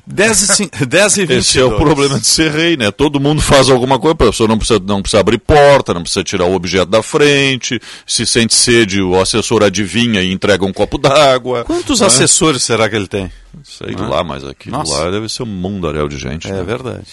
[0.08, 1.46] 10 e, cin- 10 e 22.
[1.48, 2.92] Esse é o problema de ser rei, né?
[2.92, 6.24] Todo mundo faz alguma coisa, a pessoa não precisa, não precisa abrir porta, não precisa
[6.24, 10.98] tirar o objeto da frente, se sente sede, o assessor adivinha e entrega um copo
[10.98, 11.64] d'água.
[11.66, 12.08] Quantos né?
[12.08, 13.32] assessores será que ele tem?
[13.64, 14.02] Sei Ah.
[14.08, 14.94] lá, mas Nossa.
[14.98, 16.48] lá deve ser um mundaréu de gente.
[16.48, 16.64] É né?
[16.64, 17.08] verdade.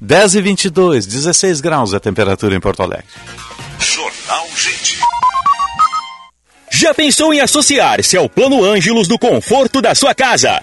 [0.00, 3.04] 10 e 22, 16 graus a temperatura em Porto Alegre.
[3.78, 4.98] Jornal Gente.
[6.70, 10.60] Já pensou em associar-se ao Plano Ângelos do conforto da sua casa?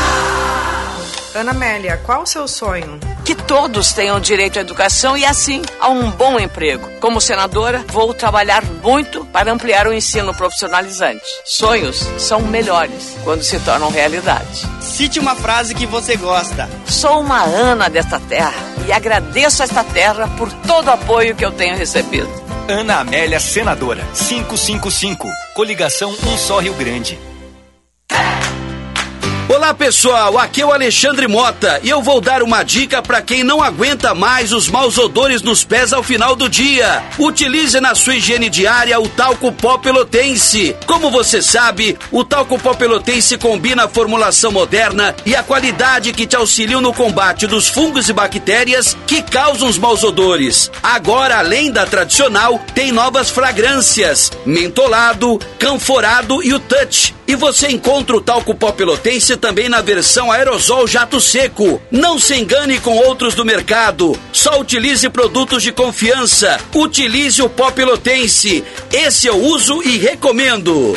[1.34, 2.98] Ana Amélia, qual o seu sonho?
[3.24, 6.88] Que todos tenham direito à educação e, assim, a um bom emprego.
[7.00, 11.24] Como senadora, vou trabalhar muito para ampliar o ensino profissionalizante.
[11.44, 14.66] Sonhos são melhores quando se tornam realidade.
[14.80, 16.68] Cite uma frase que você gosta.
[16.86, 18.54] Sou uma Ana desta terra
[18.86, 22.30] e agradeço a esta terra por todo o apoio que eu tenho recebido.
[22.68, 24.04] Ana Amélia, senadora.
[24.14, 25.28] 555.
[25.54, 27.18] Coligação Um Só Rio Grande.
[29.62, 33.44] Olá pessoal, aqui é o Alexandre Mota e eu vou dar uma dica para quem
[33.44, 37.00] não aguenta mais os maus odores nos pés ao final do dia.
[37.16, 40.74] Utilize na sua higiene diária o talco pó pelotense.
[40.84, 46.26] Como você sabe, o talco pó pelotense combina a formulação moderna e a qualidade que
[46.26, 50.72] te auxiliam no combate dos fungos e bactérias que causam os maus odores.
[50.82, 57.14] Agora, além da tradicional, tem novas fragrâncias: mentolado, canforado e o touch.
[57.26, 61.80] E você encontra o talco pó pelotense também na versão aerosol jato seco.
[61.90, 64.18] Não se engane com outros do mercado.
[64.32, 66.58] Só utilize produtos de confiança.
[66.74, 68.64] Utilize o pó pelotense.
[68.92, 70.96] Esse eu uso e recomendo.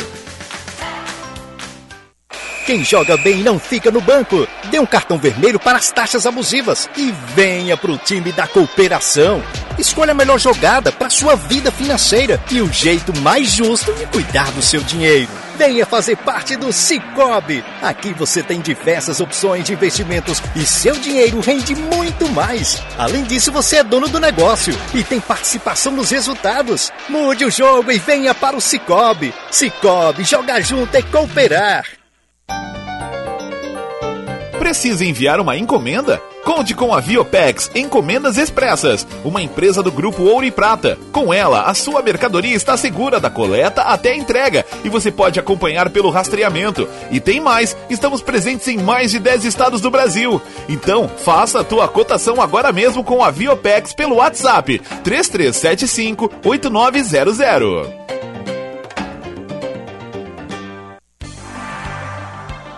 [2.66, 4.48] Quem joga bem não fica no banco.
[4.72, 9.40] Dê um cartão vermelho para as taxas abusivas e venha pro time da cooperação.
[9.78, 14.50] Escolha a melhor jogada para sua vida financeira e o jeito mais justo de cuidar
[14.50, 15.45] do seu dinheiro.
[15.56, 17.64] Venha fazer parte do Cicobi.
[17.80, 22.82] Aqui você tem diversas opções de investimentos e seu dinheiro rende muito mais.
[22.98, 26.92] Além disso, você é dono do negócio e tem participação nos resultados.
[27.08, 29.32] Mude o jogo e venha para o Cicobi.
[29.50, 31.86] Cicobi, jogar junto é cooperar.
[34.66, 36.20] Precisa enviar uma encomenda?
[36.44, 40.98] Conte com a Viopex Encomendas Expressas, uma empresa do grupo Ouro e Prata.
[41.12, 45.38] Com ela, a sua mercadoria está segura da coleta até a entrega e você pode
[45.38, 46.88] acompanhar pelo rastreamento.
[47.12, 50.42] E tem mais, estamos presentes em mais de 10 estados do Brasil.
[50.68, 58.15] Então, faça a tua cotação agora mesmo com a Viopex pelo WhatsApp 3375 8900.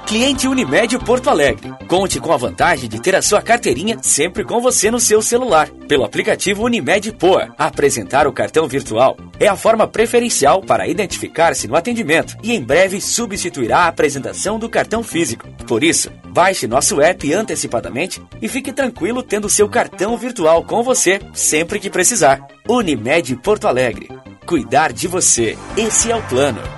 [0.09, 1.71] Cliente Unimed Porto Alegre.
[1.87, 5.69] Conte com a vantagem de ter a sua carteirinha sempre com você no seu celular.
[5.87, 11.77] Pelo aplicativo Unimed Poa, apresentar o cartão virtual é a forma preferencial para identificar-se no
[11.77, 15.47] atendimento e em breve substituirá a apresentação do cartão físico.
[15.67, 21.21] Por isso, baixe nosso app antecipadamente e fique tranquilo tendo seu cartão virtual com você
[21.35, 22.41] sempre que precisar.
[22.67, 24.09] Unimed Porto Alegre.
[24.47, 25.59] Cuidar de você.
[25.77, 26.78] Esse é o plano.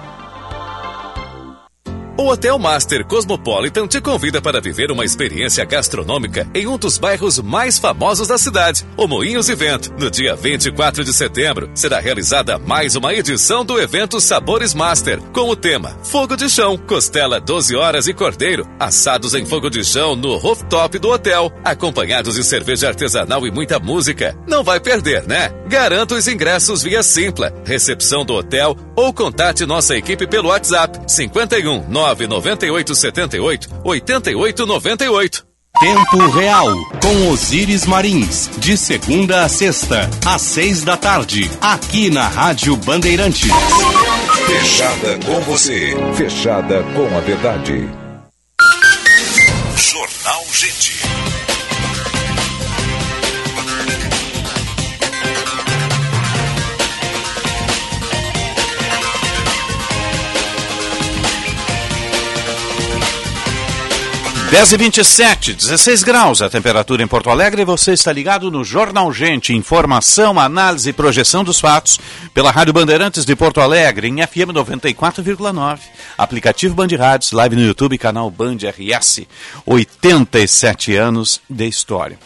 [2.21, 7.39] O Hotel Master Cosmopolitan te convida para viver uma experiência gastronômica em um dos bairros
[7.39, 9.91] mais famosos da cidade, o Moinhos e Vento.
[9.99, 15.49] No dia 24 de setembro, será realizada mais uma edição do evento Sabores Master, com
[15.49, 20.15] o tema Fogo de Chão, costela 12 horas e cordeiro, assados em fogo de chão
[20.15, 24.37] no rooftop do hotel, acompanhados de cerveja artesanal e muita música.
[24.47, 25.49] Não vai perder, né?
[25.67, 31.89] Garanta os ingressos via Simpla, recepção do hotel ou contate nossa equipe pelo WhatsApp 51
[31.89, 32.10] 998
[32.95, 35.51] 78 88 98.
[35.78, 36.66] Tempo Real,
[37.01, 43.49] com Osíris Marins, de segunda a sexta, às seis da tarde, aqui na Rádio Bandeirantes.
[44.47, 45.97] Fechada com você.
[46.15, 47.89] Fechada com a verdade.
[49.77, 51.01] Jornal Gente.
[64.51, 67.64] Dez e 27, 16 graus a temperatura em Porto Alegre.
[67.64, 69.55] Você está ligado no Jornal Gente.
[69.55, 72.01] Informação, análise e projeção dos fatos
[72.35, 75.78] pela Rádio Bandeirantes de Porto Alegre em FM 94,9.
[76.18, 79.22] Aplicativo Band Rádios, live no YouTube, canal Band RS.
[79.64, 82.18] 87 anos de história.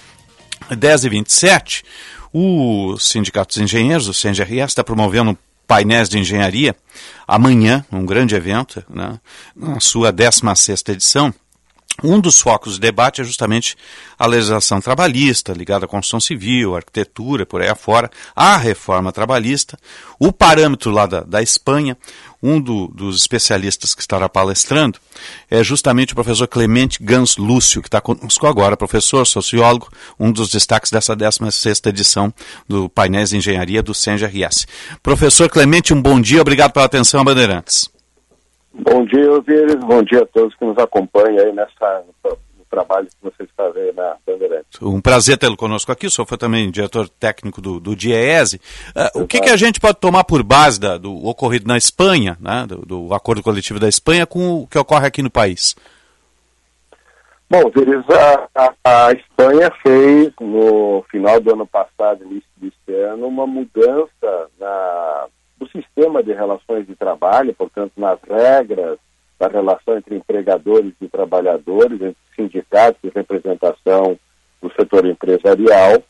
[0.74, 1.84] 10 e 27,
[2.32, 5.36] o Sindicato dos Engenheiros, o CNGRS, está promovendo
[5.66, 6.74] painéis de engenharia
[7.28, 9.20] amanhã, um grande evento, né,
[9.54, 11.34] na sua 16ª edição.
[12.02, 13.76] Um dos focos de debate é justamente
[14.18, 19.78] a legislação trabalhista, ligada à construção civil, arquitetura, por aí afora, a reforma trabalhista,
[20.18, 21.96] o parâmetro lá da, da Espanha.
[22.42, 24.98] Um do, dos especialistas que estará palestrando
[25.50, 29.88] é justamente o professor Clemente Gans Lúcio, que está conosco agora, professor, sociólogo,
[30.20, 32.34] um dos destaques dessa 16ª edição
[32.68, 34.66] do Painéis de Engenharia do CENGRS.
[35.02, 37.93] Professor Clemente, um bom dia, obrigado pela atenção Bandeirantes.
[38.74, 39.76] Bom dia, Osiris.
[39.76, 43.94] Bom dia a todos que nos acompanham aí nessa, no trabalho que você está vendo
[43.94, 44.82] na Bandeirantes.
[44.82, 46.08] Um prazer tê-lo conosco aqui.
[46.08, 48.60] O senhor foi também diretor técnico do, do DIEESE.
[48.88, 52.36] Uh, o que, que, a gente pode tomar por base da, do ocorrido na Espanha,
[52.40, 55.76] né, do, do, acordo coletivo da Espanha, com o que ocorre aqui no país?
[57.48, 63.28] Bom, Osiris, a, a, a Espanha fez no final do ano passado, início deste ano,
[63.28, 65.26] uma mudança na
[65.58, 68.98] do sistema de relações de trabalho, portanto, nas regras
[69.38, 74.18] da relação entre empregadores e trabalhadores, entre sindicatos e representação
[74.60, 76.02] do setor empresarial,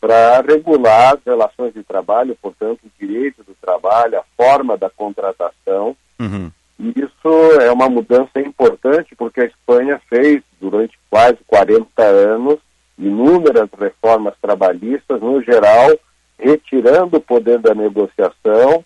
[0.00, 5.94] para regular as relações de trabalho, portanto, o direito do trabalho, a forma da contratação.
[6.18, 6.50] Uhum.
[6.78, 12.58] E isso é uma mudança importante, porque a Espanha fez, durante quase 40 anos,
[12.98, 15.90] inúmeras reformas trabalhistas, no geral,
[16.38, 18.82] retirando o poder da negociação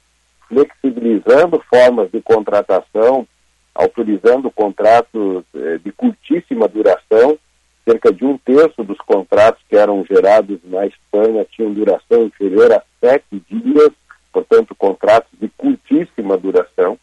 [0.49, 3.27] flexibilizando formas de contratação,
[3.75, 7.39] autorizando contratos eh, de curtíssima duração.
[7.85, 12.83] Cerca de um terço dos contratos que eram gerados na Espanha tinham duração inferior a
[12.99, 13.91] sete dias,
[14.33, 16.99] portanto, contratos de curtíssima duração.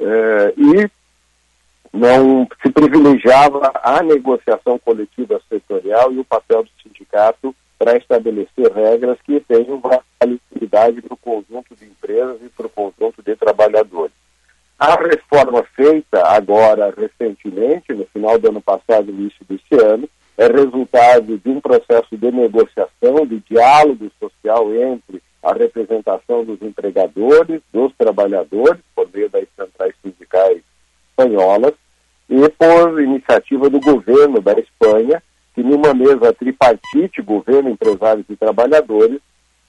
[0.00, 0.90] Eh, e
[1.92, 9.18] não se privilegiava a negociação coletiva setorial e o papel do sindicato para estabelecer regras
[9.24, 14.14] que tenham validade para o conjunto de empresas e para o conjunto de trabalhadores.
[14.78, 21.36] A reforma feita agora recentemente, no final do ano passado, início deste ano, é resultado
[21.38, 28.80] de um processo de negociação, de diálogo social entre a representação dos empregadores, dos trabalhadores,
[28.94, 30.62] por meio das centrais sindicais
[31.10, 31.74] espanholas,
[32.28, 35.22] e por iniciativa do governo da Espanha,
[35.54, 39.20] que numa mesa tripartite, governo, empresários e trabalhadores,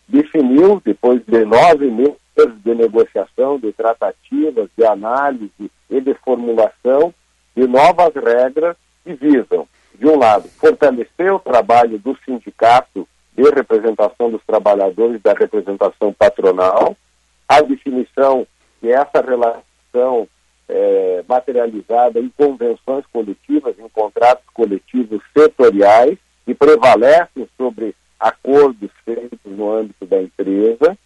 [0.08, 2.16] definiu, depois de nove meses
[2.64, 7.14] de negociação, de tratativas, de análise e de formulação
[7.56, 14.32] de novas regras que visam de um lado, fortalecer o trabalho do sindicato de representação
[14.32, 16.96] dos trabalhadores, da representação patronal,
[17.48, 18.48] a definição
[18.80, 20.28] que essa relação
[20.70, 29.72] é, materializada em convenções coletivas, em contratos coletivos setoriais, que prevalecem sobre acordos feitos no
[29.72, 30.98] âmbito da empresa,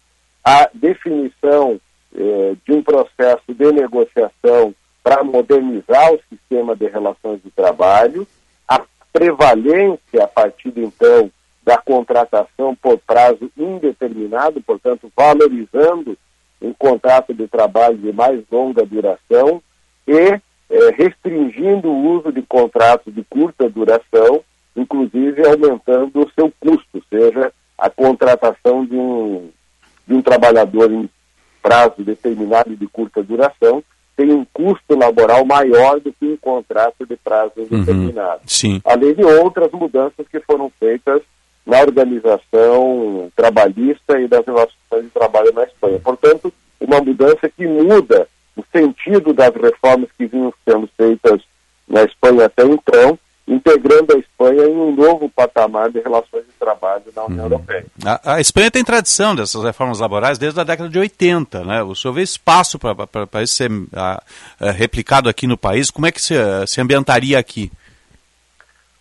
[0.44, 1.80] a definição
[2.14, 8.26] eh, de um processo de negociação para modernizar o sistema de relações de trabalho,
[8.68, 8.82] a
[9.12, 11.30] prevalência a partir então
[11.62, 16.16] da contratação por prazo indeterminado, portanto, valorizando
[16.64, 19.62] um contrato de trabalho de mais longa duração
[20.06, 20.40] e eh,
[20.96, 24.42] restringindo o uso de contratos de curta duração,
[24.74, 29.50] inclusive aumentando o seu custo, seja a contratação de um,
[30.06, 31.08] de um trabalhador em
[31.62, 33.82] prazo determinado e de curta duração
[34.16, 38.42] tem um custo laboral maior do que um contrato de prazo indeterminado.
[38.46, 38.80] Sim.
[38.84, 41.20] Além de outras mudanças que foram feitas
[41.66, 45.98] na organização trabalhista e das relações de trabalho na Espanha.
[45.98, 51.40] Portanto, uma mudança que muda o sentido das reformas que vinham sendo feitas
[51.88, 57.04] na Espanha até então, integrando a Espanha em um novo patamar de relações de trabalho
[57.14, 57.84] na União Europeia.
[58.04, 61.82] A, a Espanha tem tradição dessas reformas laborais desde a década de 80, né?
[61.82, 64.22] O senhor vê espaço para isso ser a,
[64.60, 65.90] a, replicado aqui no país?
[65.90, 66.34] Como é que se,
[66.66, 67.70] se ambientaria aqui?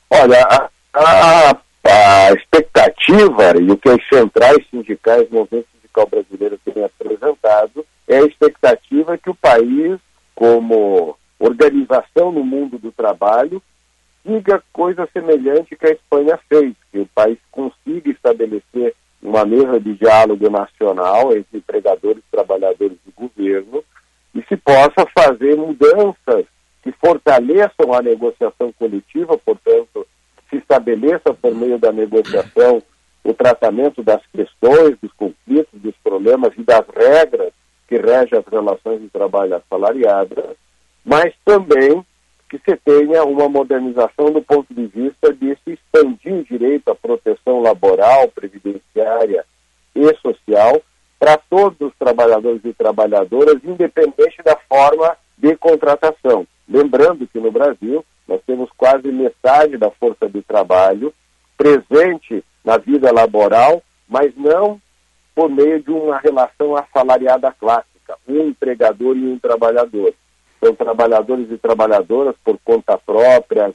[0.09, 6.83] Olha, a, a, expectativa e o que as centrais sindicais, o movimento sindical brasileiro têm
[6.83, 9.99] apresentado é a expectativa que o país,
[10.35, 13.61] como organização no mundo do trabalho,
[14.25, 19.93] siga coisa semelhante que a Espanha fez, que o país consiga estabelecer uma mesa de
[19.95, 23.83] diálogo nacional entre empregadores, trabalhadores e governo
[24.35, 26.45] e se possa fazer mudanças
[26.81, 30.05] que fortaleçam a negociação coletiva, portanto,
[30.53, 32.81] se estabeleça por meio da negociação
[33.23, 37.51] o tratamento das questões, dos conflitos, dos problemas e das regras
[37.87, 40.55] que regem as relações de trabalho assalariadas,
[41.03, 42.05] mas também
[42.49, 46.95] que se tenha uma modernização do ponto de vista de se expandir o direito à
[46.95, 49.43] proteção laboral, previdenciária
[49.95, 50.81] e social
[51.17, 56.45] para todos os trabalhadores e trabalhadoras, independente da forma de contratação.
[56.67, 61.13] Lembrando que no Brasil nós temos quase metade da força de trabalho
[61.57, 64.81] presente na vida laboral, mas não
[65.35, 70.13] por meio de uma relação assalariada clássica, um empregador e um trabalhador
[70.63, 73.73] são trabalhadores e trabalhadoras por conta própria,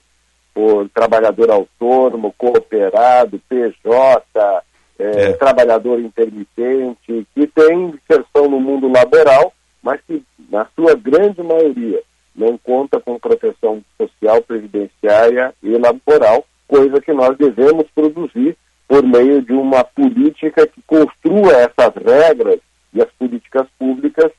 [0.55, 4.65] por trabalhador autônomo, cooperado, PJ,
[4.99, 5.33] é, é.
[5.35, 9.53] trabalhador intermitente, que tem inserção no mundo laboral,
[9.83, 12.03] mas que, na sua grande maioria,
[12.39, 18.57] não conta com proteção social, previdenciária e laboral, coisa que nós devemos produzir
[18.87, 22.61] por meio de uma política que construa essas regras
[22.95, 24.31] e as políticas públicas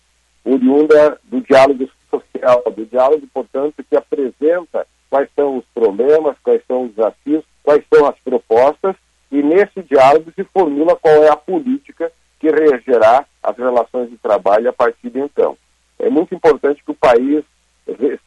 [0.43, 6.85] oriunda do diálogo social, do diálogo, portanto, que apresenta quais são os problemas, quais são
[6.85, 8.95] os desafios, quais são as propostas,
[9.31, 14.69] e nesse diálogo se formula qual é a política que regerá as relações de trabalho
[14.69, 15.57] a partir de então.
[15.99, 17.43] É muito importante que o país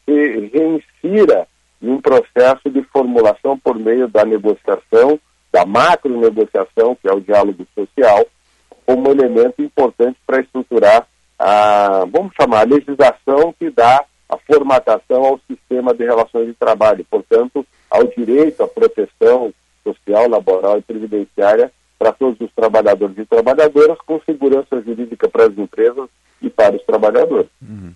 [0.05, 1.47] se reinsira
[1.81, 5.19] em um processo de formulação por meio da negociação,
[5.51, 8.25] da macro negociação, que é o diálogo social,
[8.85, 11.07] como elemento importante para estruturar
[11.37, 17.05] a, vamos chamar, a legislação que dá a formatação ao sistema de relações de trabalho,
[17.09, 19.53] portanto, ao direito à proteção
[19.83, 25.57] social, laboral e previdenciária para todos os trabalhadores e trabalhadoras, com segurança jurídica para as
[25.57, 26.09] empresas
[26.41, 27.49] e para os trabalhadores.
[27.61, 27.93] Uhum.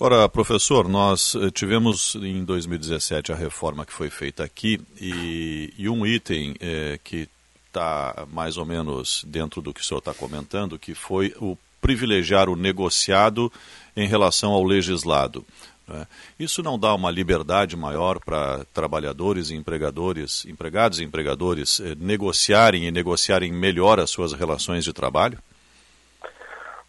[0.00, 5.88] Ora, professor, nós eh, tivemos em 2017 a reforma que foi feita aqui e, e
[5.88, 7.28] um item é, que
[7.66, 12.48] está mais ou menos dentro do que o senhor está comentando, que foi o privilegiar
[12.48, 13.52] o negociado
[13.96, 15.44] em relação ao legislado.
[15.88, 16.06] Né?
[16.38, 22.86] Isso não dá uma liberdade maior para trabalhadores e empregadores, empregados e empregadores eh, negociarem
[22.86, 25.38] e negociarem melhor as suas relações de trabalho?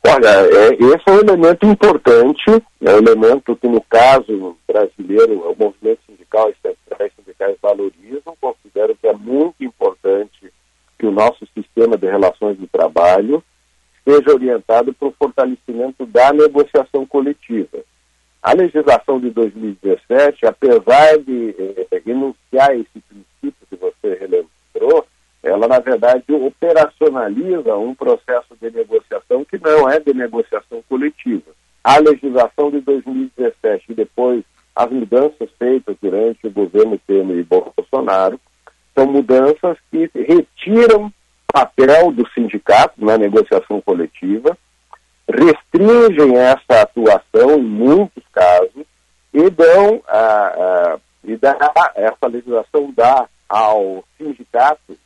[0.07, 2.49] Olha, é, esse é um elemento importante,
[2.81, 8.95] é um elemento que no caso brasileiro, o movimento sindical e centrais sindicais valorizam, considero
[8.95, 10.53] que é muito importante
[10.97, 13.43] que o nosso sistema de relações de trabalho
[14.05, 17.79] seja orientado para o fortalecimento da negociação coletiva.
[18.41, 21.55] A legislação de 2017, apesar de
[21.91, 25.05] eh, enunciar esse princípio que você relembrou,
[25.41, 31.51] ela, na verdade, operacionaliza um processo de negociação que não é de negociação coletiva.
[31.83, 34.43] A legislação de 2017 e depois
[34.75, 38.39] as mudanças feitas durante o governo Temer e Bolsonaro
[38.95, 41.11] são mudanças que retiram
[41.51, 44.57] papel do sindicato na negociação coletiva,
[45.27, 48.85] restringem essa atuação em muitos casos
[49.33, 51.57] e dão a, a, e dá,
[51.95, 54.97] essa legislação dá ao sindicato,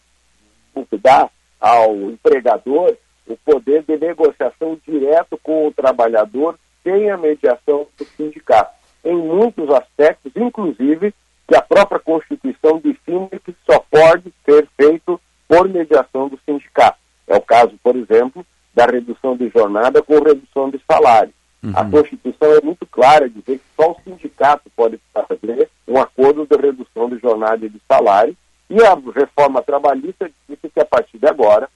[1.03, 1.29] dá
[1.59, 2.95] ao empregador
[3.27, 8.73] o poder de negociação direto com o trabalhador sem a mediação do sindicato.
[9.03, 11.13] Em muitos aspectos, inclusive,
[11.47, 16.97] que a própria Constituição define que só pode ser feito por mediação do sindicato.
[17.27, 21.33] É o caso, por exemplo, da redução de jornada com redução de salário.
[21.63, 21.71] Uhum.
[21.75, 26.57] A Constituição é muito clara, dizer que só o sindicato pode fazer um acordo de
[26.57, 28.35] redução de jornada e de salário,
[28.69, 31.69] e a reforma trabalhista diz que a partir de agora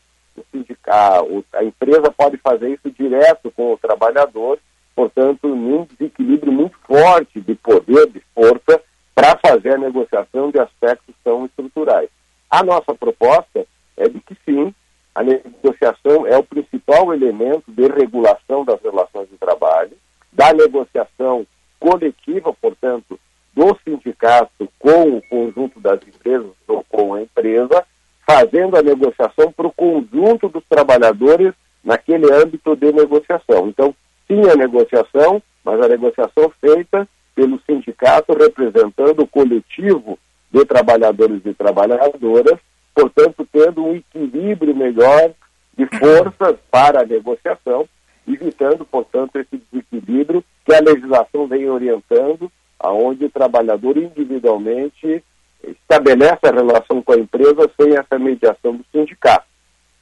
[0.51, 4.59] sindicato, a empresa pode fazer isso direto com o trabalhador,
[4.95, 8.81] portanto, num desequilíbrio muito forte de poder, de força,
[9.13, 12.09] para fazer a negociação de aspectos tão estruturais.
[12.49, 13.65] A nossa proposta
[13.95, 14.73] é de que sim,
[15.13, 19.97] a negociação é o principal elemento de regulação das relações de trabalho,
[20.31, 21.45] da negociação
[21.79, 23.19] coletiva, portanto,
[23.57, 27.83] do sindicato com o conjunto das empresas ou com a empresa,
[28.23, 31.53] fazendo a negociação para o conjunto dos trabalhadores
[31.83, 33.67] naquele âmbito de negociação.
[33.67, 33.95] Então,
[34.27, 40.19] sim, a negociação, mas a negociação feita pelo sindicato representando o coletivo
[40.51, 42.59] de trabalhadores e trabalhadoras,
[42.93, 45.31] portanto, tendo um equilíbrio melhor
[45.75, 47.89] de forças para a negociação,
[48.27, 55.23] evitando, portanto, esse desequilíbrio que a legislação vem orientando, aonde o trabalhador individualmente
[55.63, 59.45] estabelece a relação com a empresa sem essa mediação do sindicato.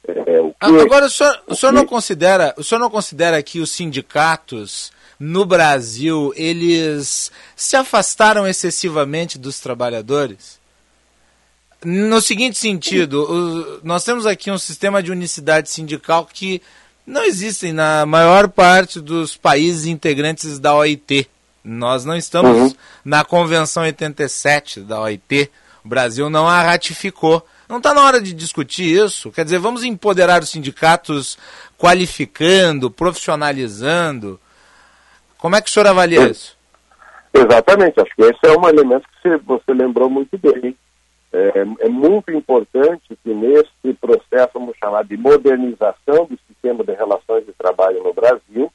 [0.06, 3.58] É, o que, Agora, o senhor, o senhor não considera, o senhor não considera que
[3.58, 10.60] os sindicatos no Brasil eles se afastaram excessivamente dos trabalhadores?
[11.84, 16.62] No seguinte sentido, o, nós temos aqui um sistema de unicidade sindical que
[17.06, 21.28] não existe na maior parte dos países integrantes da OIT.
[21.66, 22.74] Nós não estamos uhum.
[23.04, 25.50] na Convenção 87 da OIT.
[25.84, 27.44] O Brasil não a ratificou.
[27.68, 29.32] Não está na hora de discutir isso?
[29.32, 31.36] Quer dizer, vamos empoderar os sindicatos
[31.76, 34.38] qualificando, profissionalizando?
[35.38, 36.56] Como é que o senhor avalia isso?
[37.34, 40.76] Exatamente, acho que esse é um elemento que você lembrou muito bem.
[41.32, 47.44] É, é, muito importante que nesse processo, vamos chamar de modernização do sistema de relações
[47.44, 48.72] de trabalho no Brasil,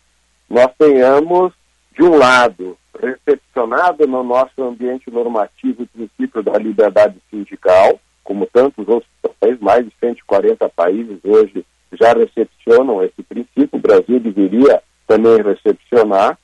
[0.49, 1.53] nós tenhamos,
[1.95, 8.87] de um lado, recepcionado no nosso ambiente normativo o princípio da liberdade sindical, como tantos
[8.87, 15.41] outros países, mais de 140 países hoje já recepcionam esse princípio, o Brasil deveria também
[15.41, 16.37] recepcionar,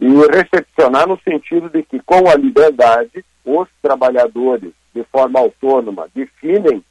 [0.00, 6.82] e recepcionar no sentido de que, com a liberdade, os trabalhadores de forma autônoma, definem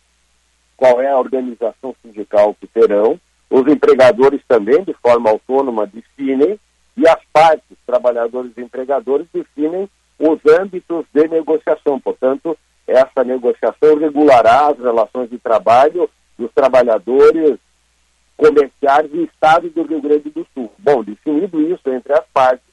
[0.78, 3.20] qual é a organização sindical que terão,
[3.50, 6.60] os empregadores também, de forma autônoma, definem,
[6.96, 9.90] e as partes, trabalhadores e empregadores, definem
[10.20, 12.00] os âmbitos de negociação.
[12.00, 12.58] Portanto,
[12.88, 17.58] essa negociação regulará as relações de trabalho dos trabalhadores
[18.36, 20.72] comerciais do Estado do Rio Grande do Sul.
[20.78, 22.66] Bom, definido isso entre as partes,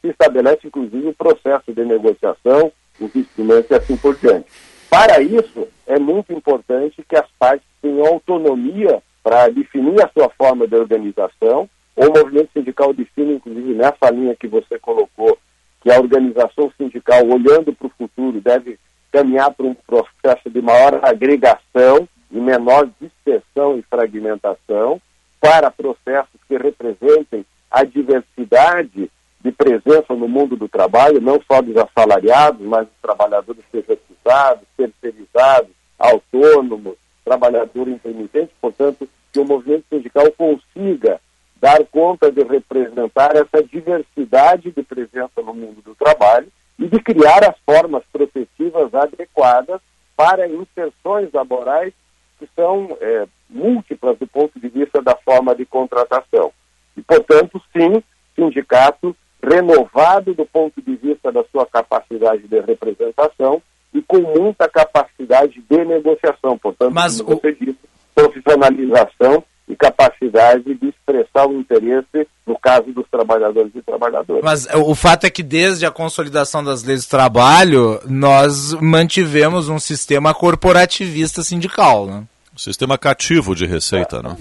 [0.00, 4.46] se estabelece, inclusive, o processo de negociação, os instrumentos e assim por diante.
[4.88, 10.66] Para isso, é muito importante que as partes tenham autonomia para definir a sua forma
[10.66, 11.68] de organização.
[11.98, 15.36] O movimento sindical define, inclusive, nessa linha que você colocou,
[15.80, 18.78] que a organização sindical, olhando para o futuro, deve
[19.10, 25.02] caminhar para um processo de maior agregação e menor dispersão e fragmentação,
[25.40, 29.10] para processos que representem a diversidade
[29.40, 35.70] de presença no mundo do trabalho, não só dos assalariados, mas dos trabalhadores terceirizados, terceirizados,
[35.98, 36.94] autônomos,
[37.24, 41.20] trabalhador intermitente, portanto, que o movimento sindical consiga
[41.60, 46.48] dar conta de representar essa diversidade de presença no mundo do trabalho
[46.78, 49.80] e de criar as formas protetivas adequadas
[50.16, 51.92] para inserções laborais
[52.38, 56.52] que são é, múltiplas do ponto de vista da forma de contratação.
[56.96, 58.02] E, portanto, sim,
[58.34, 63.62] sindicato renovado do ponto de vista da sua capacidade de representação
[63.92, 66.58] e com muita capacidade de negociação.
[66.58, 67.40] Portanto, Mas como o...
[67.40, 67.78] você disse,
[68.14, 74.42] profissionalização e capacidade de expressar o interesse no caso dos trabalhadores e trabalhadoras.
[74.42, 79.78] Mas o fato é que desde a consolidação das leis do trabalho, nós mantivemos um
[79.78, 82.24] sistema corporativista sindical, né?
[82.54, 84.22] Um sistema cativo de receita, é.
[84.22, 84.36] né?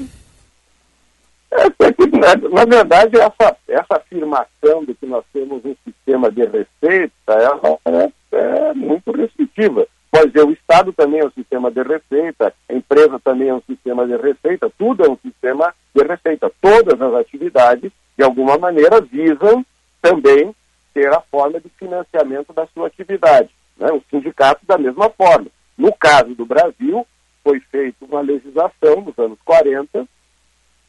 [1.52, 6.41] É, que, na, na, verdade, essa, essa afirmação de que nós temos um sistema de
[6.41, 9.88] receita ela é, é muito restritiva.
[10.18, 13.61] Pode dizer, o Estado também é um sistema de receita, a empresa também é um
[13.61, 16.52] sistema de receita, tudo é um sistema de receita.
[16.60, 19.64] Todas as atividades, de alguma maneira, visam
[20.02, 20.56] também
[20.91, 23.49] ter a forma de financiamento da sua atividade.
[23.77, 23.91] Né?
[23.91, 25.52] O sindicato, da mesma forma.
[25.77, 27.06] No caso do Brasil,
[27.44, 30.03] foi feita uma legislação nos anos 40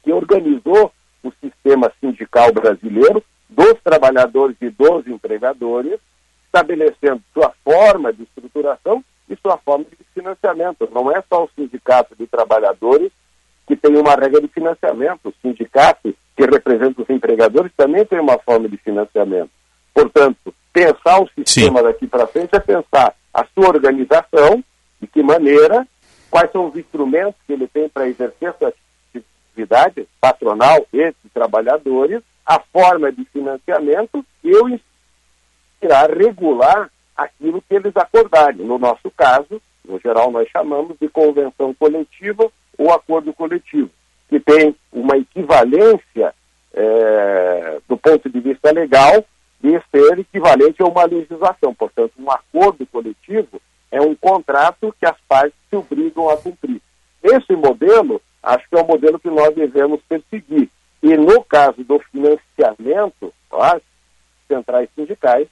[0.04, 0.90] que organizou
[1.22, 6.00] o sistema sindical brasileiro dos trabalhadores e dos empregadores,
[6.46, 10.88] estabelecendo sua forma de estruturação e sua forma de financiamento.
[10.92, 13.10] Não é só o sindicato de trabalhadores
[13.66, 15.28] que tem uma regra de financiamento.
[15.28, 19.50] O sindicato que representa os empregadores também tem uma forma de financiamento.
[19.92, 21.84] Portanto, pensar o sistema Sim.
[21.84, 24.62] daqui para frente é pensar a sua organização,
[25.00, 25.86] de que maneira,
[26.30, 28.72] quais são os instrumentos que ele tem para exercer sua
[29.14, 34.80] atividade patronal e de trabalhadores, a forma de financiamento e o
[35.82, 38.64] irá regular aquilo que eles acordarem.
[38.64, 43.90] No nosso caso, no geral, nós chamamos de convenção coletiva ou acordo coletivo,
[44.28, 46.32] que tem uma equivalência
[46.72, 49.24] é, do ponto de vista legal
[49.60, 51.74] de ser equivalente a uma legislação.
[51.74, 56.80] Portanto, um acordo coletivo é um contrato que as partes se obrigam a cumprir.
[57.20, 60.70] Esse modelo, acho que é o modelo que nós devemos perseguir.
[61.02, 63.82] E no caso do financiamento, as
[64.46, 65.48] centrais sindicais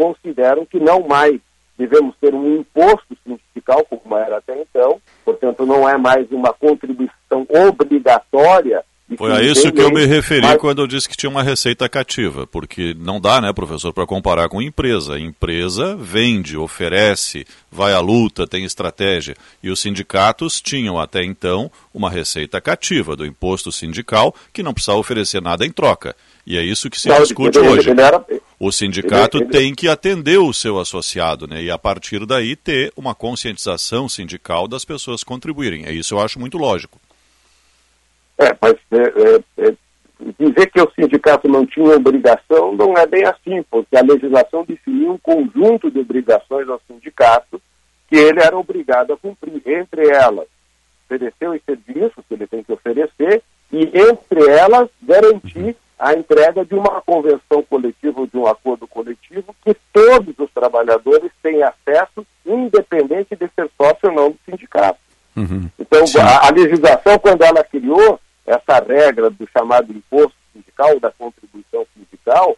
[0.00, 1.38] consideram que não mais
[1.76, 7.46] devemos ter um imposto sindical, como era até então, portanto, não é mais uma contribuição
[7.50, 8.82] obrigatória
[9.16, 10.56] foi a isso que eu me referi mas...
[10.58, 14.48] quando eu disse que tinha uma receita cativa, porque não dá, né, professor, para comparar
[14.48, 15.18] com empresa.
[15.18, 19.34] Empresa vende, oferece, vai à luta, tem estratégia.
[19.62, 24.98] E os sindicatos tinham até então uma receita cativa do imposto sindical que não precisava
[24.98, 26.14] oferecer nada em troca.
[26.46, 27.90] E é isso que se discute ele, hoje.
[27.90, 28.24] Ele era...
[28.58, 31.62] O sindicato ele, tem que atender o seu associado, né?
[31.62, 35.86] E a partir daí ter uma conscientização sindical das pessoas contribuírem.
[35.86, 36.98] É isso eu acho muito lógico.
[38.38, 39.74] É, mas é, é, é,
[40.38, 45.12] dizer que o sindicato não tinha obrigação não é bem assim, porque a legislação definiu
[45.12, 47.60] um conjunto de obrigações ao sindicato
[48.08, 49.62] que ele era obrigado a cumprir.
[49.64, 50.48] Entre elas,
[51.06, 53.42] oferecer os serviços que ele tem que oferecer
[53.72, 59.54] e, entre elas, garantir a entrega de uma convenção coletiva ou de um acordo coletivo
[59.62, 64.98] que todos os trabalhadores têm acesso, independente de ser sócio ou não do sindicato.
[65.36, 65.68] Uhum.
[65.78, 71.86] Então, a, a, legislação, quando ela criou, essa regra do chamado imposto sindical, da contribuição
[71.94, 72.56] sindical,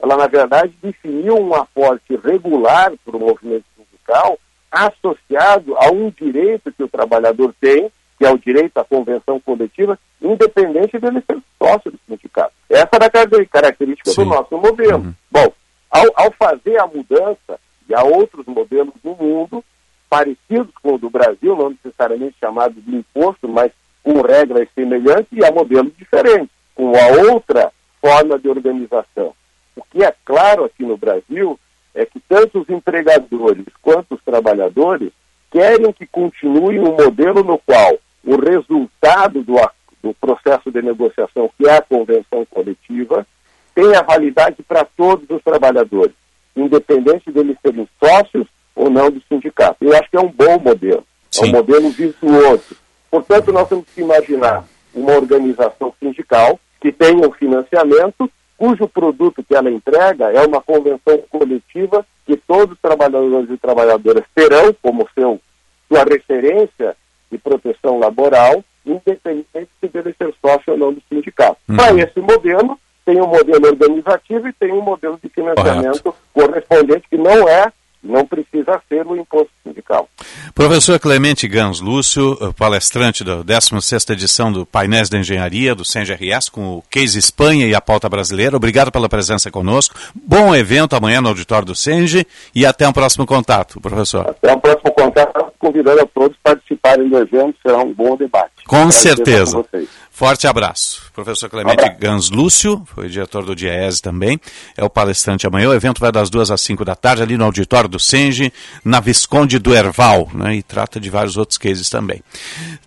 [0.00, 4.38] ela, na verdade, definiu um aporte regular para o movimento sindical
[4.70, 9.98] associado a um direito que o trabalhador tem, que é o direito à convenção coletiva,
[10.20, 12.52] independente dele ser sócio do sindicato.
[12.68, 14.24] Essa era a característica Sim.
[14.24, 14.98] do nosso modelo.
[14.98, 15.14] Uhum.
[15.30, 15.52] Bom,
[15.90, 17.58] ao, ao fazer a mudança,
[17.88, 19.64] e há outros modelos no mundo,
[20.10, 23.70] parecidos com o do Brasil, não necessariamente chamado de imposto, mas
[24.02, 29.34] com regras semelhantes e a modelos diferentes, com a outra forma de organização.
[29.76, 31.58] O que é claro aqui no Brasil
[31.94, 35.10] é que tanto os empregadores quanto os trabalhadores
[35.50, 37.98] querem que continue um modelo no qual
[38.28, 39.56] o resultado do,
[40.02, 43.26] do processo de negociação, que é a convenção coletiva,
[43.74, 46.12] tenha validade para todos os trabalhadores,
[46.54, 48.46] independente deles serem sócios
[48.76, 49.78] ou não do sindicato.
[49.80, 51.46] Eu acho que é um bom modelo, Sim.
[51.46, 52.76] é um modelo virtuoso.
[53.10, 59.54] Portanto, nós temos que imaginar uma organização sindical que tenha um financiamento, cujo produto que
[59.54, 65.40] ela entrega é uma convenção coletiva que todos os trabalhadores e trabalhadoras terão como seu,
[65.88, 66.94] sua referência
[67.30, 71.58] de proteção laboral, independente de ele ser sócio ou não do sindicato.
[71.68, 71.76] Uhum.
[71.76, 76.16] Para esse modelo, tem um modelo organizativo e tem um modelo de financiamento Correto.
[76.32, 77.72] correspondente que não é
[78.02, 80.08] não precisa ser o imposto sindical.
[80.54, 86.76] Professor Clemente Gans Lúcio, palestrante da 16ª edição do Painéis da Engenharia do CENGRS com
[86.76, 88.56] o Case Espanha e a pauta brasileira.
[88.56, 89.94] Obrigado pela presença conosco.
[90.14, 94.28] Bom evento amanhã no auditório do CENG e até um próximo contato, professor.
[94.28, 98.64] Até um próximo contato, convidando a todos a participarem do evento, será um bom debate.
[98.66, 99.64] Com certeza.
[100.10, 101.07] Forte abraço.
[101.18, 104.38] Professor Clemente Gans Lúcio, foi diretor do DIES também,
[104.76, 105.68] é o palestrante amanhã.
[105.68, 108.52] O evento vai das duas às cinco da tarde, ali no auditório do Senge,
[108.84, 112.22] na Visconde do Erval, né, e trata de vários outros cases também.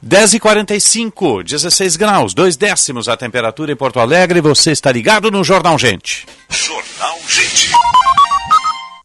[0.02, 4.40] 10h45, 16 graus, dois décimos a temperatura em Porto Alegre.
[4.40, 6.26] Você está ligado no Jornal Gente.
[6.49, 7.70] Jornal Gente.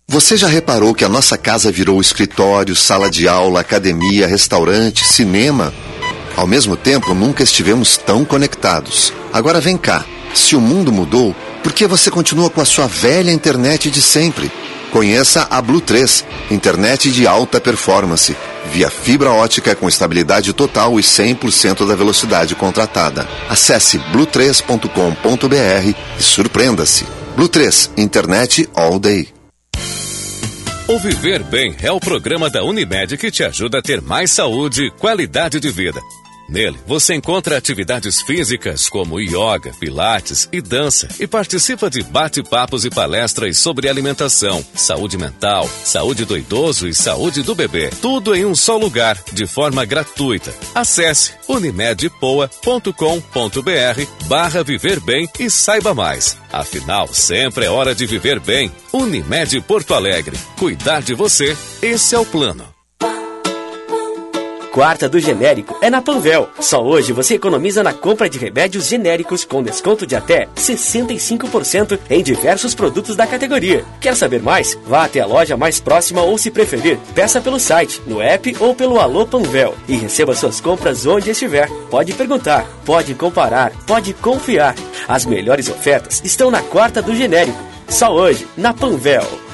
[0.07, 5.75] Você já reparou que a nossa casa virou escritório, sala de aula, academia, restaurante, cinema?
[6.37, 9.13] Ao mesmo tempo, nunca estivemos tão conectados.
[9.33, 10.05] Agora vem cá.
[10.35, 14.53] Se o mundo mudou, por que você continua com a sua velha internet de sempre?
[14.93, 18.37] Conheça a Blue 3, internet de alta performance,
[18.73, 23.27] via fibra ótica com estabilidade total e 100% da velocidade contratada.
[23.49, 27.05] Acesse blue3.com.br e surpreenda-se.
[27.35, 29.29] Blue 3, internet all day.
[30.89, 34.85] O Viver Bem é o programa da Unimed que te ajuda a ter mais saúde
[34.85, 36.01] e qualidade de vida.
[36.49, 42.91] Nele, você encontra atividades físicas como yoga, pilates e dança e participa de bate-papos e
[42.91, 47.91] palestras sobre alimentação, saúde mental, saúde do idoso e saúde do bebê.
[48.01, 50.55] Tudo em um só lugar, de forma gratuita.
[50.75, 56.37] Acesse unimedpoa.com.br barra Viver Bem e saiba mais.
[56.53, 58.71] Afinal, sempre é hora de viver bem.
[58.93, 60.37] Unimed Porto Alegre.
[60.57, 62.76] Cuidar de você, esse é o plano.
[64.77, 66.51] Quarta do genérico é na Panvel.
[66.61, 72.23] Só hoje você economiza na compra de remédios genéricos com desconto de até 65% em
[72.23, 73.87] diversos produtos da categoria.
[73.99, 74.79] Quer saber mais?
[74.85, 78.75] Vá até a loja mais próxima ou, se preferir, peça pelo site, no app ou
[78.75, 81.71] pelo Alô Panvel e receba suas compras onde estiver.
[81.91, 84.75] Pode perguntar, pode comparar, pode confiar.
[85.09, 87.65] As melhores ofertas estão na Quarta do genérico.
[87.89, 89.46] Só hoje, na Panvel.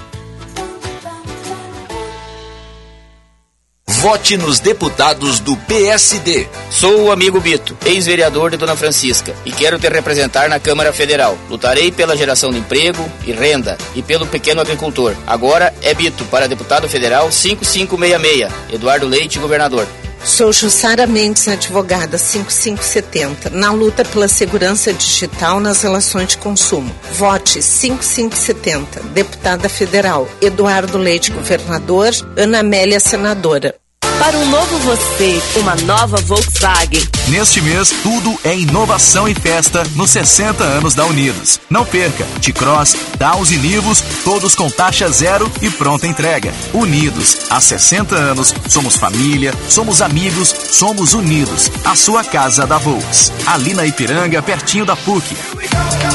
[4.03, 6.49] Vote nos deputados do PSD.
[6.69, 11.39] Sou o amigo Bito, ex-vereador de Dona Francisca, e quero te representar na Câmara Federal.
[11.49, 15.15] Lutarei pela geração de emprego e renda e pelo pequeno agricultor.
[15.24, 18.53] Agora é Bito para deputado federal 5566.
[18.73, 19.87] Eduardo Leite, governador.
[20.24, 26.93] Sou Jussara Mendes, advogada 5570, na luta pela segurança digital nas relações de consumo.
[27.12, 30.29] Vote 5570, deputada federal.
[30.41, 32.11] Eduardo Leite, governador.
[32.37, 33.82] Ana Amélia, senadora.
[34.18, 37.02] Para um novo você, uma nova Volkswagen.
[37.28, 41.60] Neste mês, tudo é inovação e festa nos 60 anos da Unidos.
[41.68, 42.24] Não perca!
[42.40, 46.52] T-Cross, Downs e Nivus, todos com taxa zero e pronta entrega.
[46.72, 51.70] Unidos, há 60 anos, somos família, somos amigos, somos unidos.
[51.84, 53.32] A sua casa da Volks.
[53.47, 55.36] Ali na Ipiranga, pertinho da PUC.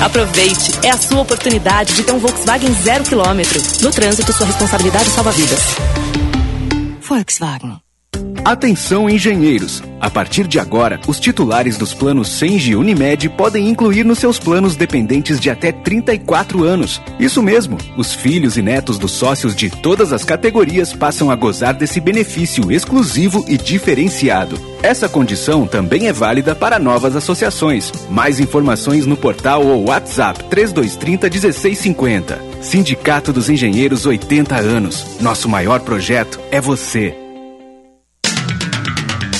[0.03, 3.61] Aproveite, é a sua oportunidade de ter um Volkswagen zero quilômetro.
[3.81, 5.59] No trânsito, sua responsabilidade salva vidas.
[7.01, 7.86] Volkswagen.
[8.47, 9.83] Atenção engenheiros!
[9.99, 14.77] A partir de agora, os titulares dos planos Sengi Unimed podem incluir nos seus planos
[14.77, 17.01] dependentes de até 34 anos.
[17.19, 21.73] Isso mesmo, os filhos e netos dos sócios de todas as categorias passam a gozar
[21.73, 24.57] desse benefício exclusivo e diferenciado.
[24.81, 27.91] Essa condição também é válida para novas associações.
[28.09, 32.41] Mais informações no portal ou WhatsApp 3230 1650.
[32.61, 35.05] Sindicato dos Engenheiros 80 anos.
[35.19, 37.26] Nosso maior projeto é você.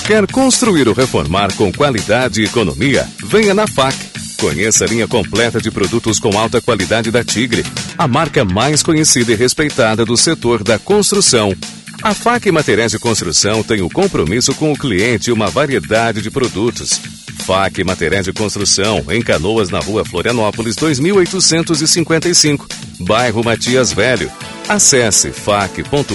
[0.07, 3.05] Quer construir ou reformar com qualidade e economia?
[3.25, 3.93] Venha na FAC.
[4.39, 7.65] Conheça a linha completa de produtos com alta qualidade da Tigre,
[7.97, 11.53] a marca mais conhecida e respeitada do setor da construção.
[12.01, 16.31] A FAC Materiais de Construção tem o compromisso com o cliente e uma variedade de
[16.31, 17.01] produtos.
[17.45, 22.65] FAC Materiais de Construção, em Canoas, na rua Florianópolis, 2855,
[23.01, 24.31] bairro Matias Velho.
[24.69, 26.07] Acesse fac.com.br.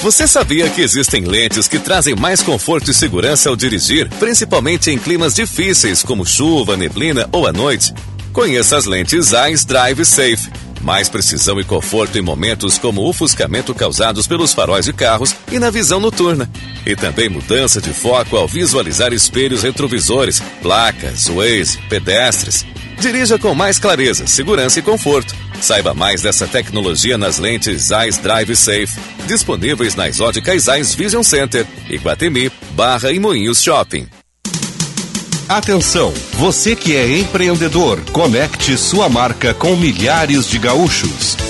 [0.00, 4.98] Você sabia que existem lentes que trazem mais conforto e segurança ao dirigir, principalmente em
[4.98, 7.92] climas difíceis como chuva, neblina ou à noite?
[8.32, 10.50] Conheça as lentes Eyes Drive Safe.
[10.82, 15.70] Mais precisão e conforto em momentos como ofuscamento causados pelos faróis de carros e na
[15.70, 16.48] visão noturna.
[16.84, 22.64] E também mudança de foco ao visualizar espelhos retrovisores, placas, Waze, pedestres.
[22.98, 25.34] Dirija com mais clareza, segurança e conforto.
[25.60, 31.66] Saiba mais dessa tecnologia nas lentes Eyes Drive Safe, disponíveis nas óticas Eyes Vision Center,
[31.88, 34.08] Iguatemi, Barra e Moinhos Shopping.
[35.48, 41.45] Atenção, você que é empreendedor, conecte sua marca com milhares de gaúchos.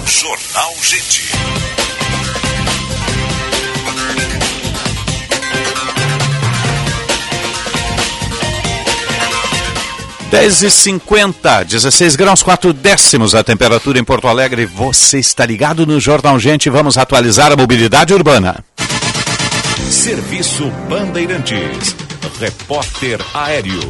[0.07, 1.33] Jornal Gente.
[10.31, 14.67] 10 e 50 16 graus 4 décimos a temperatura em Porto Alegre.
[14.67, 16.69] Você está ligado no Jornal Gente.
[16.69, 18.63] Vamos atualizar a mobilidade urbana.
[19.91, 21.97] Serviço Bandeirantes.
[22.39, 23.81] Repórter Aéreo.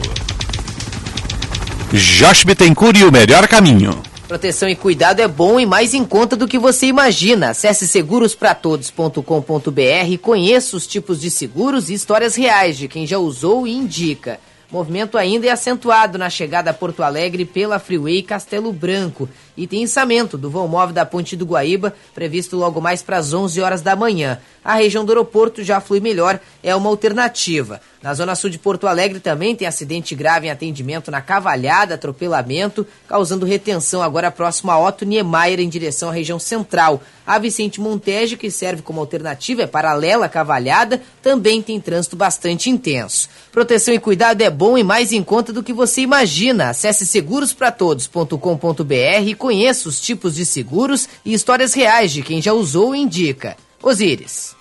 [1.93, 4.01] Josh Bittencourt e o melhor caminho.
[4.29, 7.51] Proteção e cuidado é bom e mais em conta do que você imagina.
[7.51, 13.67] Acesse segurospratodos.com.br e conheça os tipos de seguros e histórias reais de quem já usou
[13.67, 14.39] e indica.
[14.71, 19.27] Movimento ainda é acentuado na chegada a Porto Alegre pela Freeway Castelo Branco
[19.57, 23.33] e tem içamento do vão móvel da Ponte do Guaíba, previsto logo mais para as
[23.33, 24.39] 11 horas da manhã.
[24.63, 27.81] A região do aeroporto já flui melhor, é uma alternativa.
[28.01, 32.87] Na zona sul de Porto Alegre também tem acidente grave em atendimento na Cavalhada, atropelamento,
[33.09, 37.03] causando retenção agora próximo a Otto Niemeyer em direção à região central.
[37.27, 42.71] A Vicente Montege, que serve como alternativa, é paralela à Cavalhada, também tem trânsito bastante
[42.71, 43.29] intenso.
[43.51, 46.71] Proteção e cuidado é bom e mais em conta do que você imagina.
[46.71, 52.95] Acesse segurospratodos.com.br e conheça os tipos de seguros e histórias reais de quem já usou
[52.95, 53.57] e indica.
[53.83, 54.57] Osíris.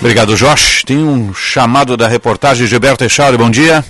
[0.00, 0.82] Obrigado, Josh.
[0.82, 3.36] Tem um chamado da reportagem Gilberto Echauri.
[3.36, 3.84] Bom dia.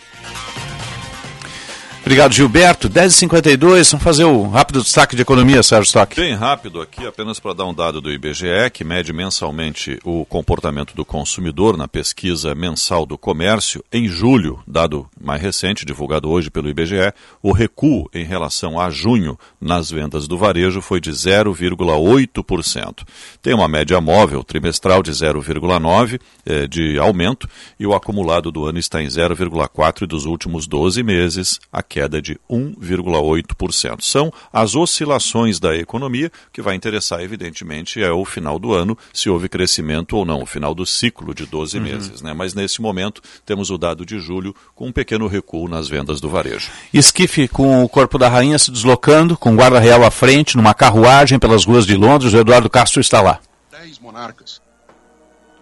[2.05, 2.87] Obrigado, Gilberto.
[2.91, 6.15] 10h52, vamos fazer o rápido destaque de economia, Sérgio Stock.
[6.15, 10.95] Bem rápido aqui, apenas para dar um dado do IBGE, que mede mensalmente o comportamento
[10.95, 13.83] do consumidor na pesquisa mensal do comércio.
[13.91, 17.11] Em julho, dado mais recente, divulgado hoje pelo IBGE,
[17.43, 22.99] o recuo em relação a junho nas vendas do varejo foi de 0,8%.
[23.41, 27.49] Tem uma média móvel trimestral de 0,9% eh, de aumento
[27.81, 32.21] e o acumulado do ano está em 0,4% e dos últimos 12 meses, aqui queda
[32.21, 34.03] de 1,8%.
[34.03, 39.31] São as oscilações da economia, que vai interessar, evidentemente, é o final do ano, se
[39.31, 41.85] houve crescimento ou não, o final do ciclo de 12 uhum.
[41.85, 42.21] meses.
[42.21, 42.35] Né?
[42.35, 46.29] Mas nesse momento temos o dado de julho com um pequeno recuo nas vendas do
[46.29, 46.69] varejo.
[46.93, 51.39] Esquife com o corpo da rainha se deslocando, com guarda real à frente, numa carruagem
[51.39, 53.39] pelas ruas de Londres, o Eduardo Castro está lá.
[53.71, 54.61] Dez monarcas.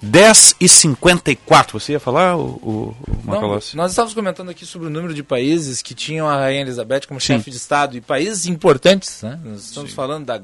[0.01, 4.89] 10 e 54 você ia falar, o, o, Não, Nós estávamos comentando aqui sobre o
[4.89, 7.35] número de países que tinham a Rainha Elizabeth como Sim.
[7.37, 9.39] chefe de Estado, e países importantes, né?
[9.43, 9.95] Nós estamos Sim.
[9.95, 10.41] falando da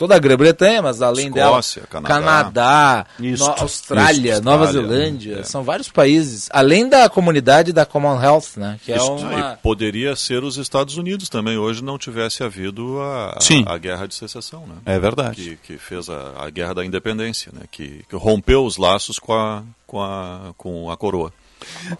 [0.00, 5.42] toda a Grã-Bretanha, mas além Escócia, dela, Canadá, Canadá isso, Austrália, isso, Nova Zelândia, é.
[5.42, 8.80] são vários países, além da comunidade da Commonwealth, né?
[8.82, 9.58] Que é isso, uma...
[9.62, 13.36] poderia ser os Estados Unidos também, hoje não tivesse havido a,
[13.66, 14.76] a, a guerra de secessão, né?
[14.86, 15.58] É verdade.
[15.62, 17.64] Que, que fez a, a, guerra da independência, né?
[17.70, 21.30] Que, que rompeu os laços com a, com a, com a coroa.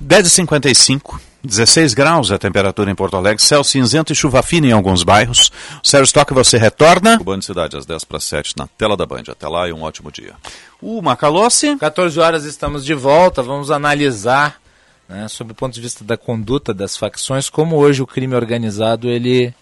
[0.02, 5.02] 10h55, 16 graus a temperatura em Porto Alegre, céu cinzento e chuva fina em alguns
[5.02, 5.50] bairros.
[5.82, 7.18] Sérgio Stock, você retorna?
[7.20, 9.24] O Band Cidade, às 10 para 7, na tela da Band.
[9.28, 10.34] Até lá e um ótimo dia.
[10.80, 11.76] O Macalossi.
[11.76, 14.60] 14 horas estamos de volta, vamos analisar,
[15.08, 19.08] né, sob o ponto de vista da conduta das facções, como hoje o crime organizado
[19.08, 19.54] ele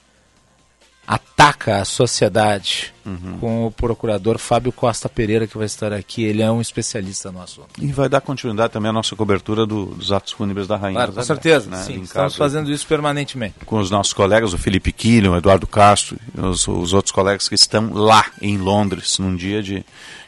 [1.09, 3.39] ataca a sociedade uhum.
[3.41, 6.23] com o procurador Fábio Costa Pereira, que vai estar aqui.
[6.23, 7.69] Ele é um especialista no assunto.
[7.81, 10.99] E vai dar continuidade também à nossa cobertura do, dos atos fúnebres da Rainha.
[10.99, 11.71] Claro, com certeza.
[11.71, 11.79] Né?
[11.79, 13.55] Sim, estamos fazendo isso permanentemente.
[13.65, 17.55] Com os nossos colegas, o Felipe Quilho, o Eduardo Castro, os, os outros colegas que
[17.55, 19.83] estão lá em Londres, num dia de,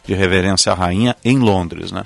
[0.07, 1.93] de reverência à Rainha em Londres.
[1.93, 2.05] Né?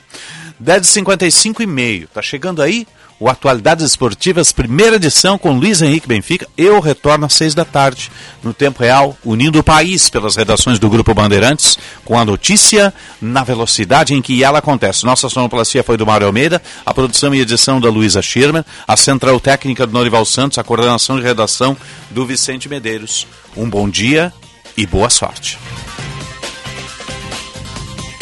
[0.61, 2.09] 10h55 e meio.
[2.09, 2.89] Tá chegando aí
[3.19, 6.49] o Atualidades Esportivas, primeira edição com Luiz Henrique Benfica.
[6.57, 8.11] Eu retorno às seis da tarde,
[8.43, 13.45] no Tempo Real, unindo o país pelas redações do Grupo Bandeirantes, com a notícia na
[13.45, 15.05] velocidade em que ela acontece.
[15.05, 19.39] Nossa sonoplastia foi do Mário Almeida, a produção e edição da Luísa Schirmer, a central
[19.41, 21.77] técnica do Norival Santos, a coordenação de redação
[22.11, 23.27] do Vicente Medeiros.
[23.57, 24.33] Um bom dia
[24.77, 25.59] e boa sorte.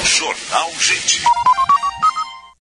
[0.05, 1.23] Jornal Gente.